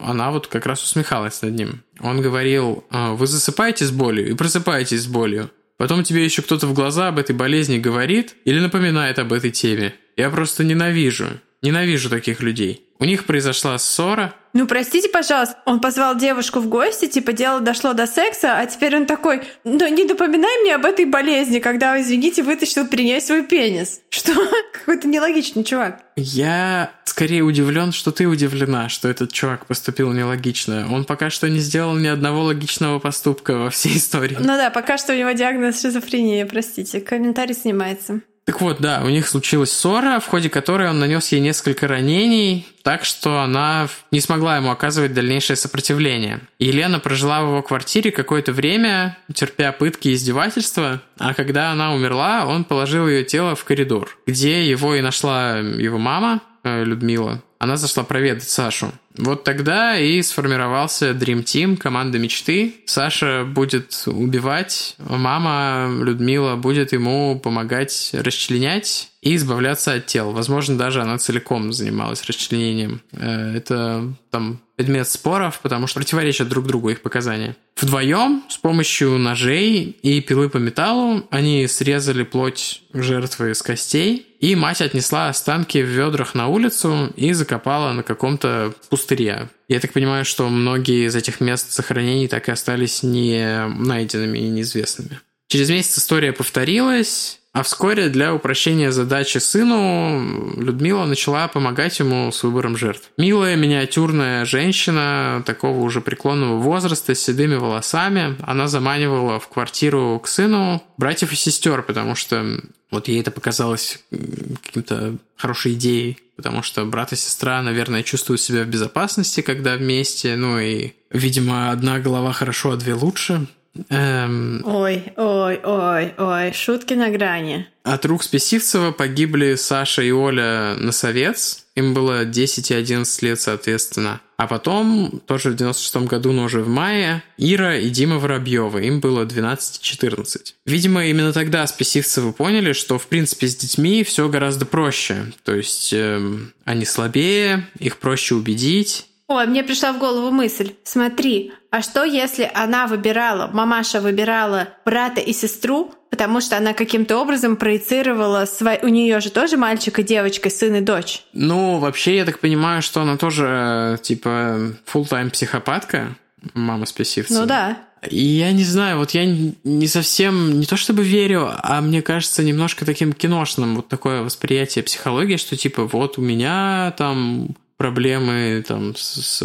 она 0.00 0.30
вот 0.30 0.48
как 0.48 0.66
раз 0.66 0.82
усмехалась 0.82 1.42
над 1.42 1.52
ним. 1.52 1.82
Он 2.00 2.20
говорил, 2.20 2.84
«А, 2.90 3.12
вы 3.12 3.26
засыпаете 3.26 3.84
с 3.84 3.90
болью 3.90 4.30
и 4.30 4.34
просыпаетесь 4.34 5.02
с 5.02 5.06
болью. 5.06 5.50
Потом 5.82 6.04
тебе 6.04 6.24
еще 6.24 6.42
кто-то 6.42 6.68
в 6.68 6.74
глаза 6.74 7.08
об 7.08 7.18
этой 7.18 7.34
болезни 7.34 7.76
говорит 7.76 8.36
или 8.44 8.60
напоминает 8.60 9.18
об 9.18 9.32
этой 9.32 9.50
теме. 9.50 9.96
Я 10.16 10.30
просто 10.30 10.62
ненавижу. 10.62 11.26
Ненавижу 11.60 12.08
таких 12.08 12.40
людей. 12.40 12.84
У 13.02 13.04
них 13.04 13.24
произошла 13.24 13.76
ссора. 13.78 14.32
Ну, 14.52 14.68
простите, 14.68 15.08
пожалуйста, 15.08 15.56
он 15.66 15.80
позвал 15.80 16.16
девушку 16.16 16.60
в 16.60 16.68
гости, 16.68 17.08
типа, 17.08 17.32
дело 17.32 17.58
дошло 17.58 17.94
до 17.94 18.06
секса, 18.06 18.56
а 18.56 18.66
теперь 18.66 18.94
он 18.94 19.06
такой, 19.06 19.42
ну, 19.64 19.88
не 19.88 20.04
напоминай 20.04 20.60
мне 20.60 20.76
об 20.76 20.84
этой 20.84 21.04
болезни, 21.04 21.58
когда, 21.58 22.00
извините, 22.00 22.44
вытащил 22.44 22.86
принять 22.86 23.26
свой 23.26 23.42
пенис. 23.42 24.02
Что? 24.08 24.32
Какой-то 24.72 25.08
нелогичный 25.08 25.64
чувак. 25.64 26.00
Я 26.14 26.92
скорее 27.02 27.42
удивлен, 27.42 27.90
что 27.90 28.12
ты 28.12 28.28
удивлена, 28.28 28.88
что 28.88 29.08
этот 29.08 29.32
чувак 29.32 29.66
поступил 29.66 30.12
нелогично. 30.12 30.86
Он 30.88 31.04
пока 31.04 31.28
что 31.28 31.50
не 31.50 31.58
сделал 31.58 31.96
ни 31.96 32.06
одного 32.06 32.44
логичного 32.44 33.00
поступка 33.00 33.56
во 33.56 33.70
всей 33.70 33.96
истории. 33.96 34.36
Ну 34.38 34.46
да, 34.46 34.70
пока 34.70 34.96
что 34.96 35.12
у 35.12 35.16
него 35.16 35.32
диагноз 35.32 35.82
шизофрения, 35.82 36.46
простите. 36.46 37.00
Комментарий 37.00 37.56
снимается. 37.56 38.20
Так 38.44 38.60
вот, 38.60 38.80
да, 38.80 39.02
у 39.04 39.08
них 39.08 39.28
случилась 39.28 39.70
ссора, 39.70 40.18
в 40.18 40.26
ходе 40.26 40.50
которой 40.50 40.90
он 40.90 40.98
нанес 40.98 41.30
ей 41.30 41.40
несколько 41.40 41.86
ранений, 41.86 42.66
так 42.82 43.04
что 43.04 43.40
она 43.40 43.88
не 44.10 44.20
смогла 44.20 44.56
ему 44.56 44.70
оказывать 44.72 45.14
дальнейшее 45.14 45.56
сопротивление. 45.56 46.40
Елена 46.58 46.98
прожила 46.98 47.42
в 47.42 47.48
его 47.48 47.62
квартире 47.62 48.10
какое-то 48.10 48.52
время, 48.52 49.16
терпя 49.32 49.70
пытки 49.70 50.08
и 50.08 50.14
издевательства, 50.14 51.02
а 51.18 51.34
когда 51.34 51.70
она 51.70 51.94
умерла, 51.94 52.44
он 52.44 52.64
положил 52.64 53.06
ее 53.06 53.24
тело 53.24 53.54
в 53.54 53.64
коридор, 53.64 54.18
где 54.26 54.68
его 54.68 54.96
и 54.96 55.02
нашла 55.02 55.58
его 55.58 55.98
мама, 55.98 56.40
э, 56.64 56.82
Людмила. 56.82 57.42
Она 57.62 57.76
зашла 57.76 58.02
проведать 58.02 58.42
Сашу. 58.42 58.90
Вот 59.16 59.44
тогда 59.44 59.96
и 59.96 60.20
сформировался 60.22 61.10
Dream 61.10 61.44
Team, 61.44 61.76
команда 61.76 62.18
мечты. 62.18 62.74
Саша 62.86 63.44
будет 63.44 64.02
убивать, 64.06 64.96
мама 64.98 65.88
Людмила 65.88 66.56
будет 66.56 66.92
ему 66.92 67.38
помогать 67.38 68.10
расчленять 68.14 69.10
и 69.20 69.36
избавляться 69.36 69.92
от 69.92 70.06
тел. 70.06 70.32
Возможно, 70.32 70.76
даже 70.76 71.02
она 71.02 71.18
целиком 71.18 71.72
занималась 71.72 72.24
расчленением. 72.24 73.00
Э, 73.12 73.54
это 73.54 74.12
там 74.32 74.60
предмет 74.74 75.06
споров, 75.06 75.60
потому 75.62 75.86
что 75.86 76.00
противоречат 76.00 76.48
друг 76.48 76.66
другу 76.66 76.90
их 76.90 77.02
показания. 77.02 77.54
Вдвоем 77.76 78.42
с 78.48 78.56
помощью 78.56 79.18
ножей 79.18 79.96
и 80.02 80.20
пилы 80.20 80.48
по 80.48 80.56
металлу 80.56 81.28
они 81.30 81.68
срезали 81.68 82.24
плоть 82.24 82.82
жертвы 82.92 83.54
с 83.54 83.62
костей, 83.62 84.26
и 84.42 84.56
мать 84.56 84.82
отнесла 84.82 85.28
останки 85.28 85.78
в 85.78 85.86
ведрах 85.86 86.34
на 86.34 86.48
улицу 86.48 87.12
и 87.14 87.32
закопала 87.32 87.92
на 87.92 88.02
каком-то 88.02 88.74
пустыре. 88.90 89.48
Я 89.68 89.78
так 89.78 89.92
понимаю, 89.92 90.24
что 90.24 90.48
многие 90.48 91.06
из 91.06 91.14
этих 91.14 91.40
мест 91.40 91.72
захоронений 91.72 92.26
так 92.26 92.48
и 92.48 92.52
остались 92.52 93.04
не 93.04 93.68
найденными 93.68 94.38
и 94.40 94.48
неизвестными. 94.48 95.20
Через 95.46 95.70
месяц 95.70 95.98
история 95.98 96.32
повторилась, 96.32 97.38
а 97.52 97.62
вскоре 97.62 98.08
для 98.08 98.34
упрощения 98.34 98.90
задачи 98.90 99.38
сыну 99.38 100.54
Людмила 100.56 101.04
начала 101.04 101.48
помогать 101.48 101.98
ему 101.98 102.32
с 102.32 102.42
выбором 102.42 102.76
жертв. 102.76 103.10
Милая 103.18 103.56
миниатюрная 103.56 104.46
женщина 104.46 105.42
такого 105.44 105.80
уже 105.80 106.00
преклонного 106.00 106.58
возраста 106.58 107.14
с 107.14 107.20
седыми 107.20 107.56
волосами, 107.56 108.36
она 108.42 108.68
заманивала 108.68 109.38
в 109.38 109.48
квартиру 109.48 110.18
к 110.22 110.28
сыну 110.28 110.82
братьев 110.96 111.32
и 111.32 111.36
сестер, 111.36 111.82
потому 111.82 112.14
что 112.14 112.60
вот 112.90 113.08
ей 113.08 113.20
это 113.20 113.30
показалось 113.30 114.02
каким-то 114.10 115.16
хорошей 115.36 115.72
идеей, 115.72 116.18
потому 116.36 116.62
что 116.62 116.84
брат 116.84 117.12
и 117.12 117.16
сестра, 117.16 117.60
наверное, 117.62 118.02
чувствуют 118.02 118.40
себя 118.40 118.64
в 118.64 118.68
безопасности, 118.68 119.42
когда 119.42 119.76
вместе, 119.76 120.36
ну 120.36 120.58
и, 120.58 120.92
видимо, 121.10 121.70
одна 121.70 121.98
голова 121.98 122.32
хорошо, 122.32 122.72
а 122.72 122.76
две 122.76 122.94
лучше. 122.94 123.46
Эм... 123.88 124.62
Ой, 124.64 125.12
ой, 125.16 125.60
ой, 125.64 126.14
ой, 126.18 126.52
шутки 126.52 126.94
на 126.94 127.10
грани. 127.10 127.66
От 127.84 128.04
рук 128.04 128.22
Списивцева 128.22 128.92
погибли 128.92 129.54
Саша 129.54 130.02
и 130.02 130.10
Оля 130.10 130.76
Носовец. 130.78 131.64
Им 131.74 131.94
было 131.94 132.24
10 132.24 132.70
и 132.70 132.74
11 132.74 133.22
лет, 133.22 133.40
соответственно. 133.40 134.20
А 134.36 134.46
потом, 134.46 135.22
тоже 135.26 135.50
в 135.50 135.56
96 135.56 135.96
году, 136.08 136.32
но 136.32 136.44
уже 136.44 136.60
в 136.62 136.68
мае, 136.68 137.22
Ира 137.38 137.78
и 137.78 137.88
Дима 137.88 138.18
Воробьевы. 138.18 138.84
Им 138.86 139.00
было 139.00 139.24
12 139.24 139.78
и 139.78 139.82
14. 139.82 140.54
Видимо, 140.66 141.06
именно 141.06 141.32
тогда 141.32 141.66
Списивцевы 141.66 142.32
поняли, 142.32 142.72
что, 142.72 142.98
в 142.98 143.06
принципе, 143.06 143.46
с 143.46 143.56
детьми 143.56 144.04
все 144.04 144.28
гораздо 144.28 144.66
проще. 144.66 145.32
То 145.44 145.54
есть, 145.54 145.92
эм, 145.92 146.52
они 146.64 146.84
слабее, 146.84 147.66
их 147.78 147.98
проще 147.98 148.34
убедить, 148.34 149.06
Ой, 149.32 149.46
мне 149.46 149.64
пришла 149.64 149.92
в 149.92 149.98
голову 149.98 150.30
мысль. 150.30 150.74
Смотри, 150.84 151.52
а 151.70 151.80
что 151.80 152.04
если 152.04 152.50
она 152.52 152.86
выбирала, 152.86 153.48
мамаша 153.50 154.02
выбирала 154.02 154.68
брата 154.84 155.22
и 155.22 155.32
сестру, 155.32 155.90
потому 156.10 156.42
что 156.42 156.58
она 156.58 156.74
каким-то 156.74 157.16
образом 157.16 157.56
проецировала 157.56 158.44
свой... 158.44 158.78
У 158.82 158.88
нее 158.88 159.20
же 159.20 159.30
тоже 159.30 159.56
мальчик 159.56 159.98
и 159.98 160.02
девочка, 160.02 160.50
сын 160.50 160.74
и 160.74 160.80
дочь. 160.82 161.22
Ну, 161.32 161.78
вообще, 161.78 162.16
я 162.16 162.26
так 162.26 162.40
понимаю, 162.40 162.82
что 162.82 163.00
она 163.00 163.16
тоже, 163.16 163.98
типа, 164.02 164.74
full-time 164.92 165.30
психопатка, 165.30 166.14
мама 166.52 166.84
спесивца. 166.84 167.32
Ну 167.32 167.46
да. 167.46 167.78
И 168.10 168.20
я 168.20 168.52
не 168.52 168.64
знаю, 168.64 168.98
вот 168.98 169.12
я 169.12 169.24
не 169.24 169.86
совсем, 169.86 170.60
не 170.60 170.66
то 170.66 170.76
чтобы 170.76 171.04
верю, 171.04 171.48
а 171.56 171.80
мне 171.80 172.02
кажется 172.02 172.42
немножко 172.42 172.84
таким 172.84 173.14
киношным 173.14 173.76
вот 173.76 173.88
такое 173.88 174.22
восприятие 174.22 174.84
психологии, 174.84 175.36
что 175.36 175.56
типа 175.56 175.84
вот 175.84 176.18
у 176.18 176.20
меня 176.20 176.92
там 176.98 177.54
проблемы 177.82 178.64
там 178.66 178.94
с, 178.94 179.20
с 179.20 179.42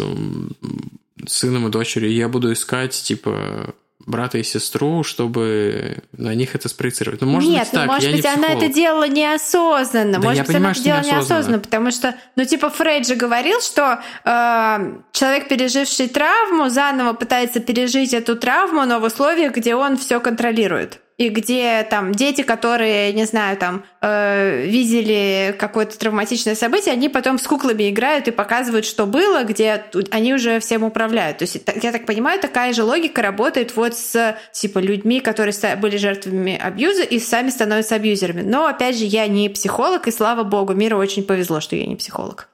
сыном 1.26 1.66
и 1.66 1.70
дочерью, 1.70 2.12
я 2.12 2.28
буду 2.28 2.52
искать, 2.52 2.92
типа, 2.92 3.74
брата 4.06 4.38
и 4.38 4.44
сестру, 4.44 5.02
чтобы 5.02 5.98
на 6.12 6.36
них 6.36 6.54
это 6.54 6.68
спроецировать. 6.68 7.20
Ну, 7.20 7.26
может 7.26 7.50
Нет, 7.50 7.64
быть, 7.64 7.72
ну, 7.72 7.78
так, 7.80 7.86
может 7.88 8.04
я 8.04 8.12
быть, 8.12 8.24
не 8.24 8.30
она 8.30 8.48
это 8.52 8.68
делала 8.68 9.08
неосознанно. 9.08 10.12
Да, 10.12 10.18
может 10.20 10.36
я 10.36 10.44
быть, 10.44 10.52
понимаю, 10.52 10.70
она 10.70 10.70
это 10.70 10.84
делала 10.84 11.00
неосознанно. 11.00 11.18
неосознанно, 11.18 11.58
потому 11.58 11.90
что, 11.90 12.14
ну, 12.36 12.44
типа, 12.44 12.70
Фрейд 12.70 13.08
же 13.08 13.16
говорил, 13.16 13.60
что 13.60 14.00
э, 14.24 14.98
человек, 15.10 15.48
переживший 15.48 16.08
травму, 16.08 16.68
заново 16.68 17.14
пытается 17.14 17.58
пережить 17.58 18.14
эту 18.14 18.36
травму, 18.36 18.84
но 18.84 19.00
в 19.00 19.02
условиях, 19.02 19.56
где 19.56 19.74
он 19.74 19.96
все 19.96 20.20
контролирует 20.20 21.00
и 21.18 21.30
где 21.30 21.82
там 21.82 22.12
дети, 22.12 22.42
которые, 22.42 23.12
не 23.12 23.24
знаю, 23.24 23.56
там 23.56 23.84
э, 24.00 24.64
видели 24.66 25.54
какое-то 25.58 25.98
травматичное 25.98 26.54
событие, 26.54 26.92
они 26.92 27.08
потом 27.08 27.38
с 27.38 27.42
куклами 27.42 27.90
играют 27.90 28.28
и 28.28 28.30
показывают, 28.30 28.86
что 28.86 29.04
было, 29.04 29.42
где 29.42 29.84
они 30.12 30.32
уже 30.32 30.60
всем 30.60 30.84
управляют. 30.84 31.38
То 31.38 31.42
есть, 31.42 31.60
я 31.82 31.90
так 31.92 32.06
понимаю, 32.06 32.40
такая 32.40 32.72
же 32.72 32.84
логика 32.84 33.20
работает 33.20 33.74
вот 33.74 33.96
с 33.96 34.38
типа 34.52 34.78
людьми, 34.78 35.20
которые 35.20 35.52
были 35.76 35.96
жертвами 35.96 36.56
абьюза 36.56 37.02
и 37.02 37.18
сами 37.18 37.50
становятся 37.50 37.96
абьюзерами. 37.96 38.42
Но 38.42 38.66
опять 38.66 38.96
же, 38.96 39.04
я 39.04 39.26
не 39.26 39.48
психолог, 39.48 40.06
и 40.06 40.12
слава 40.12 40.44
богу, 40.44 40.72
миру 40.72 40.98
очень 40.98 41.24
повезло, 41.24 41.60
что 41.60 41.74
я 41.74 41.86
не 41.86 41.96
психолог. 41.96 42.48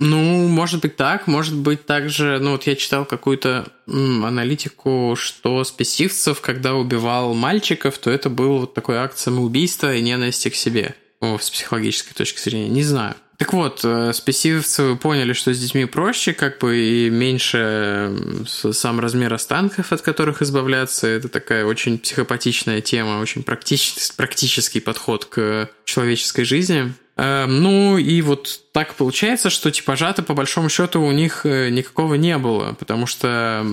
Ну, 0.00 0.46
может 0.46 0.80
быть 0.80 0.94
так, 0.96 1.26
может 1.26 1.56
быть 1.56 1.84
также, 1.84 2.38
ну 2.40 2.52
вот 2.52 2.64
я 2.68 2.76
читал 2.76 3.04
какую-то 3.04 3.72
м, 3.88 4.24
аналитику, 4.24 5.14
что 5.16 5.64
Спесивцев, 5.64 6.40
когда 6.40 6.74
убивал 6.74 7.34
мальчиков, 7.34 7.98
то 7.98 8.08
это 8.10 8.30
был 8.30 8.58
вот 8.58 8.74
такой 8.74 8.98
акт 8.98 9.18
самоубийства 9.18 9.92
и 9.94 10.00
ненависти 10.00 10.50
к 10.50 10.54
себе. 10.54 10.94
О, 11.20 11.36
с 11.38 11.50
психологической 11.50 12.14
точки 12.14 12.40
зрения, 12.40 12.68
не 12.68 12.84
знаю. 12.84 13.16
Так 13.38 13.52
вот, 13.52 13.80
э, 13.84 14.12
спесивцы 14.12 14.96
поняли, 14.96 15.32
что 15.32 15.54
с 15.54 15.58
детьми 15.58 15.84
проще, 15.84 16.32
как 16.32 16.58
бы 16.58 16.76
и 16.76 17.08
меньше 17.08 18.12
сам 18.46 18.98
размер 18.98 19.32
останков, 19.32 19.92
от 19.92 20.02
которых 20.02 20.42
избавляться. 20.42 21.06
Это 21.06 21.28
такая 21.28 21.64
очень 21.64 21.98
психопатичная 21.98 22.80
тема, 22.80 23.20
очень 23.20 23.44
практический, 23.44 24.12
практический 24.16 24.80
подход 24.80 25.24
к 25.24 25.70
человеческой 25.84 26.44
жизни. 26.44 26.92
Эм, 27.18 27.62
ну 27.62 27.98
и 27.98 28.22
вот 28.22 28.60
так 28.78 28.94
получается, 28.94 29.50
что 29.50 29.72
типажа-то 29.72 30.22
по 30.22 30.34
большому 30.34 30.68
счету 30.68 31.02
у 31.02 31.10
них 31.10 31.40
э, 31.44 31.68
никакого 31.70 32.14
не 32.14 32.38
было, 32.38 32.76
потому 32.78 33.06
что 33.06 33.66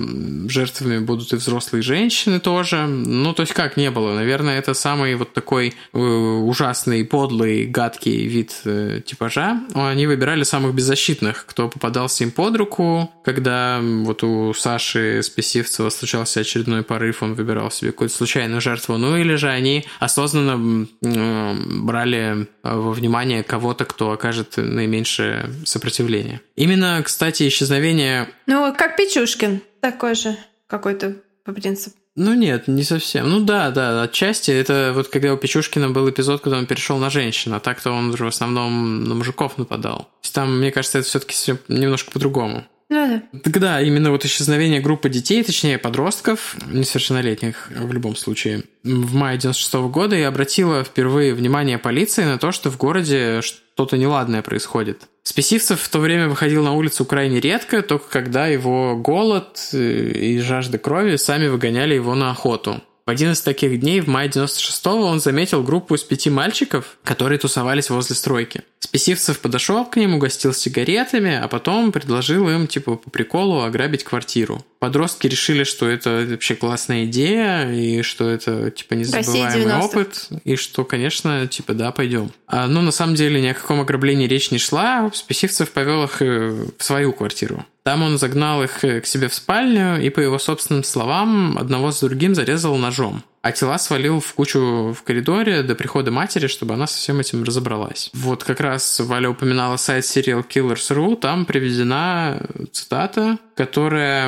жертвами 0.48 0.98
будут 0.98 1.32
и 1.32 1.36
взрослые 1.36 1.82
женщины 1.82 2.40
тоже. 2.40 2.88
Ну, 2.88 3.32
то 3.32 3.42
есть 3.42 3.52
как 3.52 3.76
не 3.76 3.92
было? 3.92 4.14
Наверное, 4.14 4.58
это 4.58 4.74
самый 4.74 5.14
вот 5.14 5.32
такой 5.32 5.74
э, 5.92 5.96
ужасный, 5.96 7.04
подлый, 7.04 7.66
гадкий 7.66 8.26
вид 8.26 8.52
э, 8.64 9.00
типажа. 9.06 9.60
Они 9.74 10.08
выбирали 10.08 10.42
самых 10.42 10.74
беззащитных, 10.74 11.46
кто 11.46 11.68
попадался 11.68 12.24
им 12.24 12.32
под 12.32 12.56
руку. 12.56 13.12
Когда 13.24 13.78
вот 13.80 14.24
у 14.24 14.54
Саши 14.54 15.22
Спесивцева 15.22 15.90
случался 15.90 16.40
очередной 16.40 16.82
порыв, 16.82 17.22
он 17.22 17.34
выбирал 17.34 17.70
себе 17.70 17.92
какую-то 17.92 18.16
случайную 18.16 18.60
жертву. 18.60 18.96
Ну 18.96 19.16
или 19.16 19.36
же 19.36 19.50
они 19.50 19.84
осознанно 20.00 20.88
брали 21.00 22.48
во 22.64 22.90
внимание 22.90 23.35
исчезновение 23.36 23.42
кого-то, 23.42 23.84
кто 23.84 24.10
окажет 24.12 24.56
наименьшее 24.56 25.50
сопротивление. 25.64 26.40
Именно, 26.56 27.02
кстати, 27.04 27.48
исчезновение... 27.48 28.28
Ну, 28.46 28.74
как 28.76 28.96
Печушкин, 28.96 29.60
такой 29.80 30.14
же 30.14 30.36
какой-то 30.66 31.14
по 31.44 31.52
принципу. 31.52 31.96
Ну 32.16 32.34
нет, 32.34 32.66
не 32.66 32.82
совсем. 32.82 33.28
Ну 33.28 33.40
да, 33.40 33.70
да, 33.70 34.02
отчасти. 34.02 34.50
Это 34.50 34.92
вот 34.94 35.08
когда 35.08 35.34
у 35.34 35.36
Печушкина 35.36 35.90
был 35.90 36.08
эпизод, 36.08 36.40
когда 36.40 36.58
он 36.58 36.66
перешел 36.66 36.98
на 36.98 37.10
женщин, 37.10 37.52
а 37.52 37.60
так-то 37.60 37.90
он 37.90 38.10
уже 38.10 38.24
в 38.24 38.28
основном 38.28 39.04
на 39.04 39.14
мужиков 39.14 39.58
нападал. 39.58 40.08
Там, 40.32 40.58
мне 40.58 40.70
кажется, 40.70 40.98
это 40.98 41.08
все-таки 41.08 41.34
немножко 41.68 42.10
по-другому. 42.10 42.64
Да. 42.88 43.22
Да, 43.32 43.82
именно 43.82 44.12
вот 44.12 44.24
исчезновение 44.24 44.80
группы 44.80 45.08
детей, 45.08 45.42
точнее 45.42 45.76
подростков, 45.76 46.56
несовершеннолетних 46.66 47.68
в 47.70 47.92
любом 47.92 48.14
случае, 48.14 48.62
в 48.84 49.14
мае 49.14 49.38
96 49.38 49.74
-го 49.74 49.90
года 49.90 50.14
и 50.14 50.22
обратила 50.22 50.84
впервые 50.84 51.34
внимание 51.34 51.78
полиции 51.78 52.24
на 52.24 52.38
то, 52.38 52.52
что 52.52 52.70
в 52.70 52.76
городе 52.76 53.40
что-то 53.42 53.96
неладное 53.96 54.42
происходит. 54.42 55.08
Спесивцев 55.24 55.80
в 55.80 55.88
то 55.88 55.98
время 55.98 56.28
выходил 56.28 56.62
на 56.62 56.72
улицу 56.74 57.04
крайне 57.04 57.40
редко, 57.40 57.82
только 57.82 58.08
когда 58.08 58.46
его 58.46 58.96
голод 58.96 59.58
э, 59.72 60.12
и 60.12 60.38
жажда 60.38 60.78
крови 60.78 61.16
сами 61.16 61.48
выгоняли 61.48 61.94
его 61.94 62.14
на 62.14 62.30
охоту. 62.30 62.80
В 63.06 63.10
один 63.10 63.30
из 63.30 63.40
таких 63.40 63.78
дней 63.78 64.00
в 64.00 64.08
мае 64.08 64.28
96-го 64.28 65.06
он 65.06 65.20
заметил 65.20 65.62
группу 65.62 65.94
из 65.94 66.02
пяти 66.02 66.28
мальчиков, 66.28 66.98
которые 67.04 67.38
тусовались 67.38 67.88
возле 67.88 68.16
стройки. 68.16 68.62
Спесивцев 68.80 69.38
подошел 69.38 69.84
к 69.84 69.94
ним, 69.94 70.16
угостил 70.16 70.52
сигаретами, 70.52 71.36
а 71.36 71.46
потом 71.46 71.92
предложил 71.92 72.48
им, 72.50 72.66
типа, 72.66 72.96
по 72.96 73.08
приколу 73.08 73.60
ограбить 73.60 74.02
квартиру. 74.02 74.64
Подростки 74.86 75.26
решили, 75.26 75.64
что 75.64 75.88
это 75.88 76.24
вообще 76.30 76.54
классная 76.54 77.06
идея, 77.06 77.72
и 77.72 78.02
что 78.02 78.30
это, 78.30 78.70
типа, 78.70 78.94
незабываемый 78.94 79.80
опыт, 79.80 80.28
и 80.44 80.54
что, 80.54 80.84
конечно, 80.84 81.48
типа, 81.48 81.74
да, 81.74 81.90
пойдем. 81.90 82.30
А, 82.46 82.68
ну, 82.68 82.82
на 82.82 82.92
самом 82.92 83.16
деле, 83.16 83.40
ни 83.40 83.48
о 83.48 83.54
каком 83.54 83.80
ограблении 83.80 84.28
речь 84.28 84.52
не 84.52 84.58
шла, 84.58 85.10
Спесивцев 85.12 85.72
повел 85.72 86.04
их 86.04 86.22
э, 86.22 86.66
в 86.78 86.84
свою 86.84 87.12
квартиру. 87.12 87.66
Там 87.82 88.04
он 88.04 88.16
загнал 88.16 88.62
их 88.62 88.84
э, 88.84 89.00
к 89.00 89.06
себе 89.06 89.28
в 89.28 89.34
спальню 89.34 90.00
и, 90.00 90.08
по 90.08 90.20
его 90.20 90.38
собственным 90.38 90.84
словам, 90.84 91.58
одного 91.58 91.90
с 91.90 91.98
другим 91.98 92.36
зарезал 92.36 92.76
ножом 92.76 93.24
а 93.46 93.52
тела 93.52 93.78
свалил 93.78 94.18
в 94.18 94.34
кучу 94.34 94.92
в 94.92 95.04
коридоре 95.04 95.62
до 95.62 95.76
прихода 95.76 96.10
матери, 96.10 96.48
чтобы 96.48 96.74
она 96.74 96.88
со 96.88 96.96
всем 96.96 97.20
этим 97.20 97.44
разобралась. 97.44 98.10
Вот 98.12 98.42
как 98.42 98.58
раз 98.58 98.98
Валя 98.98 99.30
упоминала 99.30 99.76
сайт 99.76 100.02
serialkillers.ru, 100.02 101.14
там 101.14 101.44
приведена 101.44 102.44
цитата, 102.72 103.38
которая 103.54 104.26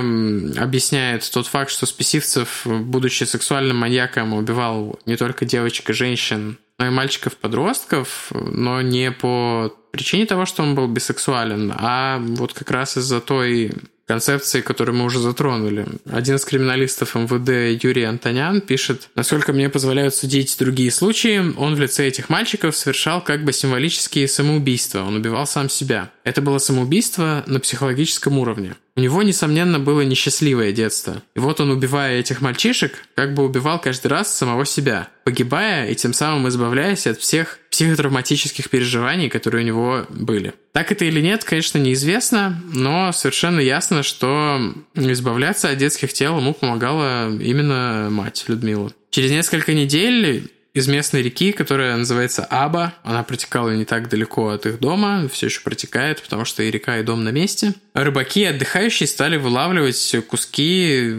объясняет 0.57 1.29
тот 1.33 1.49
факт, 1.49 1.73
что 1.73 1.85
Списивцев, 1.87 2.65
будучи 2.65 3.25
сексуальным 3.25 3.79
маньяком, 3.79 4.35
убивал 4.35 5.01
не 5.05 5.17
только 5.17 5.45
девочек 5.45 5.91
и 5.91 5.95
женщин, 5.95 6.57
но 6.79 6.87
и 6.87 6.91
мальчиков-подростков, 6.91 8.31
но 8.31 8.83
не 8.83 9.11
по 9.11 9.75
причине 9.91 10.27
того, 10.27 10.47
что 10.47 10.63
он 10.63 10.75
был 10.75 10.87
бисексуален, 10.87 11.73
а 11.77 12.19
вот 12.19 12.53
как 12.53 12.71
раз 12.71 12.97
из-за 12.97 13.21
той 13.21 13.73
концепции, 14.09 14.63
которую 14.63 14.97
мы 14.97 15.05
уже 15.05 15.21
затронули. 15.21 15.87
Один 16.11 16.37
из 16.37 16.45
криминалистов 16.47 17.15
МВД 17.15 17.85
Юрий 17.85 18.05
Антонян 18.05 18.63
пишет, 18.63 19.11
насколько 19.15 19.53
мне 19.53 19.69
позволяют 19.69 20.15
судить 20.15 20.57
другие 20.59 20.91
случаи, 20.91 21.55
он 21.57 21.75
в 21.75 21.81
лице 21.81 22.09
этих 22.09 22.31
мальчиков 22.31 22.75
совершал 22.75 23.23
как 23.23 23.45
бы 23.45 23.53
символические 23.53 24.27
самоубийства, 24.27 25.03
он 25.03 25.17
убивал 25.17 25.47
сам 25.47 25.69
себя. 25.69 26.11
Это 26.25 26.41
было 26.41 26.57
самоубийство 26.59 27.45
на 27.47 27.61
психологическом 27.61 28.39
уровне. 28.39 28.75
У 28.99 29.01
него, 29.01 29.23
несомненно, 29.23 29.79
было 29.79 30.01
несчастливое 30.01 30.73
детство. 30.73 31.23
И 31.37 31.39
вот 31.39 31.61
он, 31.61 31.71
убивая 31.71 32.19
этих 32.19 32.41
мальчишек, 32.41 33.05
как 33.15 33.33
бы 33.33 33.45
убивал 33.45 33.81
каждый 33.81 34.09
раз 34.09 34.37
самого 34.37 34.67
себя, 34.67 35.07
погибая 35.23 35.89
и 35.89 35.95
тем 35.95 36.13
самым 36.13 36.49
избавляясь 36.49 37.07
от 37.07 37.21
всех 37.21 37.61
психотравматических 37.71 38.69
переживаний, 38.69 39.29
которые 39.29 39.63
у 39.63 39.67
него 39.69 40.05
были. 40.09 40.53
Так 40.73 40.91
это 40.91 41.05
или 41.05 41.21
нет, 41.21 41.45
конечно, 41.45 41.79
неизвестно, 41.79 42.61
но 42.73 43.13
совершенно 43.13 43.61
ясно, 43.61 44.03
что 44.03 44.75
избавляться 44.97 45.71
от 45.71 45.79
детских 45.79 46.13
тел 46.13 46.37
ему 46.37 46.53
помогала 46.53 47.31
именно 47.31 48.09
мать 48.11 48.47
Людмила. 48.49 48.91
Через 49.11 49.31
несколько 49.31 49.75
недель 49.75 50.51
из 50.75 50.87
местной 50.87 51.23
реки, 51.23 51.53
которая 51.53 51.97
называется 51.97 52.45
Аба. 52.45 52.95
Она 53.03 53.23
протекала 53.23 53.71
не 53.71 53.85
так 53.85 54.09
далеко 54.09 54.51
от 54.51 54.67
их 54.67 54.79
дома, 54.81 55.29
все 55.33 55.47
еще 55.47 55.61
протекает, 55.63 56.23
потому 56.23 56.45
что 56.45 56.63
и 56.63 56.71
река, 56.71 56.99
и 56.99 57.03
дом 57.03 57.25
на 57.25 57.31
месте. 57.31 57.75
Рыбаки 57.95 58.45
отдыхающие 58.45 59.07
стали 59.07 59.37
вылавливать 59.37 60.17
куски 60.29 61.17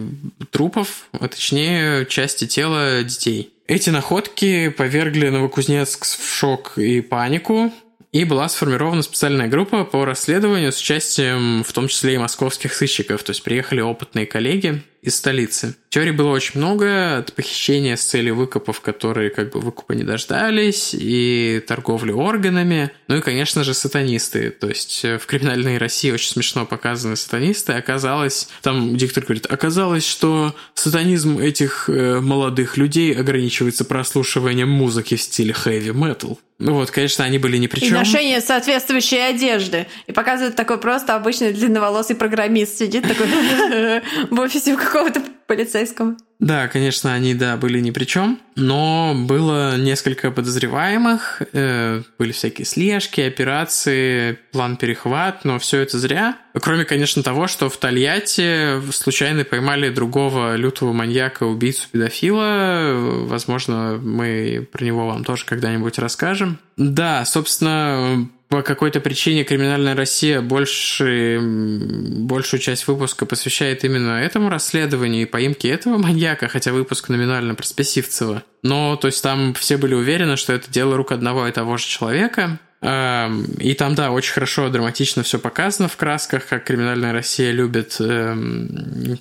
трупов, 0.52 1.08
а 1.12 1.28
точнее 1.28 2.06
части 2.06 2.48
тела 2.48 3.04
детей. 3.04 3.52
Эти 3.68 3.90
находки 3.90 4.70
повергли 4.70 5.30
Новокузнецк 5.30 6.06
в 6.06 6.34
шок 6.34 6.78
и 6.78 7.02
панику, 7.02 7.72
и 8.12 8.24
была 8.24 8.50
сформирована 8.50 9.04
специальная 9.04 9.48
группа 9.48 9.84
по 9.86 10.06
расследованию 10.06 10.72
с 10.72 10.80
участием 10.80 11.64
в 11.64 11.72
том 11.74 11.88
числе 11.88 12.16
и 12.16 12.18
московских 12.18 12.74
сыщиков. 12.74 13.22
То 13.24 13.32
есть 13.32 13.44
приехали 13.44 13.82
опытные 13.82 14.26
коллеги 14.26 14.82
из 15.02 15.16
столицы. 15.16 15.76
Теорий 15.90 16.12
было 16.12 16.30
очень 16.30 16.60
много, 16.60 17.18
от 17.18 17.34
похищения 17.34 17.96
с 17.96 18.04
целью 18.04 18.36
выкупов, 18.36 18.82
которые 18.82 19.30
как 19.30 19.52
бы 19.52 19.60
выкупа 19.60 19.94
не 19.94 20.04
дождались, 20.04 20.94
и 20.94 21.64
торговли 21.68 22.12
органами, 22.12 22.92
ну 23.08 23.18
и, 23.18 23.22
конечно 23.22 23.64
же, 23.64 23.74
сатанисты. 23.74 24.52
То 24.52 24.68
есть 24.68 25.04
э, 25.04 25.18
в 25.18 25.26
криминальной 25.26 25.78
России 25.78 26.12
очень 26.12 26.32
смешно 26.32 26.66
показаны 26.66 27.16
сатанисты. 27.16 27.74
Оказалось, 27.74 28.50
там 28.62 28.98
диктор 28.98 29.24
говорит, 29.24 29.48
оказалось, 29.50 30.06
что 30.06 30.56
сатанизм 30.76 31.40
этих 31.40 31.90
э, 31.90 32.20
молодых 32.20 32.78
людей 32.78 33.16
ограничивается 33.16 33.84
прослушиванием 33.84 34.70
музыки 34.70 35.16
в 35.16 35.22
стиле 35.22 35.56
heavy 35.66 35.92
metal. 35.92 36.38
Ну 36.60 36.74
вот, 36.74 36.92
конечно, 36.92 37.24
они 37.24 37.38
были 37.38 37.56
ни 37.56 37.68
при 37.68 37.80
чем. 37.80 37.90
И 37.90 37.92
ношение 37.94 38.42
соответствующей 38.42 39.18
одежды. 39.18 39.88
И 40.08 40.12
показывает 40.12 40.58
такой 40.58 40.78
просто 40.78 41.16
обычный 41.16 41.54
длинноволосый 41.54 42.18
программист 42.18 42.78
сидит 42.78 43.08
такой 43.08 43.28
в 44.30 44.40
офисе 44.40 44.74
какого-то 44.90 45.22
полицейского. 45.48 46.16
Да, 46.40 46.70
конечно, 46.70 47.14
они, 47.14 47.34
да, 47.34 47.58
были 47.58 47.82
ни 47.82 47.92
при 47.92 48.06
чем, 48.06 48.40
но 48.56 49.14
было 49.14 49.78
несколько 49.78 50.32
подозреваемых, 50.32 51.42
э, 51.52 52.02
были 52.18 52.32
всякие 52.32 52.66
слежки, 52.66 53.20
операции, 53.20 54.40
план 54.54 54.78
перехват, 54.78 55.44
но 55.44 55.60
все 55.60 55.80
это 55.82 55.98
зря. 55.98 56.38
Кроме, 56.54 56.86
конечно, 56.86 57.24
того, 57.24 57.48
что 57.48 57.70
в 57.70 57.76
Тольятти 57.76 58.80
случайно 58.92 59.44
поймали 59.44 59.90
другого 59.90 60.56
лютого 60.56 60.94
маньяка, 60.94 61.44
убийцу, 61.44 61.88
педофила. 61.92 62.94
Возможно, 63.26 64.00
мы 64.02 64.66
про 64.72 64.86
него 64.86 65.08
вам 65.08 65.26
тоже 65.26 65.46
когда-нибудь 65.46 66.00
расскажем. 66.00 66.58
Да, 66.78 67.26
собственно, 67.26 68.30
по 68.50 68.64
какой-то 68.64 69.00
причине 69.00 69.44
криминальная 69.44 69.96
Россия 69.96 70.42
больше, 70.42 71.40
большую 71.40 72.60
часть 72.60 72.88
выпуска 72.88 73.28
посвящает 73.28 73.84
именно 73.84 74.20
этому 74.20 74.50
расследованию 74.50 75.22
и 75.22 75.26
поимке 75.26 75.70
этого 75.70 76.00
маньяка, 76.00 76.48
хотя 76.48 76.74
выпуск 76.74 77.10
номинально 77.10 77.54
про 77.54 77.64
Спесивцева. 77.64 78.44
Но, 78.64 78.96
то 78.96 79.08
есть 79.08 79.22
там 79.22 79.54
все 79.54 79.78
были 79.78 79.94
уверены, 79.94 80.36
что 80.36 80.54
это 80.54 80.70
дело 80.70 80.98
рук 80.98 81.12
одного 81.12 81.48
и 81.48 81.52
того 81.52 81.78
же 81.78 81.86
человека. 81.86 82.60
Эм, 82.82 83.44
и 83.60 83.74
там, 83.76 83.94
да, 83.94 84.10
очень 84.12 84.34
хорошо, 84.34 84.70
драматично 84.70 85.22
все 85.22 85.38
показано 85.38 85.88
в 85.88 85.98
красках, 85.98 86.48
как 86.48 86.64
криминальная 86.64 87.14
Россия 87.14 87.52
любит 87.52 87.98
эм, 88.00 89.18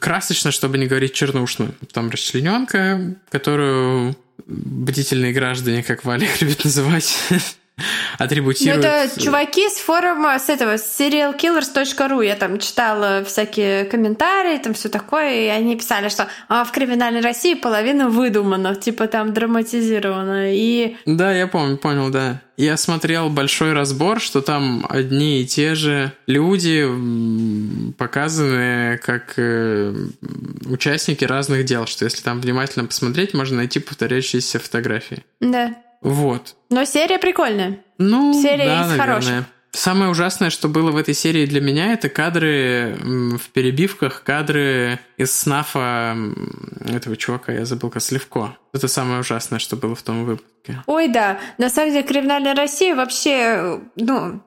красочно, 0.00 0.50
чтобы 0.50 0.78
не 0.78 0.86
говорить 0.86 1.12
чернушно. 1.12 1.72
Там 1.92 2.10
расчлененка, 2.10 3.14
которую 3.30 4.16
бдительные 4.46 5.32
граждане, 5.32 5.84
как 5.84 6.04
Валик 6.04 6.40
любит 6.40 6.64
называть, 6.64 7.16
атрибутируют... 8.18 8.84
Ну, 8.84 8.90
это 8.90 9.20
чуваки 9.20 9.68
с 9.68 9.78
форума, 9.78 10.38
с 10.38 10.48
этого, 10.48 10.76
с 10.76 11.00
serialkillers.ru. 11.00 12.24
Я 12.24 12.36
там 12.36 12.58
читала 12.58 13.24
всякие 13.24 13.84
комментарии, 13.84 14.58
там 14.58 14.74
все 14.74 14.88
такое, 14.88 15.44
и 15.44 15.46
они 15.46 15.76
писали, 15.76 16.08
что 16.08 16.28
а, 16.48 16.64
в 16.64 16.72
криминальной 16.72 17.20
России 17.20 17.54
половина 17.54 18.08
выдумана, 18.08 18.74
типа 18.74 19.06
там 19.06 19.32
драматизировано. 19.32 20.54
И... 20.54 20.96
Да, 21.06 21.32
я 21.32 21.46
помню, 21.46 21.76
понял, 21.76 22.10
да. 22.10 22.40
Я 22.58 22.76
смотрел 22.76 23.30
большой 23.30 23.72
разбор, 23.72 24.20
что 24.20 24.42
там 24.42 24.86
одни 24.88 25.40
и 25.40 25.46
те 25.46 25.74
же 25.74 26.12
люди 26.26 26.86
показаны 27.96 28.98
как 28.98 29.34
э, 29.38 29.94
участники 30.66 31.24
разных 31.24 31.64
дел, 31.64 31.86
что 31.86 32.04
если 32.04 32.22
там 32.22 32.40
внимательно 32.40 32.84
посмотреть, 32.84 33.32
можно 33.32 33.56
найти 33.56 33.80
повторяющиеся 33.80 34.58
фотографии. 34.58 35.24
Да. 35.40 35.74
Вот. 36.02 36.56
Но 36.70 36.84
серия 36.84 37.18
прикольная. 37.18 37.78
Ну, 37.98 38.32
серия 38.34 38.66
да, 38.66 38.82
из 38.82 38.88
наверное. 38.88 39.06
хороших. 39.06 39.44
Самое 39.82 40.12
ужасное, 40.12 40.50
что 40.50 40.68
было 40.68 40.92
в 40.92 40.96
этой 40.96 41.12
серии 41.12 41.44
для 41.44 41.60
меня, 41.60 41.92
это 41.92 42.08
кадры 42.08 42.96
в 43.02 43.50
перебивках, 43.52 44.22
кадры 44.22 45.00
из 45.16 45.34
снафа 45.34 46.16
этого 46.86 47.16
чувака, 47.16 47.52
я 47.52 47.64
забыл, 47.64 47.90
как 47.90 48.00
Сливко. 48.00 48.56
Это 48.72 48.86
самое 48.86 49.18
ужасное, 49.18 49.58
что 49.58 49.74
было 49.74 49.96
в 49.96 50.02
том 50.04 50.24
выпуске. 50.24 50.80
Ой, 50.86 51.08
да. 51.08 51.40
На 51.58 51.68
самом 51.68 51.90
деле, 51.90 52.04
криминальная 52.04 52.54
Россия 52.54 52.94
вообще, 52.94 53.80
ну, 53.96 54.40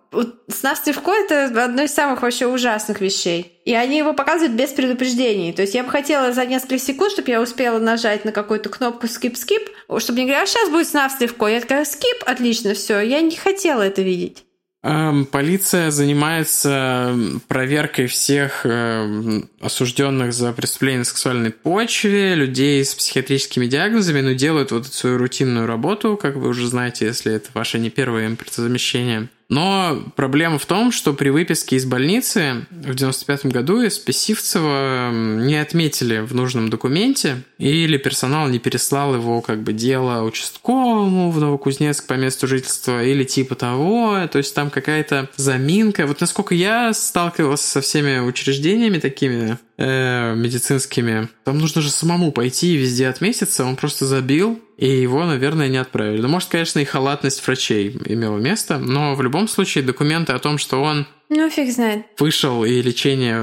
снаф 0.47 0.77
Сливко— 0.81 1.11
это 1.25 1.65
одно 1.65 1.81
из 1.81 1.93
самых 1.93 2.21
вообще 2.21 2.47
ужасных 2.47 3.01
вещей. 3.01 3.59
И 3.65 3.75
они 3.75 3.97
его 3.97 4.13
показывают 4.13 4.53
без 4.53 4.69
предупреждений. 4.69 5.51
То 5.51 5.63
есть 5.63 5.75
я 5.75 5.83
бы 5.83 5.89
хотела 5.89 6.31
за 6.31 6.45
несколько 6.45 6.79
секунд, 6.79 7.11
чтобы 7.11 7.29
я 7.31 7.41
успела 7.41 7.79
нажать 7.79 8.23
на 8.23 8.31
какую-то 8.31 8.69
кнопку 8.69 9.07
skip-skip, 9.07 9.99
чтобы 9.99 10.19
не 10.19 10.27
говорить, 10.27 10.47
а 10.47 10.47
сейчас 10.47 10.69
будет 10.69 10.87
снаф 10.87 11.11
Сливко. 11.11 11.47
Я 11.47 11.59
такая, 11.59 11.83
скип, 11.83 12.23
отлично, 12.25 12.73
все. 12.73 13.01
Я 13.01 13.19
не 13.19 13.35
хотела 13.35 13.81
это 13.81 14.01
видеть. 14.01 14.45
Эм, 14.87 15.25
полиция 15.25 15.89
занимается 15.89 17.17
проверкой 17.47 18.05
всех 18.05 18.67
эм, 18.67 19.49
осужденных 19.59 20.31
за 20.31 20.53
преступление 20.53 20.99
на 20.99 21.05
сексуальной 21.05 21.49
почве, 21.49 22.35
людей 22.35 22.85
с 22.85 22.93
психиатрическими 22.93 23.65
диагнозами, 23.65 24.21
но 24.21 24.33
делают 24.33 24.71
вот 24.71 24.85
свою 24.85 25.17
рутинную 25.17 25.65
работу, 25.65 26.19
как 26.21 26.35
вы 26.35 26.49
уже 26.49 26.67
знаете, 26.67 27.05
если 27.05 27.33
это 27.33 27.49
ваше 27.55 27.79
не 27.79 27.89
первое 27.89 28.27
импортозамещение. 28.27 29.27
Но 29.47 30.03
проблема 30.15 30.57
в 30.57 30.65
том, 30.65 30.91
что 30.91 31.13
при 31.13 31.29
выписке 31.29 31.75
из 31.75 31.85
больницы 31.85 32.65
в 32.71 32.95
95 32.95 33.45
году 33.47 33.81
из 33.81 33.95
Списивцева 33.95 35.11
не 35.11 35.55
отметили 35.55 36.19
в 36.19 36.33
нужном 36.33 36.69
документе, 36.69 37.43
или 37.59 37.97
персонал 37.97 38.47
не 38.49 38.57
переслал 38.57 39.13
его 39.13 39.41
как 39.41 39.61
бы 39.61 39.73
дело 39.73 40.23
участковому 40.23 41.29
в 41.29 41.39
Новокузнецк 41.39 42.07
по 42.07 42.13
месту 42.13 42.47
жительства, 42.47 43.03
или 43.03 43.23
типа 43.23 43.55
того. 43.55 44.27
То 44.31 44.39
есть 44.39 44.55
там 44.55 44.71
какая-то 44.71 45.29
заминка. 45.35 46.07
Вот 46.07 46.21
насколько 46.21 46.55
я 46.55 46.91
сталкивался 46.93 47.67
со 47.67 47.81
всеми 47.81 48.19
учреждениями 48.19 48.97
такими 48.97 49.57
э, 49.77 50.35
медицинскими, 50.35 51.29
там 51.43 51.57
нужно 51.57 51.81
же 51.81 51.89
самому 51.89 52.31
пойти 52.31 52.73
и 52.73 52.77
везде 52.77 53.07
отметиться. 53.07 53.65
Он 53.65 53.75
просто 53.75 54.05
забил, 54.05 54.61
и 54.77 54.87
его, 54.87 55.25
наверное, 55.25 55.67
не 55.67 55.77
отправили. 55.77 56.21
Ну, 56.21 56.27
может, 56.27 56.49
конечно, 56.49 56.79
и 56.79 56.85
халатность 56.85 57.45
врачей 57.45 57.97
имела 58.05 58.37
место, 58.37 58.77
но 58.77 59.15
в 59.15 59.21
любом 59.21 59.47
случае 59.47 59.83
документы 59.83 60.33
о 60.33 60.39
том, 60.39 60.57
что 60.57 60.81
он 60.81 61.07
ну, 61.29 61.49
фиг 61.49 61.71
знает. 61.71 62.05
Вышел 62.19 62.63
и 62.63 62.81
лечение 62.81 63.41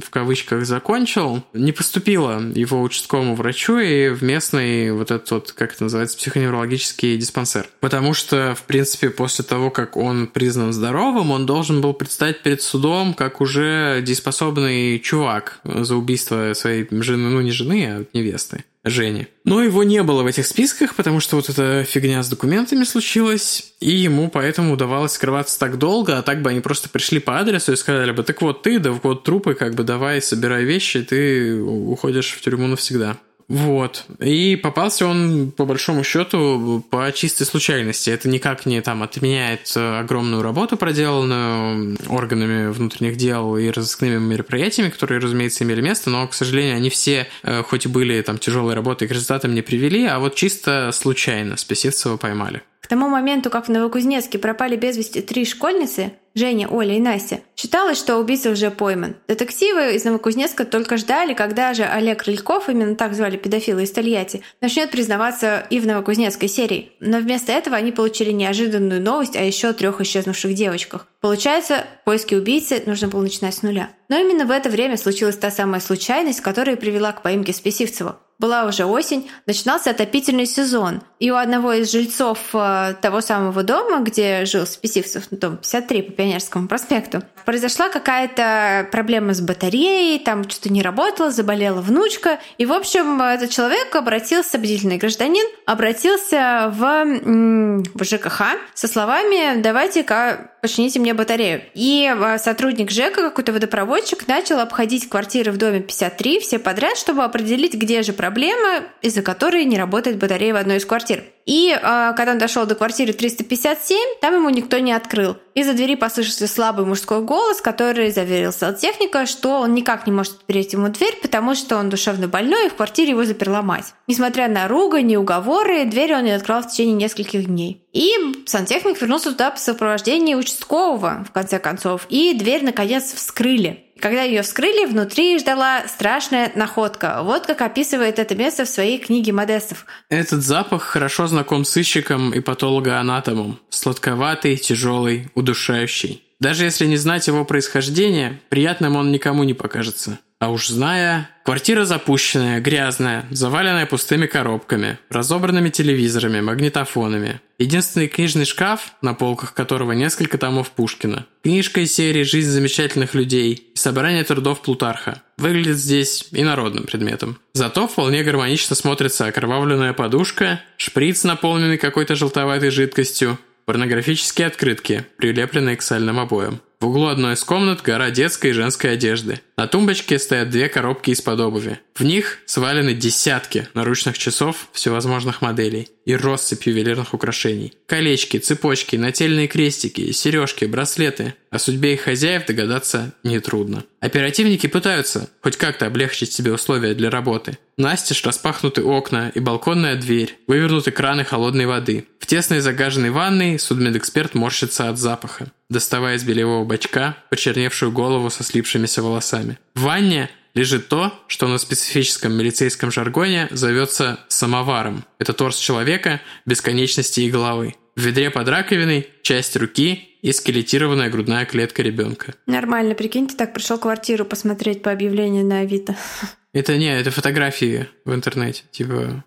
в 0.00 0.10
кавычках 0.10 0.64
закончил. 0.64 1.42
Не 1.52 1.72
поступило 1.72 2.40
его 2.54 2.82
участковому 2.82 3.34
врачу 3.34 3.78
и 3.78 4.08
в 4.08 4.22
местный 4.22 4.92
вот 4.92 5.10
этот 5.10 5.30
вот, 5.30 5.52
как 5.52 5.74
это 5.74 5.84
называется, 5.84 6.16
психоневрологический 6.16 7.16
диспансер. 7.16 7.68
Потому 7.80 8.14
что, 8.14 8.54
в 8.54 8.62
принципе, 8.62 9.10
после 9.10 9.44
того, 9.44 9.70
как 9.70 9.96
он 9.96 10.26
признан 10.26 10.72
здоровым, 10.72 11.30
он 11.30 11.44
должен 11.44 11.80
был 11.80 11.92
предстать 11.92 12.42
перед 12.42 12.62
судом 12.62 13.14
как 13.14 13.40
уже 13.40 14.02
дееспособный 14.02 14.98
чувак 14.98 15.60
за 15.64 15.96
убийство 15.96 16.52
своей 16.54 16.86
жены, 16.90 17.28
ну 17.28 17.40
не 17.40 17.50
жены, 17.50 17.86
а 17.86 18.04
невесты. 18.16 18.64
Жени. 18.88 19.26
Но 19.44 19.62
его 19.62 19.82
не 19.84 20.02
было 20.02 20.22
в 20.22 20.26
этих 20.26 20.46
списках, 20.46 20.94
потому 20.94 21.20
что 21.20 21.36
вот 21.36 21.48
эта 21.48 21.84
фигня 21.84 22.22
с 22.22 22.28
документами 22.28 22.84
случилась, 22.84 23.72
и 23.80 23.90
ему 23.90 24.30
поэтому 24.30 24.74
удавалось 24.74 25.12
скрываться 25.12 25.58
так 25.58 25.78
долго, 25.78 26.18
а 26.18 26.22
так 26.22 26.42
бы 26.42 26.50
они 26.50 26.60
просто 26.60 26.88
пришли 26.88 27.18
по 27.18 27.38
адресу 27.38 27.72
и 27.72 27.76
сказали 27.76 28.12
бы, 28.12 28.22
так 28.22 28.42
вот 28.42 28.62
ты, 28.62 28.78
да 28.78 28.90
вот 28.90 29.24
трупы, 29.24 29.54
как 29.54 29.74
бы 29.74 29.84
давай, 29.84 30.20
собирай 30.20 30.64
вещи, 30.64 31.02
ты 31.02 31.60
уходишь 31.60 32.32
в 32.32 32.40
тюрьму 32.40 32.66
навсегда. 32.66 33.18
Вот. 33.48 34.04
И 34.20 34.56
попался 34.56 35.06
он, 35.06 35.52
по 35.52 35.64
большому 35.64 36.04
счету, 36.04 36.84
по 36.90 37.10
чистой 37.12 37.44
случайности. 37.44 38.10
Это 38.10 38.28
никак 38.28 38.66
не 38.66 38.82
там 38.82 39.02
отменяет 39.02 39.72
огромную 39.74 40.42
работу, 40.42 40.76
проделанную 40.76 41.96
органами 42.08 42.70
внутренних 42.70 43.16
дел 43.16 43.56
и 43.56 43.70
разыскными 43.70 44.18
мероприятиями, 44.18 44.90
которые, 44.90 45.18
разумеется, 45.20 45.64
имели 45.64 45.80
место, 45.80 46.10
но, 46.10 46.28
к 46.28 46.34
сожалению, 46.34 46.76
они 46.76 46.90
все, 46.90 47.26
э, 47.42 47.62
хоть 47.62 47.86
и 47.86 47.88
были 47.88 48.20
там 48.20 48.38
тяжелые 48.38 48.74
работы, 48.74 49.08
к 49.08 49.10
результатам 49.10 49.54
не 49.54 49.62
привели, 49.62 50.04
а 50.04 50.18
вот 50.18 50.34
чисто 50.34 50.90
случайно 50.92 51.56
Спесивцева 51.56 52.18
поймали. 52.18 52.62
К 52.88 52.96
тому 52.96 53.10
моменту, 53.10 53.50
как 53.50 53.68
в 53.68 53.70
Новокузнецке 53.70 54.38
пропали 54.38 54.74
без 54.74 54.96
вести 54.96 55.20
три 55.20 55.44
школьницы, 55.44 56.14
Женя, 56.34 56.68
Оля 56.68 56.96
и 56.96 57.00
Настя, 57.00 57.40
считалось, 57.54 57.98
что 57.98 58.16
убийца 58.16 58.48
уже 58.48 58.70
пойман. 58.70 59.16
Детективы 59.28 59.94
из 59.94 60.04
Новокузнецка 60.04 60.64
только 60.64 60.96
ждали, 60.96 61.34
когда 61.34 61.74
же 61.74 61.82
Олег 61.82 62.22
Рыльков, 62.22 62.70
именно 62.70 62.96
так 62.96 63.12
звали 63.12 63.36
педофила 63.36 63.80
из 63.80 63.90
Тольятти, 63.90 64.40
начнет 64.62 64.90
признаваться 64.90 65.66
и 65.68 65.80
в 65.80 65.86
новокузнецкой 65.86 66.48
серии. 66.48 66.92
Но 67.00 67.18
вместо 67.18 67.52
этого 67.52 67.76
они 67.76 67.92
получили 67.92 68.30
неожиданную 68.30 69.02
новость 69.02 69.36
о 69.36 69.42
еще 69.42 69.74
трех 69.74 70.00
исчезнувших 70.00 70.54
девочках. 70.54 71.08
Получается, 71.20 71.84
поиски 72.06 72.36
убийцы 72.36 72.82
нужно 72.86 73.08
было 73.08 73.20
начинать 73.20 73.54
с 73.54 73.60
нуля. 73.60 73.90
Но 74.08 74.16
именно 74.16 74.46
в 74.46 74.50
это 74.50 74.70
время 74.70 74.96
случилась 74.96 75.36
та 75.36 75.50
самая 75.50 75.82
случайность, 75.82 76.40
которая 76.40 76.76
привела 76.76 77.12
к 77.12 77.20
поимке 77.20 77.52
Списивцева. 77.52 78.18
Была 78.38 78.64
уже 78.66 78.84
осень, 78.84 79.28
начинался 79.46 79.90
отопительный 79.90 80.46
сезон, 80.46 81.02
и 81.18 81.30
у 81.30 81.36
одного 81.36 81.72
из 81.72 81.90
жильцов 81.90 82.38
э, 82.54 82.94
того 83.00 83.20
самого 83.20 83.62
дома, 83.62 84.00
где 84.00 84.44
жил 84.44 84.66
Списивцев, 84.66 85.24
ну, 85.30 85.38
дом 85.38 85.56
53 85.56 86.02
по 86.02 86.12
Пионерскому 86.12 86.68
проспекту, 86.68 87.22
произошла 87.44 87.88
какая-то 87.88 88.88
проблема 88.92 89.34
с 89.34 89.40
батареей, 89.40 90.18
там 90.18 90.48
что-то 90.48 90.72
не 90.72 90.82
работало, 90.82 91.30
заболела 91.30 91.80
внучка, 91.80 92.38
и, 92.58 92.66
в 92.66 92.72
общем, 92.72 93.20
этот 93.20 93.50
человек 93.50 93.94
обратился, 93.96 94.58
бдительный 94.58 94.98
гражданин, 94.98 95.46
обратился 95.66 96.72
в, 96.74 97.82
в 97.94 98.04
ЖКХ 98.04 98.42
со 98.74 98.88
словами 98.88 99.60
«давайте-ка 99.60 100.50
почините 100.60 101.00
мне 101.00 101.14
батарею». 101.14 101.62
И 101.74 102.12
э, 102.14 102.38
сотрудник 102.38 102.90
ЖЭКа, 102.90 103.22
какой-то 103.22 103.52
водопроводчик, 103.52 104.28
начал 104.28 104.60
обходить 104.60 105.08
квартиры 105.08 105.52
в 105.52 105.56
доме 105.56 105.80
53 105.80 106.40
все 106.40 106.58
подряд, 106.58 106.96
чтобы 106.96 107.24
определить, 107.24 107.74
где 107.74 108.02
же 108.02 108.12
проблема 108.12 108.84
из-за 109.00 109.22
которой 109.22 109.64
не 109.64 109.78
работает 109.78 110.18
батарея 110.18 110.54
в 110.54 110.56
одной 110.56 110.76
из 110.76 110.84
квартир. 110.84 111.07
И 111.48 111.70
э, 111.70 111.80
когда 112.14 112.32
он 112.32 112.38
дошел 112.38 112.66
до 112.66 112.74
квартиры 112.74 113.14
357, 113.14 113.96
там 114.20 114.34
ему 114.34 114.50
никто 114.50 114.78
не 114.80 114.92
открыл. 114.92 115.38
Из-за 115.54 115.72
двери 115.72 115.94
послышался 115.94 116.46
слабый 116.46 116.84
мужской 116.84 117.22
голос, 117.22 117.62
который 117.62 118.10
заверил 118.10 118.52
сантехника, 118.52 119.24
что 119.24 119.60
он 119.60 119.72
никак 119.72 120.06
не 120.06 120.12
может 120.12 120.34
отпереть 120.34 120.74
ему 120.74 120.88
дверь, 120.88 121.18
потому 121.22 121.54
что 121.54 121.78
он 121.78 121.88
душевно 121.88 122.28
больной, 122.28 122.66
и 122.66 122.68
в 122.68 122.74
квартире 122.74 123.10
его 123.10 123.24
заперла 123.24 123.62
мать. 123.62 123.94
Несмотря 124.06 124.48
на 124.48 124.68
ругань 124.68 125.10
и 125.10 125.16
уговоры, 125.16 125.86
дверь 125.86 126.14
он 126.16 126.24
не 126.24 126.32
открыл 126.32 126.60
в 126.60 126.68
течение 126.68 126.94
нескольких 126.94 127.46
дней. 127.46 127.82
И 127.94 128.12
сантехник 128.44 129.00
вернулся 129.00 129.30
туда 129.30 129.50
по 129.50 129.58
сопровождению 129.58 130.36
участкового, 130.36 131.24
в 131.26 131.32
конце 131.32 131.58
концов, 131.58 132.06
и 132.10 132.34
дверь, 132.34 132.62
наконец, 132.62 133.14
вскрыли. 133.14 133.87
Когда 134.00 134.22
ее 134.22 134.42
вскрыли, 134.42 134.86
внутри 134.86 135.38
ждала 135.38 135.86
страшная 135.88 136.52
находка. 136.54 137.22
Вот 137.22 137.46
как 137.46 137.62
описывает 137.62 138.18
это 138.18 138.34
место 138.34 138.64
в 138.64 138.68
своей 138.68 138.98
книге 138.98 139.32
Модестов. 139.32 139.86
Этот 140.08 140.42
запах 140.42 140.82
хорошо 140.82 141.26
знаком 141.26 141.64
сыщикам 141.64 142.32
и 142.32 142.40
патологоанатомам. 142.40 143.58
Сладковатый, 143.70 144.56
тяжелый, 144.56 145.28
удушающий. 145.34 146.22
Даже 146.40 146.64
если 146.64 146.86
не 146.86 146.96
знать 146.96 147.26
его 147.26 147.44
происхождение, 147.44 148.40
приятным 148.48 148.94
он 148.96 149.10
никому 149.10 149.42
не 149.42 149.54
покажется. 149.54 150.20
А 150.38 150.50
уж 150.50 150.68
зная, 150.68 151.28
квартира 151.44 151.84
запущенная, 151.84 152.60
грязная, 152.60 153.24
заваленная 153.30 153.86
пустыми 153.86 154.26
коробками, 154.26 154.98
разобранными 155.10 155.70
телевизорами, 155.70 156.40
магнитофонами. 156.40 157.40
Единственный 157.58 158.06
книжный 158.06 158.44
шкаф, 158.44 158.92
на 159.02 159.14
полках 159.14 159.52
которого 159.52 159.90
несколько 159.90 160.38
томов 160.38 160.70
Пушкина. 160.70 161.26
Книжка 161.42 161.80
из 161.80 161.92
серии 161.92 162.22
«Жизнь 162.22 162.50
замечательных 162.50 163.14
людей» 163.14 163.72
и 163.74 163.76
собрание 163.76 164.22
трудов 164.22 164.62
Плутарха. 164.62 165.22
Выглядит 165.38 165.76
здесь 165.76 166.28
и 166.30 166.44
народным 166.44 166.84
предметом. 166.84 167.40
Зато 167.54 167.88
вполне 167.88 168.22
гармонично 168.22 168.76
смотрится 168.76 169.26
окровавленная 169.26 169.92
подушка, 169.92 170.62
шприц, 170.76 171.24
наполненный 171.24 171.78
какой-то 171.78 172.14
желтоватой 172.14 172.70
жидкостью, 172.70 173.38
порнографические 173.64 174.46
открытки, 174.46 175.04
прилепленные 175.16 175.76
к 175.76 175.82
сальным 175.82 176.20
обоям. 176.20 176.60
В 176.80 176.86
углу 176.86 177.08
одной 177.08 177.34
из 177.34 177.42
комнат 177.42 177.82
гора 177.82 178.10
детской 178.10 178.50
и 178.50 178.52
женской 178.52 178.92
одежды. 178.92 179.40
На 179.56 179.66
тумбочке 179.66 180.16
стоят 180.16 180.50
две 180.50 180.68
коробки 180.68 181.10
из-под 181.10 181.40
обуви. 181.40 181.80
В 181.96 182.04
них 182.04 182.38
свалены 182.46 182.94
десятки 182.94 183.66
наручных 183.74 184.16
часов 184.16 184.68
всевозможных 184.70 185.42
моделей 185.42 185.88
и 186.04 186.14
россыпь 186.14 186.68
ювелирных 186.68 187.14
украшений. 187.14 187.72
Колечки, 187.86 188.36
цепочки, 188.36 188.94
нательные 188.94 189.48
крестики, 189.48 190.12
сережки, 190.12 190.66
браслеты. 190.66 191.34
О 191.50 191.58
судьбе 191.58 191.94
их 191.94 192.02
хозяев 192.02 192.46
догадаться 192.46 193.12
нетрудно. 193.24 193.82
Оперативники 193.98 194.68
пытаются 194.68 195.28
хоть 195.42 195.56
как-то 195.56 195.86
облегчить 195.86 196.32
себе 196.32 196.52
условия 196.52 196.94
для 196.94 197.10
работы. 197.10 197.58
Настежь 197.76 198.24
распахнуты 198.24 198.84
окна 198.84 199.32
и 199.34 199.40
балконная 199.40 199.96
дверь, 199.96 200.36
вывернуты 200.46 200.92
краны 200.92 201.24
холодной 201.24 201.66
воды. 201.66 202.06
В 202.20 202.26
тесной 202.26 202.60
загаженной 202.60 203.10
ванной 203.10 203.58
судмедэксперт 203.58 204.34
морщится 204.34 204.88
от 204.88 204.98
запаха 204.98 205.50
доставая 205.70 206.16
из 206.16 206.24
белевого 206.24 206.64
бачка 206.64 207.16
почерневшую 207.30 207.92
голову 207.92 208.30
со 208.30 208.44
слипшимися 208.44 209.02
волосами. 209.02 209.58
В 209.74 209.82
ванне 209.82 210.30
лежит 210.54 210.88
то, 210.88 211.12
что 211.28 211.46
на 211.46 211.58
специфическом 211.58 212.32
милицейском 212.32 212.90
жаргоне 212.90 213.48
зовется 213.50 214.20
самоваром. 214.28 215.04
Это 215.18 215.32
торс 215.32 215.58
человека 215.58 216.20
без 216.46 216.60
конечности 216.60 217.20
и 217.20 217.30
головы. 217.30 217.74
В 217.96 218.00
ведре 218.00 218.30
под 218.30 218.48
раковиной 218.48 219.08
часть 219.22 219.56
руки 219.56 220.08
и 220.22 220.32
скелетированная 220.32 221.10
грудная 221.10 221.44
клетка 221.44 221.82
ребенка. 221.82 222.34
Нормально, 222.46 222.94
прикинь, 222.94 223.28
ты 223.28 223.36
так 223.36 223.52
пришел 223.52 223.78
квартиру 223.78 224.24
посмотреть 224.24 224.82
по 224.82 224.90
объявлению 224.90 225.44
на 225.44 225.60
Авито. 225.60 225.96
Это 226.54 226.76
не, 226.78 226.98
это 226.98 227.10
фотографии 227.10 227.88
в 228.06 228.14
интернете. 228.14 228.62
Типа 228.72 229.22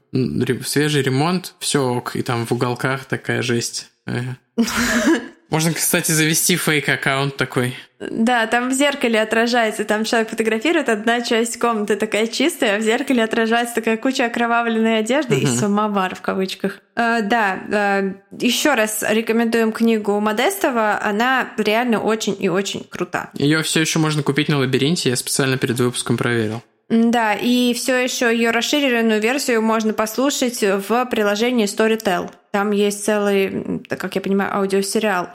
свежий 0.65 1.03
ремонт, 1.03 1.53
все 1.59 1.79
ок, 1.79 2.15
и 2.15 2.23
там 2.23 2.47
в 2.47 2.51
уголках 2.51 3.05
такая 3.05 3.43
жесть. 3.43 3.91
Можно, 5.51 5.73
кстати, 5.73 6.13
завести 6.13 6.55
фейк-аккаунт 6.55 7.35
такой. 7.35 7.75
Да, 7.99 8.47
там 8.47 8.69
в 8.69 8.73
зеркале 8.73 9.21
отражается, 9.21 9.83
там 9.83 10.05
человек 10.05 10.29
фотографирует, 10.29 10.87
одна 10.87 11.21
часть 11.21 11.59
комнаты 11.59 11.97
такая 11.97 12.27
чистая, 12.27 12.77
а 12.77 12.79
в 12.79 12.81
зеркале 12.81 13.21
отражается 13.21 13.75
такая 13.75 13.97
куча 13.97 14.25
окровавленной 14.25 14.99
одежды 14.99 15.37
и 15.37 15.45
самовар 15.45 16.15
в 16.15 16.21
кавычках. 16.21 16.79
Uh, 16.95 17.21
да, 17.21 17.59
uh, 17.67 18.15
еще 18.39 18.75
раз 18.75 19.03
рекомендуем 19.07 19.73
книгу 19.73 20.19
Модестова, 20.19 20.99
она 21.03 21.49
реально 21.57 21.99
очень 21.99 22.35
и 22.39 22.47
очень 22.47 22.87
крута. 22.89 23.29
Ее 23.33 23.61
все 23.61 23.81
еще 23.81 23.99
можно 23.99 24.23
купить 24.23 24.47
на 24.47 24.57
лабиринте, 24.57 25.09
я 25.09 25.15
специально 25.17 25.57
перед 25.57 25.77
выпуском 25.77 26.17
проверил. 26.17 26.63
Да, 26.89 27.33
и 27.33 27.73
все 27.73 28.03
еще 28.03 28.33
ее 28.33 28.51
расширенную 28.51 29.21
версию 29.21 29.61
можно 29.61 29.93
послушать 29.93 30.61
в 30.61 31.05
приложении 31.05 31.65
Storytel. 31.65 32.29
Там 32.51 32.71
есть 32.71 33.05
целый, 33.05 33.81
как 33.87 34.15
я 34.15 34.21
понимаю, 34.21 34.53
аудиосериал 34.57 35.29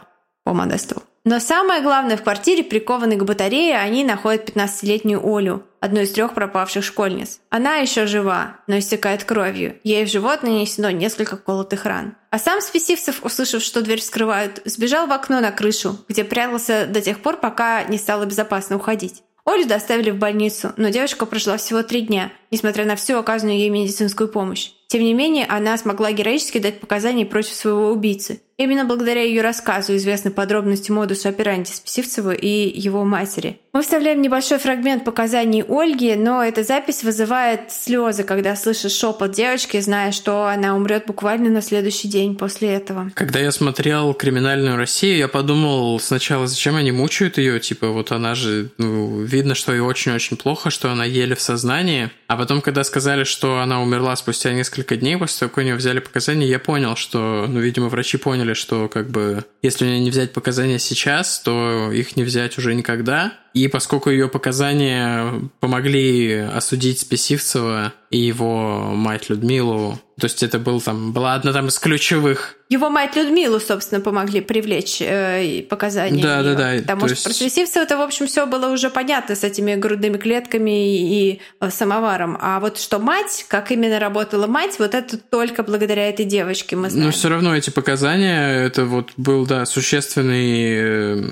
по 0.47 0.55
Модестову. 0.55 1.03
Но 1.25 1.41
самое 1.41 1.83
главное, 1.83 2.17
в 2.17 2.23
квартире, 2.23 2.63
прикованной 2.63 3.17
к 3.17 3.25
батарее, 3.25 3.79
они 3.79 4.05
находят 4.05 4.49
15-летнюю 4.49 5.21
Олю, 5.25 5.65
одну 5.81 6.03
из 6.03 6.13
трех 6.13 6.35
пропавших 6.35 6.85
школьниц. 6.85 7.41
Она 7.51 7.79
еще 7.79 8.07
жива, 8.07 8.59
но 8.69 8.79
истекает 8.79 9.25
кровью. 9.25 9.75
Ей 9.83 10.05
в 10.05 10.09
живот 10.09 10.45
нанесено 10.45 10.91
несколько 10.91 11.37
колотых 11.37 11.85
ран. 11.85 12.15
А 12.31 12.39
сам 12.39 12.61
Списивцев, 12.61 13.25
услышав, 13.25 13.61
что 13.61 13.83
дверь 13.83 14.01
вскрывают, 14.01 14.63
сбежал 14.65 15.09
в 15.09 15.13
окно 15.13 15.41
на 15.41 15.51
крышу, 15.51 15.99
где 16.09 16.23
прятался 16.23 16.87
до 16.87 17.01
тех 17.01 17.19
пор, 17.19 17.39
пока 17.39 17.83
не 17.83 17.99
стало 17.99 18.25
безопасно 18.25 18.77
уходить. 18.77 19.25
Олю 19.45 19.67
доставили 19.67 20.11
в 20.11 20.19
больницу, 20.19 20.75
но 20.77 20.91
девушка 20.91 21.27
прожила 21.27 21.57
всего 21.57 21.83
три 21.83 22.03
дня, 22.03 22.31
несмотря 22.53 22.85
на 22.85 22.95
всю 22.95 23.17
оказанную 23.17 23.59
ей 23.59 23.71
медицинскую 23.71 24.29
помощь. 24.29 24.71
Тем 24.87 25.03
не 25.03 25.13
менее, 25.13 25.47
она 25.47 25.77
смогла 25.77 26.13
героически 26.13 26.59
дать 26.59 26.79
показания 26.79 27.27
против 27.27 27.55
своего 27.55 27.91
убийцы. 27.91 28.43
Именно 28.59 28.87
благодаря 28.87 29.23
ее 29.23 29.43
рассказу 29.43 29.95
известны 29.97 30.31
подробности 30.31 30.91
модуса 30.91 31.29
операнди 31.29 31.69
Списивцева 31.69 32.33
и 32.33 32.79
его 32.79 33.05
матери. 33.05 33.61
Мы 33.77 33.83
вставляем 33.83 34.23
небольшой 34.23 34.57
фрагмент 34.57 35.05
показаний 35.05 35.63
Ольги, 35.63 36.15
но 36.15 36.43
эта 36.43 36.63
запись 36.63 37.05
вызывает 37.05 37.71
слезы, 37.71 38.25
когда 38.25 38.57
слышишь 38.57 38.93
шепот 38.93 39.33
девочки, 39.33 39.79
зная, 39.81 40.13
что 40.13 40.47
она 40.47 40.75
умрет 40.75 41.05
буквально 41.07 41.51
на 41.51 41.61
следующий 41.61 42.09
день 42.09 42.37
после 42.37 42.71
этого. 42.71 43.11
Когда 43.13 43.39
я 43.39 43.53
смотрел 43.53 44.15
«Криминальную 44.15 44.79
Россию», 44.79 45.19
я 45.19 45.29
подумал 45.29 46.01
сначала, 46.01 46.47
зачем 46.47 46.75
они 46.77 46.91
мучают 46.91 47.37
ее, 47.37 47.61
типа 47.61 47.89
вот 47.89 48.13
она 48.13 48.35
же, 48.35 48.71
ну, 48.79 49.21
видно, 49.21 49.55
что 49.55 49.75
ей 49.75 49.81
очень-очень 49.81 50.39
плохо, 50.39 50.71
что 50.71 50.91
она 50.91 51.05
еле 51.05 51.35
в 51.35 51.43
сознании, 51.43 52.11
а 52.29 52.39
потом, 52.39 52.63
когда 52.63 52.83
сказали, 52.83 53.25
что 53.25 53.61
она 53.61 53.83
умерла 53.83 54.17
спустя 54.17 54.55
несколько 54.55 54.97
дней 54.97 55.19
после 55.19 55.41
того, 55.41 55.51
как 55.51 55.59
у 55.59 55.61
нее 55.61 55.75
взяли 55.75 55.99
показания, 55.99 56.47
я 56.47 56.59
понял, 56.59 56.97
что, 56.97 57.45
ну, 57.47 57.61
видимо, 57.61 57.91
врачи 57.91 58.17
поняли, 58.17 58.55
что 58.55 58.89
как 58.89 59.11
бы 59.11 59.45
если 59.61 59.85
у 59.85 59.89
нее 59.89 60.01
не 60.01 60.11
взять 60.11 60.33
показания 60.33 60.79
сейчас, 60.79 61.41
то 61.41 61.91
их 61.93 62.17
не 62.17 62.23
взять 62.23 62.57
уже 62.57 62.75
никогда. 62.75 63.35
И 63.57 63.69
поскольку 63.69 64.11
ее 64.11 64.29
показания 64.29 65.33
помогли 65.61 66.41
осудить 66.41 67.01
Списивцева 67.01 67.95
и 68.11 68.19
его 68.19 68.93
мать 68.95 69.31
Людмилу, 69.31 69.99
то 70.21 70.27
есть 70.27 70.43
это 70.43 70.59
был 70.59 70.79
там, 70.79 71.15
была 71.15 71.33
одна 71.33 71.55
там 71.55 71.69
из 71.69 71.79
ключевых 71.79 72.56
его 72.69 72.91
мать 72.91 73.15
Людмилу, 73.15 73.61
собственно, 73.61 74.01
помогли 74.01 74.41
привлечь 74.41 75.01
э, 75.01 75.63
показания. 75.69 76.21
Да, 76.21 76.43
да, 76.43 76.55
да. 76.55 76.73
Потому 76.81 77.03
что 77.03 77.11
есть... 77.11 77.25
про 77.25 77.33
Списивцева 77.33 77.85
это, 77.85 77.97
в 77.97 78.01
общем, 78.01 78.27
все 78.27 78.45
было 78.47 78.73
уже 78.73 78.91
понятно 78.91 79.37
с 79.37 79.45
этими 79.45 79.77
грудными 79.77 80.17
клетками 80.17 80.97
и, 80.97 81.31
и 81.31 81.41
э, 81.61 81.71
самоваром. 81.71 82.37
А 82.41 82.59
вот 82.59 82.79
что 82.79 82.99
мать, 82.99 83.47
как 83.49 83.71
именно 83.71 84.01
работала 84.01 84.49
мать, 84.49 84.81
вот 84.81 84.95
это 84.95 85.17
только 85.17 85.63
благодаря 85.63 86.09
этой 86.09 86.25
девочке 86.25 86.75
мы 86.75 86.91
знаем. 86.91 87.07
Но 87.07 87.13
все 87.13 87.29
равно 87.29 87.57
эти 87.57 87.71
показания, 87.71 88.65
это 88.65 88.85
вот 88.85 89.11
был, 89.17 89.47
да, 89.47 89.65
существенный 89.65 90.65
э, 90.69 91.23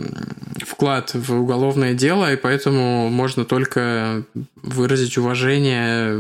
вклад 0.65 1.15
в 1.15 1.35
уголовное 1.35 1.95
дело, 1.95 2.33
и 2.33 2.37
поэтому 2.37 3.09
можно 3.09 3.45
только 3.45 4.23
выразить 4.63 5.19
уважение 5.19 6.17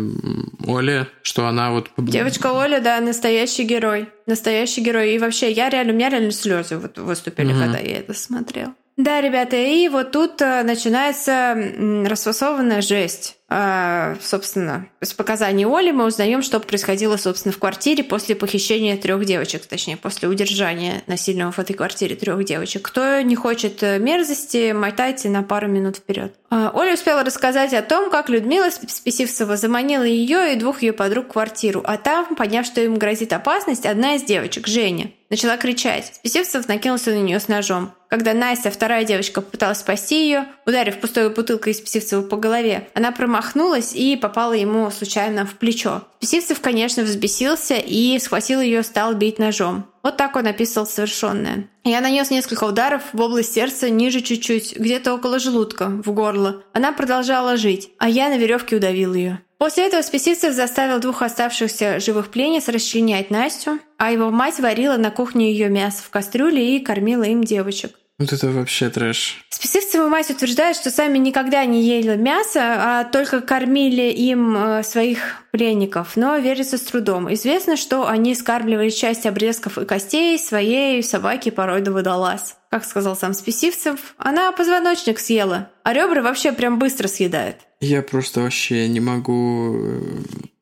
Оле, 0.67 1.07
что 1.23 1.47
она 1.47 1.71
вот... 1.71 1.91
Девочка 1.97 2.53
Оля, 2.53 2.81
да, 2.81 3.01
настоящий 3.01 3.63
герой. 3.63 4.09
Настоящий 4.27 4.81
герой. 4.81 5.04
И 5.05 5.19
вообще, 5.19 5.51
я 5.51 5.69
реально, 5.69 5.93
у 5.93 5.97
меня 5.97 6.09
реально 6.09 6.33
слезы 6.33 6.77
вот 6.77 6.99
выступили, 6.99 7.53
угу. 7.53 7.61
когда 7.61 7.79
я 7.79 7.99
это 7.99 8.15
смотрел. 8.15 8.75
Да, 8.97 9.21
ребята, 9.21 9.57
и 9.57 9.89
вот 9.89 10.13
тут 10.13 10.41
э, 10.41 10.63
начинается 10.63 11.57
расфасованная 12.07 12.81
жесть. 12.81 13.39
А, 13.49 14.17
собственно, 14.23 14.89
с 15.01 15.13
показаний 15.13 15.67
Оли 15.67 15.91
мы 15.91 16.07
узнаем, 16.07 16.43
что 16.43 16.61
происходило, 16.61 17.17
собственно, 17.19 17.53
в 17.53 17.59
квартире 17.59 18.03
после 18.03 18.35
похищения 18.35 18.97
трех 18.97 19.25
девочек, 19.27 19.67
точнее, 19.67 19.99
после 19.99 20.29
удержания 20.29 21.03
насильного 21.07 21.53
в 21.53 21.59
этой 21.59 21.75
квартире 21.75 22.17
трех 22.17 22.43
девочек. 22.45 22.83
Кто 22.83 23.21
не 23.21 23.37
хочет 23.37 23.83
э, 23.83 23.99
мерзости, 23.99 24.73
мотайте 24.73 25.29
на 25.29 25.43
пару 25.43 25.69
минут 25.69 25.97
вперед. 25.97 26.35
А, 26.51 26.71
Оля 26.73 26.95
успела 26.95 27.23
рассказать 27.23 27.75
о 27.75 27.83
том, 27.83 28.11
как 28.11 28.29
Людмила 28.29 28.71
Списивцева 28.71 29.57
заманила 29.57 30.05
ее 30.05 30.55
и 30.55 30.57
двух 30.57 30.83
ее 30.83 30.93
подруг 30.93 31.27
в 31.27 31.33
квартиру, 31.33 31.83
а 31.85 31.99
там, 31.99 32.37
поняв, 32.37 32.65
что 32.65 32.81
им 32.81 32.97
грозит 32.97 33.33
опасность, 33.33 33.85
одна 33.85 34.15
из 34.15 34.23
девочек, 34.23 34.67
Женя, 34.67 35.11
начала 35.31 35.57
кричать. 35.57 36.13
Списивцев 36.15 36.69
накинулся 36.69 37.11
на 37.11 37.21
нее 37.21 37.41
с 37.41 37.49
ножом. 37.49 37.93
Когда 38.09 38.33
Настя, 38.33 38.71
вторая 38.71 39.05
девочка, 39.05 39.41
попыталась 39.41 39.79
спасти 39.79 40.27
ее, 40.27 40.47
ударив 40.67 41.01
пустой 41.01 41.31
бутылкой 41.31 41.73
из 41.73 41.79
Списивцева 41.79 42.23
по 42.23 42.37
голове, 42.37 42.89
она 42.95 43.11
промахнулась 43.11 43.44
и 43.95 44.17
попала 44.17 44.53
ему 44.53 44.91
случайно 44.91 45.47
в 45.47 45.55
плечо. 45.55 46.03
Списивцев, 46.19 46.61
конечно, 46.61 47.03
взбесился 47.03 47.75
и 47.77 48.19
схватил 48.19 48.61
ее, 48.61 48.83
стал 48.83 49.15
бить 49.15 49.39
ножом. 49.39 49.87
Вот 50.03 50.17
так 50.17 50.37
он 50.37 50.47
описывал 50.47 50.87
совершенное. 50.87 51.69
Я 51.85 52.01
нанес 52.01 52.31
несколько 52.31 52.65
ударов 52.65 53.03
в 53.13 53.21
область 53.21 53.55
сердца 53.55 53.91
ниже 53.91 54.21
чуть-чуть, 54.21 54.77
где-то 54.77 55.15
около 55.15 55.39
желудка, 55.39 55.89
в 55.89 56.13
горло. 56.13 56.63
Она 56.73 56.93
продолжала 56.93 57.57
жить, 57.57 57.91
а 57.99 58.09
я 58.09 58.29
на 58.29 58.37
веревке 58.37 58.77
удавил 58.77 59.15
ее. 59.15 59.41
После 59.59 59.87
этого 59.87 60.03
Списивцев 60.03 60.53
заставил 60.53 60.99
двух 60.99 61.23
оставшихся 61.23 62.01
живых 62.01 62.31
пленниц 62.31 62.69
расчленять 62.69 63.31
Настю, 63.31 63.79
а 63.97 64.13
его 64.13 64.31
мать 64.31 64.61
варила 64.61 64.97
на 64.97 65.11
кухне 65.11 65.53
ее 65.53 65.69
мясо 65.69 66.03
в 66.03 66.11
кастрюле 66.11 66.77
и 66.77 66.85
кормила 66.85 67.23
им 67.23 67.45
девочек. 67.45 67.93
Вот 68.17 68.33
это 68.33 68.49
вообще 68.49 68.91
трэш. 68.91 69.45
Списивцева 69.51 70.09
мать 70.09 70.31
утверждает, 70.31 70.77
что 70.77 70.91
сами 70.91 71.19
никогда 71.19 71.65
не 71.65 71.83
ели 71.83 72.17
мясо, 72.17 72.61
а 72.63 73.05
только 73.05 73.41
кормили 73.41 74.13
им 74.13 74.57
э, 74.57 74.83
своих 74.85 75.43
пленников, 75.51 76.17
но 76.17 76.37
верится 76.37 76.79
с 76.79 76.83
трудом. 76.83 77.33
Известно, 77.35 77.77
что 77.77 78.07
они 78.07 78.37
скармливали 78.37 78.91
часть 78.91 79.27
обрезков 79.27 79.79
и 79.79 79.85
костей 79.85 80.39
своей 80.39 81.03
собаки 81.03 81.51
породы 81.51 81.91
водолаз. 81.91 82.57
Как 82.71 82.85
сказал 82.85 83.17
сам 83.17 83.35
Списивцев, 83.35 84.15
она 84.17 84.53
позвоночник 84.53 85.19
съела, 85.19 85.71
а 85.83 85.93
ребра 85.93 86.23
вообще 86.23 86.53
прям 86.53 86.79
быстро 86.79 87.09
съедает. 87.09 87.57
Я 87.81 88.03
просто 88.03 88.43
вообще 88.43 88.87
не 88.87 89.01
могу 89.01 89.77
э, 89.77 90.01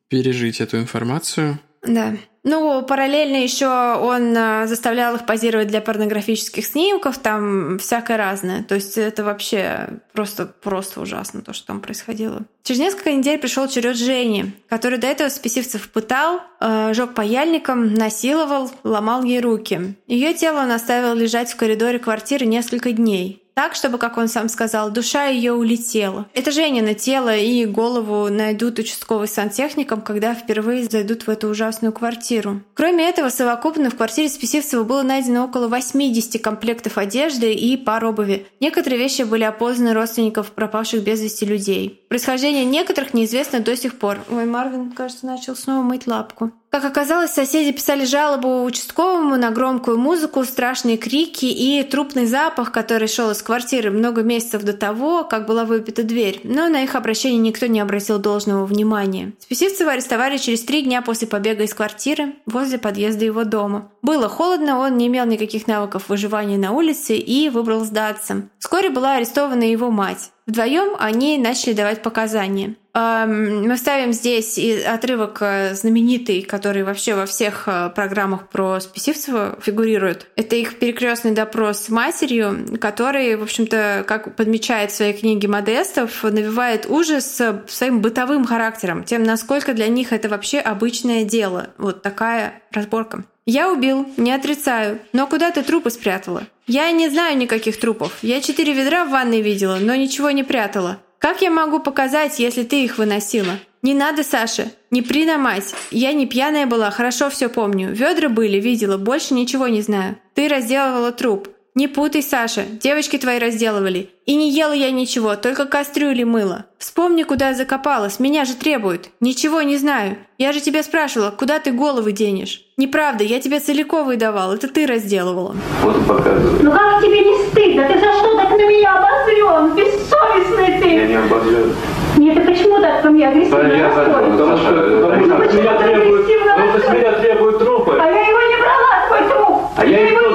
пережить 0.07 0.59
эту 0.59 0.79
информацию. 0.79 1.59
Да. 1.85 2.15
Ну, 2.43 2.81
параллельно 2.83 3.37
еще 3.37 3.67
он 3.67 4.35
а, 4.37 4.67
заставлял 4.67 5.15
их 5.15 5.25
позировать 5.25 5.69
для 5.69 5.79
порнографических 5.79 6.65
снимков, 6.65 7.17
там 7.17 7.79
всякое 7.79 8.17
разное. 8.17 8.63
То 8.63 8.75
есть 8.75 8.97
это 8.97 9.23
вообще 9.23 10.01
просто, 10.11 10.45
просто 10.45 10.99
ужасно, 10.99 11.41
то, 11.41 11.53
что 11.53 11.67
там 11.67 11.79
происходило. 11.79 12.41
Через 12.63 12.81
несколько 12.81 13.13
недель 13.13 13.39
пришел 13.39 13.67
черед 13.67 13.95
Жени, 13.95 14.51
который 14.67 14.97
до 14.97 15.07
этого 15.07 15.29
спесивцев 15.29 15.89
пытал, 15.89 16.41
э, 16.59 16.93
жег 16.93 17.13
паяльником, 17.13 17.93
насиловал, 17.93 18.69
ломал 18.83 19.23
ей 19.23 19.39
руки. 19.39 19.95
Ее 20.07 20.33
тело 20.33 20.59
он 20.59 20.71
оставил 20.71 21.13
лежать 21.13 21.51
в 21.51 21.55
коридоре 21.55 21.99
квартиры 21.99 22.45
несколько 22.45 22.91
дней 22.91 23.42
так, 23.53 23.75
чтобы, 23.75 23.97
как 23.97 24.17
он 24.17 24.27
сам 24.27 24.49
сказал, 24.49 24.91
душа 24.91 25.25
ее 25.25 25.53
улетела. 25.53 26.25
Это 26.33 26.51
Женина 26.51 26.93
тело 26.93 27.35
и 27.35 27.65
голову 27.65 28.29
найдут 28.29 28.79
участковый 28.79 29.27
сантехником, 29.27 30.01
когда 30.01 30.33
впервые 30.33 30.85
зайдут 30.85 31.27
в 31.27 31.29
эту 31.29 31.49
ужасную 31.49 31.93
квартиру. 31.93 32.61
Кроме 32.73 33.09
этого, 33.09 33.29
совокупно 33.29 33.89
в 33.89 33.95
квартире 33.95 34.29
Списивцева 34.29 34.83
было 34.83 35.03
найдено 35.03 35.45
около 35.45 35.67
80 35.67 36.41
комплектов 36.41 36.97
одежды 36.97 37.53
и 37.53 37.77
пар 37.77 38.05
обуви. 38.05 38.47
Некоторые 38.59 38.99
вещи 38.99 39.23
были 39.23 39.43
опознаны 39.43 39.93
родственников 39.93 40.51
пропавших 40.51 41.03
без 41.03 41.21
вести 41.21 41.45
людей. 41.45 42.01
Происхождение 42.09 42.65
некоторых 42.65 43.13
неизвестно 43.13 43.59
до 43.59 43.75
сих 43.75 43.97
пор. 43.97 44.19
Ой, 44.29 44.45
Марвин, 44.45 44.91
кажется, 44.91 45.25
начал 45.25 45.55
снова 45.55 45.83
мыть 45.83 46.07
лапку. 46.07 46.51
Как 46.73 46.85
оказалось, 46.85 47.29
соседи 47.29 47.71
писали 47.71 48.03
жалобу 48.03 48.63
участковому 48.63 49.35
на 49.35 49.51
громкую 49.51 49.99
музыку, 49.99 50.43
страшные 50.43 50.97
крики 50.97 51.45
и 51.45 51.83
трупный 51.83 52.25
запах, 52.25 52.71
который 52.71 53.07
шел 53.07 53.29
из 53.29 53.43
квартиры 53.43 53.91
много 53.91 54.23
месяцев 54.23 54.63
до 54.63 54.73
того, 54.73 55.23
как 55.23 55.45
была 55.45 55.65
выбита 55.65 56.01
дверь. 56.01 56.41
Но 56.43 56.69
на 56.69 56.81
их 56.81 56.95
обращение 56.95 57.37
никто 57.37 57.67
не 57.67 57.79
обратил 57.79 58.17
должного 58.17 58.65
внимания. 58.65 59.33
Спесивцева 59.37 59.91
арестовали 59.91 60.37
через 60.37 60.63
три 60.63 60.81
дня 60.81 61.03
после 61.03 61.27
побега 61.27 61.63
из 61.63 61.75
квартиры 61.75 62.33
возле 62.47 62.79
подъезда 62.79 63.23
его 63.23 63.43
дома. 63.43 63.91
Было 64.01 64.27
холодно, 64.27 64.79
он 64.79 64.97
не 64.97 65.05
имел 65.05 65.27
никаких 65.27 65.67
навыков 65.67 66.09
выживания 66.09 66.57
на 66.57 66.71
улице 66.71 67.15
и 67.15 67.49
выбрал 67.49 67.85
сдаться. 67.85 68.49
Вскоре 68.57 68.89
была 68.89 69.17
арестована 69.17 69.61
его 69.61 69.91
мать. 69.91 70.31
Вдвоем 70.45 70.95
они 70.99 71.37
начали 71.37 71.73
давать 71.73 72.01
показания. 72.01 72.75
Мы 72.93 73.75
ставим 73.77 74.13
здесь 74.13 74.59
отрывок 74.85 75.39
э, 75.41 75.73
знаменитый, 75.73 76.43
который 76.43 76.83
вообще 76.83 77.15
во 77.15 77.25
всех 77.25 77.63
э, 77.65 77.89
программах 77.89 78.49
про 78.49 78.79
Списивцева 78.79 79.57
фигурирует. 79.59 80.27
Это 80.35 80.55
их 80.57 80.77
перекрестный 80.77 81.31
допрос 81.31 81.79
с 81.79 81.89
матерью, 81.89 82.77
который, 82.79 83.35
в 83.35 83.41
общем-то, 83.41 84.03
как 84.07 84.35
подмечает 84.35 84.91
в 84.91 84.95
своей 84.95 85.13
книге 85.13 85.47
Модестов, 85.47 86.21
навевает 86.21 86.85
ужас 86.87 87.41
своим 87.67 88.01
бытовым 88.01 88.45
характером, 88.45 89.05
тем, 89.05 89.23
насколько 89.23 89.73
для 89.73 89.87
них 89.87 90.13
это 90.13 90.29
вообще 90.29 90.59
обычное 90.59 91.23
дело. 91.23 91.71
Вот 91.79 92.03
такая 92.03 92.61
разборка. 92.71 93.23
Я 93.47 93.71
убил, 93.71 94.07
не 94.17 94.31
отрицаю. 94.31 94.99
Но 95.13 95.25
куда 95.25 95.49
ты 95.49 95.63
трупы 95.63 95.89
спрятала? 95.89 96.43
Я 96.67 96.91
не 96.91 97.09
знаю 97.09 97.37
никаких 97.37 97.79
трупов. 97.79 98.17
Я 98.21 98.41
четыре 98.41 98.73
ведра 98.73 99.03
в 99.03 99.09
ванной 99.09 99.41
видела, 99.41 99.77
но 99.81 99.95
ничего 99.95 100.31
не 100.31 100.43
прятала. 100.43 100.99
Как 101.19 101.41
я 101.41 101.49
могу 101.49 101.79
показать, 101.79 102.39
если 102.39 102.63
ты 102.63 102.83
их 102.83 102.97
выносила? 102.97 103.59
Не 103.81 103.93
надо, 103.93 104.23
Саша. 104.23 104.71
Не 104.91 105.01
при 105.01 105.25
мать. 105.35 105.75
Я 105.91 106.13
не 106.13 106.25
пьяная 106.25 106.65
была, 106.65 106.89
хорошо 106.89 107.29
все 107.29 107.49
помню. 107.49 107.93
Ведра 107.93 108.29
были, 108.29 108.59
видела, 108.59 108.97
больше 108.97 109.33
ничего 109.33 109.67
не 109.67 109.81
знаю. 109.81 110.17
Ты 110.35 110.47
разделывала 110.47 111.11
труп. 111.11 111.49
Не 111.75 111.87
путай, 111.87 112.21
Саша, 112.21 112.65
девочки 112.69 113.17
твои 113.17 113.39
разделывали. 113.39 114.11
И 114.27 114.35
не 114.35 114.51
ела 114.51 114.73
я 114.73 114.91
ничего, 114.91 115.35
только 115.35 115.65
кастрюли 115.65 116.23
мыла. 116.23 116.65
Вспомни, 116.77 117.23
куда 117.23 117.49
я 117.49 117.55
закопалась, 117.55 118.19
меня 118.19 118.45
же 118.45 118.53
требуют. 118.53 119.09
Ничего 119.19 119.63
не 119.63 119.77
знаю. 119.77 120.17
Я 120.37 120.53
же 120.53 120.61
тебя 120.61 120.83
спрашивала, 120.83 121.31
куда 121.31 121.57
ты 121.57 121.71
головы 121.71 122.11
денешь? 122.11 122.61
Неправда, 122.77 123.23
я 123.23 123.39
тебе 123.39 123.59
целиковый 123.59 124.17
давал, 124.17 124.53
это 124.53 124.67
ты 124.67 124.85
разделывала. 124.85 125.55
Вот 125.81 126.05
показывай. 126.05 126.61
Ну 126.61 126.71
как 126.71 127.01
тебе 127.01 127.21
не 127.21 127.47
стыдно? 127.47 127.87
Ты 127.87 127.99
за 127.99 128.13
что 128.19 128.35
так 128.37 128.51
на 128.51 128.67
меня 128.67 128.93
обозрен? 128.95 129.75
Бессовестный 129.75 130.79
ты. 130.79 130.89
Я 130.93 131.07
не 131.07 131.15
обозрен. 131.15 131.73
Нет, 132.17 132.35
ты 132.35 132.41
почему 132.53 132.79
так 132.79 133.01
ко 133.01 133.09
мне 133.09 133.27
агрессивно 133.27 133.63
Да, 133.63 133.75
я? 133.75 133.89
Потому 133.89 134.57
что, 134.57 134.71
потому 135.01 135.25
что 135.25 135.49
с 135.49 135.53
меня 135.55 135.77
требуют, 135.81 136.27
потому 136.27 136.71
что 136.71 136.87
с 136.87 136.93
меня 136.93 137.11
требуют 137.13 137.57
трупы. 137.57 137.97
А 137.99 138.07
я 138.11 138.21
его 138.27 138.41
не 138.41 138.57
брала, 138.61 139.07
твой 139.07 139.29
труп. 139.29 139.61
А 139.75 139.85
я, 139.85 139.99
я 139.99 140.09
его 140.11 140.32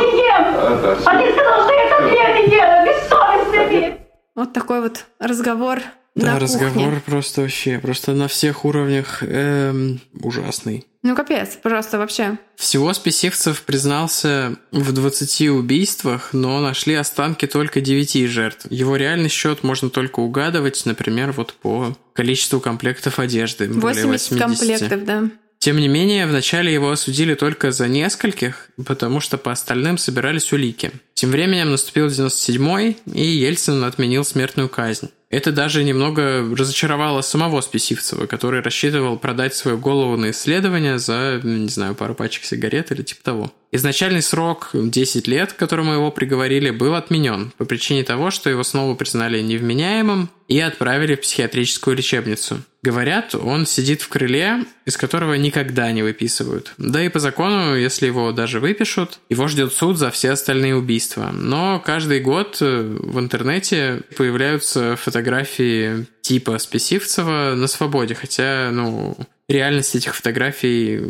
ем. 0.70 0.78
Это 0.78 0.92
А 0.92 1.22
ты 1.22 1.32
сказал, 1.32 1.64
что 1.64 1.72
я 1.74 1.96
котлеты 1.96 2.50
делаю. 2.50 2.86
Бессовестный 2.86 3.68
ты. 3.68 3.98
Вот 4.34 4.52
такой 4.52 4.80
вот 4.82 5.04
разговор 5.18 5.80
Да, 6.14 6.34
на 6.34 6.38
разговор 6.40 6.72
кухне. 6.72 7.02
просто 7.04 7.40
вообще, 7.42 7.78
просто 7.78 8.12
на 8.12 8.28
всех 8.28 8.64
уровнях 8.64 9.18
эм, 9.22 10.00
ужасный. 10.22 10.86
Ну 11.02 11.14
капец, 11.16 11.56
просто 11.62 11.96
вообще. 11.98 12.38
Всего 12.56 12.92
Списивцев 12.92 13.62
признался 13.62 14.56
в 14.72 14.92
20 14.92 15.48
убийствах, 15.50 16.30
но 16.32 16.60
нашли 16.60 16.94
останки 16.94 17.46
только 17.46 17.80
9 17.80 18.28
жертв. 18.28 18.66
Его 18.70 18.96
реальный 18.96 19.28
счет 19.28 19.62
можно 19.62 19.90
только 19.90 20.20
угадывать, 20.20 20.82
например, 20.86 21.32
вот 21.32 21.54
по 21.54 21.96
количеству 22.14 22.60
комплектов 22.60 23.18
одежды. 23.20 23.68
более 23.68 24.06
80 24.06 24.38
комплектов, 24.38 25.04
да. 25.04 25.24
Тем 25.58 25.78
не 25.78 25.88
менее, 25.88 26.26
вначале 26.26 26.72
его 26.72 26.90
осудили 26.90 27.34
только 27.34 27.72
за 27.72 27.88
нескольких, 27.88 28.68
потому 28.86 29.20
что 29.20 29.38
по 29.38 29.50
остальным 29.50 29.98
собирались 29.98 30.52
улики. 30.52 30.92
Тем 31.14 31.30
временем 31.30 31.72
наступил 31.72 32.06
97-й, 32.06 32.96
и 33.12 33.26
Ельцин 33.26 33.82
отменил 33.82 34.24
смертную 34.24 34.68
казнь. 34.68 35.10
Это 35.30 35.52
даже 35.52 35.84
немного 35.84 36.42
разочаровало 36.56 37.20
самого 37.20 37.60
Списивцева, 37.60 38.26
который 38.26 38.62
рассчитывал 38.62 39.18
продать 39.18 39.54
свою 39.54 39.76
голову 39.76 40.16
на 40.16 40.30
исследование 40.30 40.98
за, 40.98 41.40
не 41.42 41.68
знаю, 41.68 41.94
пару 41.94 42.14
пачек 42.14 42.44
сигарет 42.44 42.92
или 42.92 43.02
типа 43.02 43.22
того. 43.22 43.52
Изначальный 43.70 44.22
срок 44.22 44.70
10 44.72 45.28
лет, 45.28 45.52
к 45.52 45.56
которому 45.56 45.92
его 45.92 46.10
приговорили, 46.10 46.70
был 46.70 46.94
отменен 46.94 47.52
по 47.58 47.66
причине 47.66 48.04
того, 48.04 48.30
что 48.30 48.48
его 48.48 48.62
снова 48.62 48.94
признали 48.94 49.42
невменяемым 49.42 50.30
и 50.46 50.58
отправили 50.60 51.16
в 51.16 51.20
психиатрическую 51.20 51.94
лечебницу. 51.96 52.62
Говорят, 52.88 53.34
он 53.34 53.66
сидит 53.66 54.00
в 54.00 54.08
крыле, 54.08 54.64
из 54.86 54.96
которого 54.96 55.34
никогда 55.34 55.92
не 55.92 56.02
выписывают. 56.02 56.72
Да 56.78 57.04
и 57.04 57.10
по 57.10 57.18
закону, 57.18 57.76
если 57.76 58.06
его 58.06 58.32
даже 58.32 58.60
выпишут, 58.60 59.18
его 59.28 59.46
ждет 59.46 59.74
суд 59.74 59.98
за 59.98 60.10
все 60.10 60.30
остальные 60.30 60.74
убийства. 60.74 61.28
Но 61.30 61.82
каждый 61.84 62.20
год 62.20 62.56
э, 62.62 62.96
в 62.98 63.18
интернете 63.18 64.00
появляются 64.16 64.96
фотографии 64.96 66.06
типа 66.22 66.56
Списивцева 66.56 67.54
на 67.54 67.66
свободе, 67.66 68.14
хотя, 68.14 68.70
ну, 68.72 69.18
реальность 69.50 69.94
этих 69.94 70.14
фотографий 70.16 71.02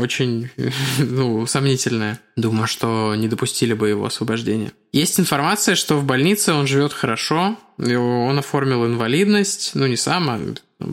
очень, 0.00 0.50
ну, 0.98 1.46
сомнительная. 1.46 2.18
Думаю, 2.34 2.66
что 2.66 3.14
не 3.14 3.28
допустили 3.28 3.72
бы 3.72 3.88
его 3.88 4.04
освобождения. 4.04 4.72
Есть 4.92 5.20
информация, 5.20 5.76
что 5.76 5.94
в 5.96 6.04
больнице 6.04 6.54
он 6.54 6.66
живет 6.66 6.92
хорошо, 6.92 7.56
он 7.78 8.36
оформил 8.36 8.84
инвалидность, 8.84 9.70
ну, 9.74 9.86
не 9.86 9.96
сам, 9.96 10.28
а 10.28 10.40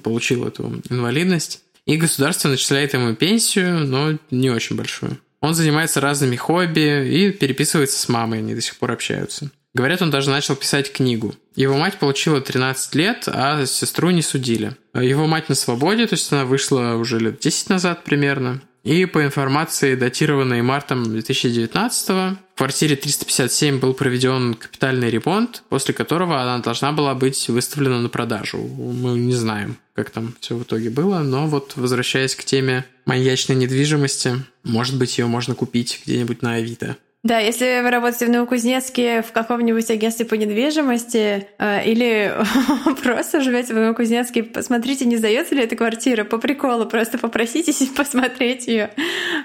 получил 0.03 0.45
эту 0.45 0.81
инвалидность, 0.89 1.61
и 1.85 1.97
государство 1.97 2.49
начисляет 2.49 2.93
ему 2.93 3.15
пенсию, 3.15 3.87
но 3.87 4.17
не 4.29 4.49
очень 4.49 4.75
большую. 4.75 5.17
Он 5.39 5.53
занимается 5.53 6.01
разными 6.01 6.35
хобби 6.35 7.07
и 7.07 7.31
переписывается 7.31 7.99
с 7.99 8.09
мамой, 8.09 8.39
они 8.39 8.55
до 8.55 8.61
сих 8.61 8.75
пор 8.77 8.91
общаются. 8.91 9.51
Говорят, 9.73 10.01
он 10.01 10.09
даже 10.09 10.31
начал 10.31 10.55
писать 10.55 10.91
книгу. 10.91 11.35
Его 11.55 11.77
мать 11.77 11.99
получила 11.99 12.41
13 12.41 12.95
лет, 12.95 13.23
а 13.27 13.65
сестру 13.67 14.09
не 14.09 14.23
судили. 14.23 14.75
Его 14.95 15.27
мать 15.27 15.49
на 15.49 15.55
свободе, 15.55 16.07
то 16.07 16.15
есть 16.15 16.31
она 16.31 16.45
вышла 16.45 16.95
уже 16.95 17.19
лет 17.19 17.39
10 17.39 17.69
назад 17.69 18.03
примерно. 18.03 18.61
И 18.87 19.05
по 19.05 19.21
информации, 19.21 19.95
датированной 19.95 20.61
мартом 20.61 21.03
2019 21.03 22.07
в 22.07 22.37
квартире 22.55 22.95
357 22.95 23.79
был 23.79 23.93
проведен 23.93 24.53
капитальный 24.53 25.09
ремонт, 25.09 25.61
после 25.67 25.93
которого 25.93 26.41
она 26.41 26.59
должна 26.59 26.93
была 26.93 27.13
быть 27.13 27.49
выставлена 27.49 27.99
на 27.99 28.07
продажу. 28.07 28.59
Мы 28.59 29.19
не 29.19 29.33
знаем, 29.33 29.75
как 29.93 30.09
там 30.09 30.33
все 30.39 30.55
в 30.55 30.63
итоге 30.63 30.89
было, 30.89 31.19
но 31.19 31.47
вот 31.47 31.73
возвращаясь 31.75 32.33
к 32.33 32.45
теме 32.45 32.85
маньячной 33.03 33.57
недвижимости, 33.57 34.35
может 34.63 34.97
быть, 34.97 35.17
ее 35.17 35.25
можно 35.25 35.53
купить 35.53 36.01
где-нибудь 36.05 36.41
на 36.41 36.53
Авито. 36.53 36.95
Да, 37.27 37.39
если 37.39 37.81
вы 37.81 37.89
работаете 37.89 38.27
в 38.27 38.29
Новокузнецке 38.29 39.21
в 39.21 39.33
каком-нибудь 39.33 39.89
агентстве 39.89 40.25
по 40.25 40.35
недвижимости 40.35 41.49
э, 41.59 41.83
или 41.83 42.33
просто 43.03 43.41
живете 43.41 43.73
в 43.73 43.75
Новокузнецке, 43.75 44.43
посмотрите, 44.43 45.03
не 45.03 45.17
сдается 45.17 45.53
ли 45.53 45.61
эта 45.61 45.75
квартира 45.75 46.23
по 46.23 46.37
приколу, 46.37 46.85
просто 46.85 47.17
попроситесь 47.17 47.85
посмотреть 47.97 48.67
ее. 48.67 48.91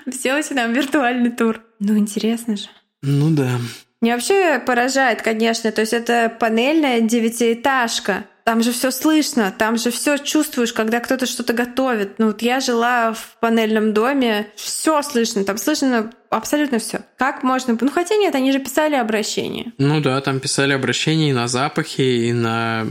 Сделайте 0.06 0.54
нам 0.54 0.72
виртуальный 0.72 1.30
тур. 1.30 1.60
Ну, 1.80 1.98
интересно 1.98 2.56
же. 2.56 2.68
Ну 3.02 3.30
да. 3.30 3.58
Меня 4.00 4.14
вообще 4.14 4.60
поражает, 4.64 5.20
конечно, 5.20 5.72
то 5.72 5.80
есть 5.80 5.92
это 5.92 6.32
панельная 6.38 7.00
девятиэтажка. 7.00 8.26
Там 8.44 8.62
же 8.62 8.72
все 8.72 8.90
слышно, 8.90 9.54
там 9.56 9.76
же 9.76 9.90
все 9.90 10.18
чувствуешь, 10.18 10.72
когда 10.72 11.00
кто-то 11.00 11.26
что-то 11.26 11.52
готовит. 11.52 12.18
Ну 12.18 12.26
вот 12.26 12.42
я 12.42 12.60
жила 12.60 13.12
в 13.12 13.36
панельном 13.40 13.92
доме, 13.92 14.48
все 14.56 15.02
слышно, 15.02 15.44
там 15.44 15.58
слышно 15.58 16.10
абсолютно 16.32 16.78
все. 16.78 17.02
Как 17.18 17.42
можно? 17.42 17.76
Ну 17.80 17.90
хотя 17.90 18.16
нет, 18.16 18.34
они 18.34 18.52
же 18.52 18.58
писали 18.58 18.94
обращение. 18.94 19.72
Ну 19.78 20.00
да, 20.00 20.20
там 20.20 20.40
писали 20.40 20.72
обращения 20.72 21.30
и 21.30 21.32
на 21.32 21.46
запахи, 21.46 22.00
и 22.00 22.32
на... 22.32 22.86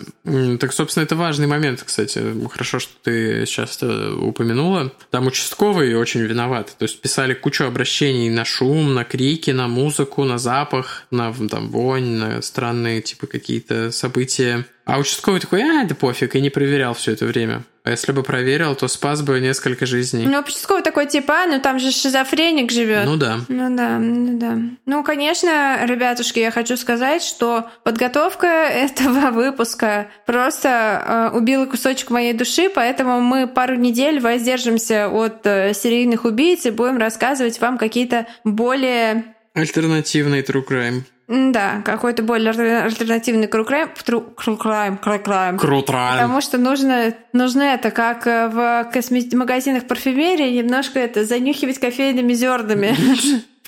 Так, 0.60 0.72
собственно, 0.74 1.04
это 1.04 1.16
важный 1.16 1.48
момент, 1.48 1.84
кстати. 1.84 2.22
Хорошо, 2.50 2.80
что 2.80 2.94
ты 3.02 3.46
сейчас 3.46 3.78
это 3.78 4.16
упомянула. 4.16 4.94
Там 5.10 5.28
участковые 5.28 5.98
очень 5.98 6.22
виноваты. 6.22 6.74
То 6.78 6.84
есть 6.84 7.02
писали 7.02 7.34
кучу 7.34 7.66
обращений 7.66 8.30
на 8.30 8.46
шум, 8.46 8.94
на 8.94 9.04
крики, 9.04 9.52
на 9.52 9.68
музыку, 9.68 10.24
на 10.24 10.38
запах, 10.38 11.08
на 11.12 11.34
там, 11.34 11.70
вонь, 11.70 12.18
на 12.18 12.42
странные 12.42 13.02
типа 13.02 13.28
какие-то 13.28 13.92
события. 13.92 14.66
А 14.92 14.98
участковый 14.98 15.40
такой, 15.40 15.62
а, 15.64 15.86
да 15.86 15.96
пофиг, 15.96 16.36
и 16.36 16.42
не 16.42 16.50
проверял 16.50 16.94
все 16.94 17.14
это 17.14 17.26
время. 17.26 17.64
А 17.86 17.92
если 17.92 18.12
бы 18.12 18.24
проверил, 18.24 18.76
то 18.76 18.90
спас 18.90 19.22
бы 19.22 19.40
несколько 19.40 19.86
жизней. 19.86 20.26
Ну, 20.28 20.40
участковый 20.40 20.84
такой 20.84 21.08
типа, 21.08 21.44
а, 21.44 21.46
ну 21.48 21.62
там 21.62 21.80
же 21.80 21.92
шизофреник 21.92 22.74
живет. 22.74 23.06
Ну 23.06 23.16
да. 23.16 23.40
Ну 23.48 23.74
да, 23.74 23.98
ну 23.98 24.38
да. 24.38 24.58
Ну, 24.86 25.02
конечно, 25.06 25.80
ребятушки, 25.86 26.40
я 26.40 26.52
хочу 26.52 26.76
сказать, 26.76 27.24
что 27.24 27.70
подготовка 27.86 28.48
этого 28.48 29.32
выпуска 29.32 30.08
просто 30.26 31.30
э, 31.32 31.38
убила 31.38 31.66
кусочек 31.68 32.10
моей 32.10 32.34
души, 32.34 32.70
поэтому 32.70 33.22
мы 33.22 33.48
пару 33.48 33.76
недель 33.76 34.20
воздержимся 34.20 35.08
от 35.08 35.48
э, 35.48 35.74
серийных 35.74 36.26
убийц 36.26 36.66
и 36.66 36.70
будем 36.70 36.98
рассказывать 36.98 37.62
вам 37.62 37.78
какие-то 37.78 38.28
более 38.44 39.24
Альтернативный 39.54 40.42
true 40.42 40.66
crime. 40.66 41.04
Да, 41.34 41.82
какой-то 41.86 42.24
более 42.24 42.52
альтернативный 42.84 43.48
крукрайм, 43.48 43.90
крукрайм, 44.36 44.98
крукрайм. 44.98 45.58
Круто. 45.58 45.94
Потому 46.18 46.42
что 46.42 46.58
нужно, 46.58 47.14
нужно 47.32 47.62
это, 47.62 47.90
как 47.90 48.28
э, 48.28 48.50
в 48.50 48.92
косме- 48.94 49.34
магазинах 49.36 49.88
парфюмерии, 49.88 50.58
немножко 50.58 51.00
это 51.00 51.24
занюхивать 51.24 51.80
кофейными 51.80 52.34
зернами. 52.34 52.96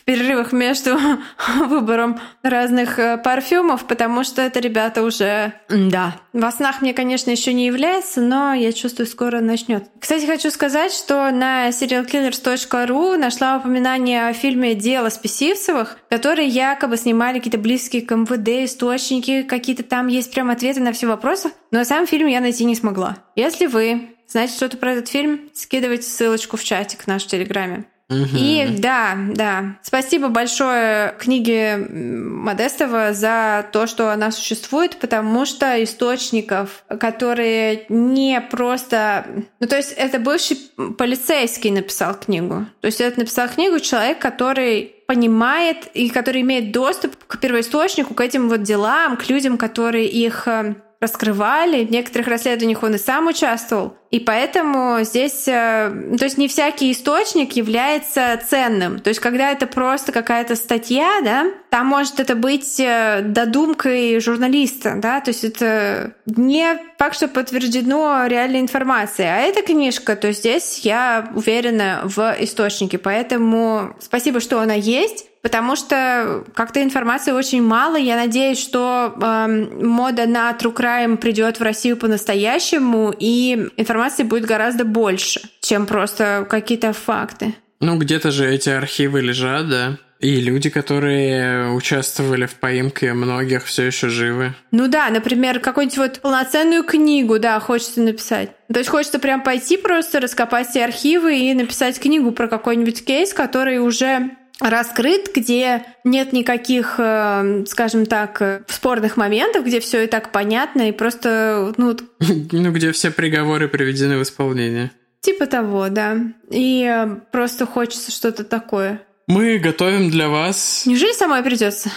Перерывах 0.06 0.52
между 0.52 0.98
выбором 1.68 2.20
разных 2.42 3.00
э, 3.00 3.18
парфюмов, 3.18 3.86
потому 3.86 4.24
что 4.24 4.42
это 4.42 4.60
ребята 4.60 5.04
уже, 5.04 5.54
да. 5.70 6.16
Во 6.34 6.52
снах 6.52 6.82
мне, 6.82 6.94
конечно, 6.94 7.32
еще 7.32 7.54
не 7.54 7.66
является, 7.66 8.22
но 8.22 8.54
я 8.54 8.74
чувствую, 8.74 9.08
скоро 9.08 9.40
начнет. 9.40 9.86
Кстати, 10.00 10.26
хочу 10.26 10.50
сказать, 10.50 10.92
что 10.92 11.32
на 11.32 11.70
serialkillers.ru 11.70 13.18
нашла 13.18 13.58
упоминание 13.58 14.28
о 14.28 14.34
фильме 14.34 14.76
«Дело 14.76 15.10
Списивцевых», 15.10 15.98
которые 16.10 16.48
якобы 16.48 16.98
снимали 16.98 17.38
какие-то 17.38 17.58
близкие 17.58 18.02
к 18.02 18.16
МВД 18.16 18.66
источники, 18.66 19.44
какие-то 19.44 19.84
там 19.84 20.08
есть 20.08 20.34
прям 20.34 20.50
ответы 20.50 20.82
на 20.82 20.92
все 20.92 21.08
вопросы, 21.08 21.52
но 21.72 21.84
сам 21.84 22.08
фильм 22.08 22.28
я 22.28 22.42
найти 22.42 22.66
не 22.66 22.76
смогла. 22.76 23.18
Если 23.36 23.68
вы 23.68 24.10
знаете 24.28 24.54
что-то 24.54 24.78
про 24.78 24.94
этот 24.94 25.08
фильм, 25.08 25.50
скидывайте 25.54 26.08
ссылочку 26.10 26.58
в 26.58 26.64
чатик 26.64 27.04
в 27.04 27.08
наш 27.08 27.26
Телеграме. 27.26 27.86
И 28.14 28.76
да, 28.80 29.18
да. 29.18 29.78
Спасибо 29.82 30.30
большое 30.30 31.16
книге 31.20 31.78
Модестова 31.78 33.14
за 33.14 33.66
то, 33.72 33.88
что 33.88 34.12
она 34.12 34.32
существует, 34.32 34.98
потому 34.98 35.46
что 35.46 35.84
источников, 35.84 36.84
которые 37.00 37.86
не 37.90 38.42
просто... 38.42 39.26
Ну, 39.60 39.68
то 39.68 39.78
есть 39.78 39.94
это 39.94 40.20
бывший 40.20 40.58
полицейский 40.98 41.72
написал 41.72 42.16
книгу. 42.16 42.66
То 42.82 42.88
есть 42.88 43.02
это 43.02 43.20
написал 43.20 43.48
книгу 43.50 43.80
человек, 43.80 44.20
который 44.20 44.94
понимает 45.08 45.88
и 45.94 46.10
который 46.10 46.42
имеет 46.42 46.72
доступ 46.72 47.16
к 47.28 47.38
первоисточнику, 47.40 48.14
к 48.14 48.22
этим 48.22 48.50
вот 48.50 48.64
делам, 48.64 49.18
к 49.18 49.30
людям, 49.30 49.58
которые 49.58 50.08
их 50.08 50.48
э, 50.48 50.76
раскрывали. 51.04 51.86
В 51.86 51.92
некоторых 51.92 52.28
расследованиях 52.28 52.82
он 52.82 52.96
и 52.96 52.98
сам 52.98 53.28
участвовал. 53.28 53.96
И 54.10 54.20
поэтому 54.20 55.00
здесь, 55.02 55.48
э, 55.48 55.92
то 56.18 56.24
есть 56.24 56.38
не 56.38 56.48
всякий 56.48 56.92
источник 56.92 57.54
является 57.54 58.40
ценным. 58.48 59.00
То 59.00 59.10
есть 59.10 59.20
когда 59.20 59.52
это 59.52 59.68
просто 59.68 60.12
какая-то 60.12 60.56
статья, 60.56 61.20
да, 61.24 61.48
там 61.70 61.88
может 61.88 62.20
это 62.20 62.36
быть 62.36 62.80
э, 62.80 63.22
додумкой 63.22 64.20
журналиста, 64.20 64.96
да, 64.98 65.20
то 65.20 65.32
есть 65.32 65.44
это 65.44 66.14
не 66.26 66.78
факт, 66.98 67.16
что 67.16 67.28
подтверждено 67.28 68.26
реальной 68.28 68.60
информацией. 68.60 69.28
А 69.28 69.40
эта 69.40 69.62
книжка, 69.62 70.16
то 70.16 70.32
здесь 70.32 70.80
я 70.84 71.32
уверена 71.36 72.02
в 72.04 72.36
источнике. 72.40 72.98
Поэтому 72.98 73.96
спасибо, 74.00 74.40
что 74.40 74.60
она 74.60 74.76
есть 74.76 75.26
потому 75.44 75.76
что 75.76 76.44
как-то 76.56 76.82
информации 76.82 77.32
очень 77.32 77.62
мало. 77.62 77.98
Я 77.98 78.16
надеюсь, 78.16 78.60
что 78.60 79.14
э, 79.16 79.48
мода 79.84 80.26
на 80.26 80.52
True 80.54 80.74
Crime 80.74 81.18
придет 81.18 81.60
в 81.60 81.64
Россию 81.64 81.98
по-настоящему, 81.98 83.14
и 83.18 83.70
информации 83.78 84.24
будет 84.24 84.46
гораздо 84.46 84.86
больше, 84.86 85.42
чем 85.62 85.86
просто 85.86 86.48
какие-то 86.50 86.94
факты. 86.94 87.54
Ну, 87.82 87.98
где-то 87.98 88.32
же 88.32 88.50
эти 88.50 88.70
архивы 88.70 89.22
лежат, 89.22 89.70
да? 89.70 89.98
И 90.22 90.40
люди, 90.40 90.70
которые 90.70 91.74
участвовали 91.74 92.46
в 92.46 92.56
поимке 92.56 93.12
многих, 93.12 93.66
все 93.66 93.84
еще 93.84 94.08
живы. 94.08 94.54
Ну 94.72 94.88
да, 94.88 95.10
например, 95.10 95.60
какую-нибудь 95.60 95.98
вот 95.98 96.20
полноценную 96.22 96.86
книгу, 96.86 97.40
да, 97.40 97.60
хочется 97.60 98.00
написать. 98.00 98.52
То 98.72 98.80
есть 98.80 98.90
хочется 98.90 99.20
прям 99.20 99.44
пойти 99.44 99.76
просто, 99.76 100.22
раскопать 100.22 100.70
все 100.70 100.86
архивы 100.86 101.38
и 101.38 101.54
написать 101.54 102.00
книгу 102.00 102.32
про 102.32 102.48
какой-нибудь 102.48 103.04
кейс, 103.04 103.34
который 103.34 103.80
уже 103.80 104.38
раскрыт, 104.60 105.32
где 105.36 105.84
нет 106.04 106.34
никаких, 106.34 106.96
э, 106.98 107.64
скажем 107.68 108.06
так, 108.06 108.64
спорных 108.68 109.18
моментов, 109.18 109.66
где 109.66 109.80
все 109.80 110.04
и 110.04 110.08
так 110.08 110.32
понятно, 110.32 110.90
и 110.90 110.92
просто, 110.92 111.74
ну... 111.78 111.96
Ну, 112.52 112.72
где 112.72 112.92
все 112.92 113.12
приговоры 113.12 113.68
приведены 113.68 114.18
в 114.18 114.24
исполнение. 114.24 114.92
Типа 115.22 115.46
того, 115.46 115.90
да. 115.90 116.18
И 116.50 116.84
э, 116.84 117.16
просто 117.32 117.66
хочется 117.66 118.12
что-то 118.12 118.44
такое. 118.44 119.02
Мы 119.26 119.58
готовим 119.58 120.10
для 120.10 120.28
вас... 120.28 120.84
Неужели 120.86 121.14
самой 121.14 121.42
придется? 121.44 121.90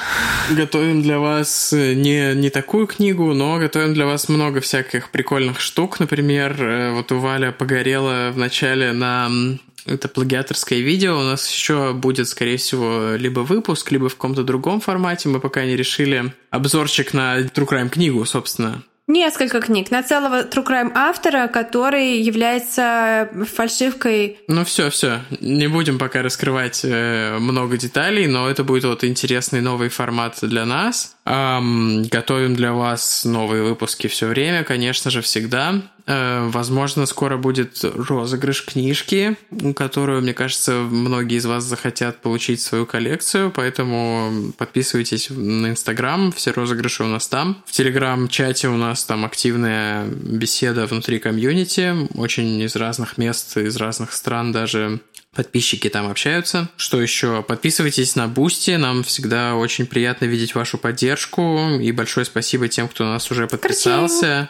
Готовим 0.50 1.02
для 1.02 1.18
вас 1.18 1.72
э, 1.72 1.94
не, 1.94 2.34
не 2.34 2.50
такую 2.50 2.86
книгу, 2.86 3.34
но 3.34 3.58
готовим 3.58 3.94
для 3.94 4.06
вас 4.06 4.28
много 4.28 4.60
всяких 4.60 5.10
прикольных 5.10 5.60
штук. 5.60 5.98
Например, 5.98 6.92
вот 6.94 7.10
у 7.10 7.18
Валя 7.18 7.50
погорела 7.50 8.30
в 8.32 8.38
начале 8.38 8.92
на 8.92 9.28
это 9.86 10.08
плагиаторское 10.08 10.80
видео. 10.80 11.18
У 11.18 11.22
нас 11.22 11.50
еще 11.50 11.92
будет, 11.92 12.28
скорее 12.28 12.56
всего, 12.56 13.14
либо 13.16 13.40
выпуск, 13.40 13.90
либо 13.90 14.08
в 14.08 14.16
каком-то 14.16 14.42
другом 14.42 14.80
формате. 14.80 15.28
Мы 15.28 15.40
пока 15.40 15.64
не 15.64 15.76
решили 15.76 16.34
обзорчик 16.50 17.14
на 17.14 17.40
True 17.40 17.68
Crime 17.68 17.88
книгу, 17.88 18.24
собственно. 18.24 18.82
Несколько 19.08 19.60
книг 19.60 19.92
на 19.92 20.02
целого 20.02 20.42
True 20.42 20.66
Crime 20.66 20.90
автора, 20.92 21.46
который 21.46 22.18
является 22.20 23.30
фальшивкой. 23.54 24.40
Ну 24.48 24.64
все, 24.64 24.90
все, 24.90 25.20
не 25.40 25.68
будем 25.68 25.96
пока 25.96 26.22
раскрывать 26.22 26.80
э, 26.82 27.38
много 27.38 27.76
деталей, 27.76 28.26
но 28.26 28.50
это 28.50 28.64
будет 28.64 28.82
вот 28.82 29.04
интересный 29.04 29.60
новый 29.60 29.90
формат 29.90 30.38
для 30.42 30.66
нас. 30.66 31.14
Эм, 31.24 32.02
готовим 32.02 32.56
для 32.56 32.72
вас 32.72 33.24
новые 33.24 33.62
выпуски 33.62 34.08
все 34.08 34.26
время, 34.26 34.64
конечно 34.64 35.08
же, 35.12 35.22
всегда. 35.22 35.82
Э, 36.06 36.48
возможно, 36.48 37.04
скоро 37.04 37.36
будет 37.36 37.80
розыгрыш 37.82 38.64
книжки, 38.64 39.36
которую, 39.74 40.22
мне 40.22 40.34
кажется, 40.34 40.72
многие 40.72 41.38
из 41.38 41.46
вас 41.46 41.64
захотят 41.64 42.22
получить 42.22 42.60
свою 42.60 42.86
коллекцию, 42.86 43.50
поэтому 43.50 44.52
подписывайтесь 44.56 45.30
на 45.30 45.70
Инстаграм, 45.70 46.30
все 46.30 46.52
розыгрыши 46.52 47.02
у 47.02 47.08
нас 47.08 47.26
там. 47.26 47.62
В 47.66 47.72
Телеграм-чате 47.72 48.68
у 48.68 48.76
нас 48.76 49.04
там 49.04 49.24
активная 49.24 50.06
беседа 50.06 50.86
внутри 50.86 51.18
комьюнити, 51.18 52.08
очень 52.14 52.60
из 52.60 52.76
разных 52.76 53.18
мест, 53.18 53.56
из 53.56 53.76
разных 53.76 54.12
стран 54.12 54.52
даже 54.52 55.00
подписчики 55.34 55.88
там 55.88 56.08
общаются. 56.08 56.68
Что 56.76 57.02
еще? 57.02 57.42
Подписывайтесь 57.42 58.14
на 58.14 58.28
Boosty, 58.28 58.76
нам 58.76 59.02
всегда 59.02 59.56
очень 59.56 59.86
приятно 59.86 60.26
видеть 60.26 60.54
вашу 60.54 60.78
поддержку, 60.78 61.78
и 61.80 61.90
большое 61.90 62.24
спасибо 62.24 62.68
тем, 62.68 62.88
кто 62.88 63.04
нас 63.04 63.28
уже 63.30 63.48
подписался. 63.48 64.48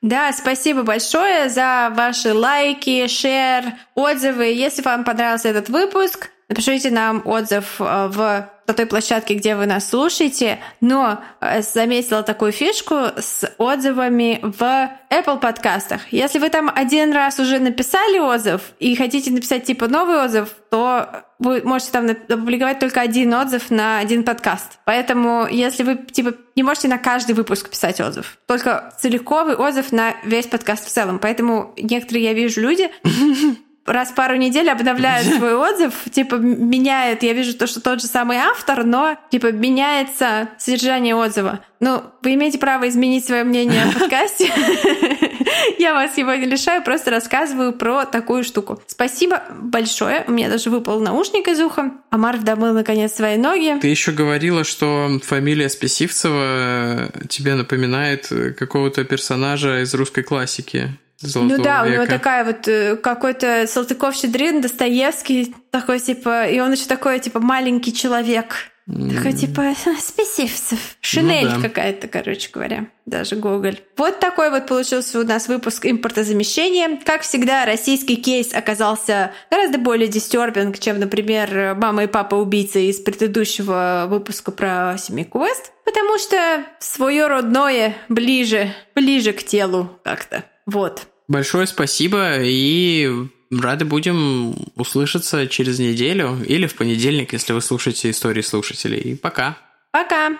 Да, 0.00 0.32
спасибо 0.32 0.84
большое 0.84 1.48
за 1.48 1.92
ваши 1.94 2.32
лайки, 2.32 3.06
share, 3.08 3.64
отзывы. 3.94 4.44
Если 4.44 4.80
вам 4.82 5.02
понравился 5.02 5.48
этот 5.48 5.68
выпуск, 5.68 6.30
напишите 6.48 6.90
нам 6.90 7.22
отзыв 7.24 7.80
э, 7.80 8.08
в 8.08 8.50
на 8.68 8.74
той 8.74 8.84
площадке, 8.84 9.34
где 9.34 9.56
вы 9.56 9.64
нас 9.64 9.88
слушаете, 9.88 10.58
но 10.82 11.20
э, 11.40 11.62
заметила 11.62 12.22
такую 12.22 12.52
фишку 12.52 12.96
с 13.16 13.50
отзывами 13.56 14.40
в 14.42 14.90
Apple 15.10 15.40
подкастах. 15.40 16.12
Если 16.12 16.38
вы 16.38 16.50
там 16.50 16.70
один 16.72 17.12
раз 17.12 17.38
уже 17.38 17.60
написали 17.60 18.18
отзыв 18.18 18.60
и 18.78 18.94
хотите 18.94 19.30
написать 19.30 19.64
типа 19.64 19.88
новый 19.88 20.22
отзыв, 20.22 20.50
то 20.70 21.24
вы 21.38 21.62
можете 21.64 21.92
там 21.92 22.10
опубликовать 22.10 22.78
только 22.78 23.00
один 23.00 23.32
отзыв 23.32 23.70
на 23.70 24.00
один 24.00 24.22
подкаст. 24.22 24.78
Поэтому, 24.84 25.46
если 25.50 25.82
вы 25.82 25.96
типа 25.96 26.34
не 26.54 26.62
можете 26.62 26.88
на 26.88 26.98
каждый 26.98 27.34
выпуск 27.34 27.70
писать 27.70 28.02
отзыв, 28.02 28.36
только 28.46 28.92
целиковый 29.00 29.56
отзыв 29.56 29.92
на 29.92 30.14
весь 30.24 30.46
подкаст 30.46 30.84
в 30.84 30.90
целом. 30.90 31.20
Поэтому 31.20 31.72
некоторые 31.78 32.24
я 32.24 32.34
вижу 32.34 32.60
люди 32.60 32.90
раз 33.88 34.10
в 34.10 34.14
пару 34.14 34.36
недель 34.36 34.70
обновляют 34.70 35.26
свой 35.36 35.54
отзыв, 35.54 35.92
типа 36.10 36.36
меняет, 36.36 37.22
я 37.22 37.32
вижу 37.32 37.56
то, 37.56 37.66
что 37.66 37.80
тот 37.80 38.00
же 38.00 38.06
самый 38.06 38.38
автор, 38.38 38.84
но 38.84 39.16
типа 39.30 39.52
меняется 39.52 40.50
содержание 40.58 41.14
отзыва. 41.14 41.60
Ну, 41.80 42.02
вы 42.22 42.34
имеете 42.34 42.58
право 42.58 42.88
изменить 42.88 43.24
свое 43.24 43.44
мнение 43.44 43.84
о 43.84 43.92
подкасте. 43.92 44.50
Я 45.78 45.94
вас 45.94 46.18
его 46.18 46.34
не 46.34 46.46
лишаю, 46.46 46.82
просто 46.82 47.10
рассказываю 47.10 47.72
про 47.72 48.04
такую 48.04 48.42
штуку. 48.42 48.82
Спасибо 48.86 49.42
большое. 49.60 50.24
У 50.26 50.32
меня 50.32 50.48
даже 50.48 50.70
выпал 50.70 50.98
наушник 50.98 51.46
из 51.46 51.60
уха. 51.60 51.92
Амар 52.10 52.38
домыл, 52.38 52.72
наконец, 52.72 53.14
свои 53.14 53.36
ноги. 53.36 53.78
Ты 53.80 53.88
еще 53.88 54.10
говорила, 54.10 54.64
что 54.64 55.20
фамилия 55.22 55.68
Списивцева 55.68 57.10
тебе 57.28 57.54
напоминает 57.54 58.28
какого-то 58.58 59.04
персонажа 59.04 59.82
из 59.82 59.94
русской 59.94 60.22
классики. 60.22 60.98
Золотого 61.20 61.56
ну 61.58 61.64
да, 61.64 61.82
века. 61.82 61.88
у 61.88 61.92
него 61.94 62.06
такая 62.06 62.44
вот 62.44 62.68
э, 62.68 62.96
какой-то 62.96 63.66
Салтыков-Щедрин, 63.66 64.60
Достоевский 64.60 65.54
такой 65.70 65.98
типа, 65.98 66.46
и 66.46 66.60
он 66.60 66.72
еще 66.72 66.84
такой 66.84 67.18
типа 67.18 67.40
маленький 67.40 67.92
человек. 67.92 68.54
Такой 68.86 69.34
типа 69.34 69.74
спесивцев. 70.00 70.96
Шинель 71.02 71.48
ну, 71.48 71.56
да. 71.56 71.68
какая-то, 71.68 72.08
короче 72.08 72.48
говоря. 72.50 72.86
Даже 73.04 73.36
Гоголь. 73.36 73.78
Вот 73.98 74.18
такой 74.18 74.50
вот 74.50 74.66
получился 74.66 75.20
у 75.20 75.24
нас 75.24 75.48
выпуск 75.48 75.84
импортозамещения. 75.84 76.98
Как 77.04 77.20
всегда, 77.20 77.66
российский 77.66 78.16
кейс 78.16 78.54
оказался 78.54 79.32
гораздо 79.50 79.76
более 79.76 80.08
дистербинг, 80.08 80.78
чем, 80.78 81.00
например, 81.00 81.74
«Мама 81.74 82.04
и 82.04 82.06
папа 82.06 82.36
убийцы» 82.36 82.86
из 82.86 82.98
предыдущего 82.98 84.06
выпуска 84.08 84.52
про 84.52 84.96
семейку 84.98 85.44
Вест. 85.44 85.72
Потому 85.84 86.16
что 86.16 86.64
свое 86.78 87.26
родное 87.26 87.94
ближе, 88.08 88.72
ближе 88.94 89.34
к 89.34 89.42
телу 89.42 90.00
как-то. 90.02 90.44
Вот. 90.68 91.08
Большое 91.28 91.66
спасибо 91.66 92.42
и 92.42 93.10
рады 93.50 93.86
будем 93.86 94.54
услышаться 94.76 95.46
через 95.46 95.78
неделю 95.78 96.38
или 96.46 96.66
в 96.66 96.74
понедельник, 96.74 97.32
если 97.32 97.54
вы 97.54 97.62
слушаете 97.62 98.10
истории 98.10 98.42
слушателей. 98.42 99.00
И 99.00 99.14
пока. 99.14 99.56
Пока! 99.92 100.36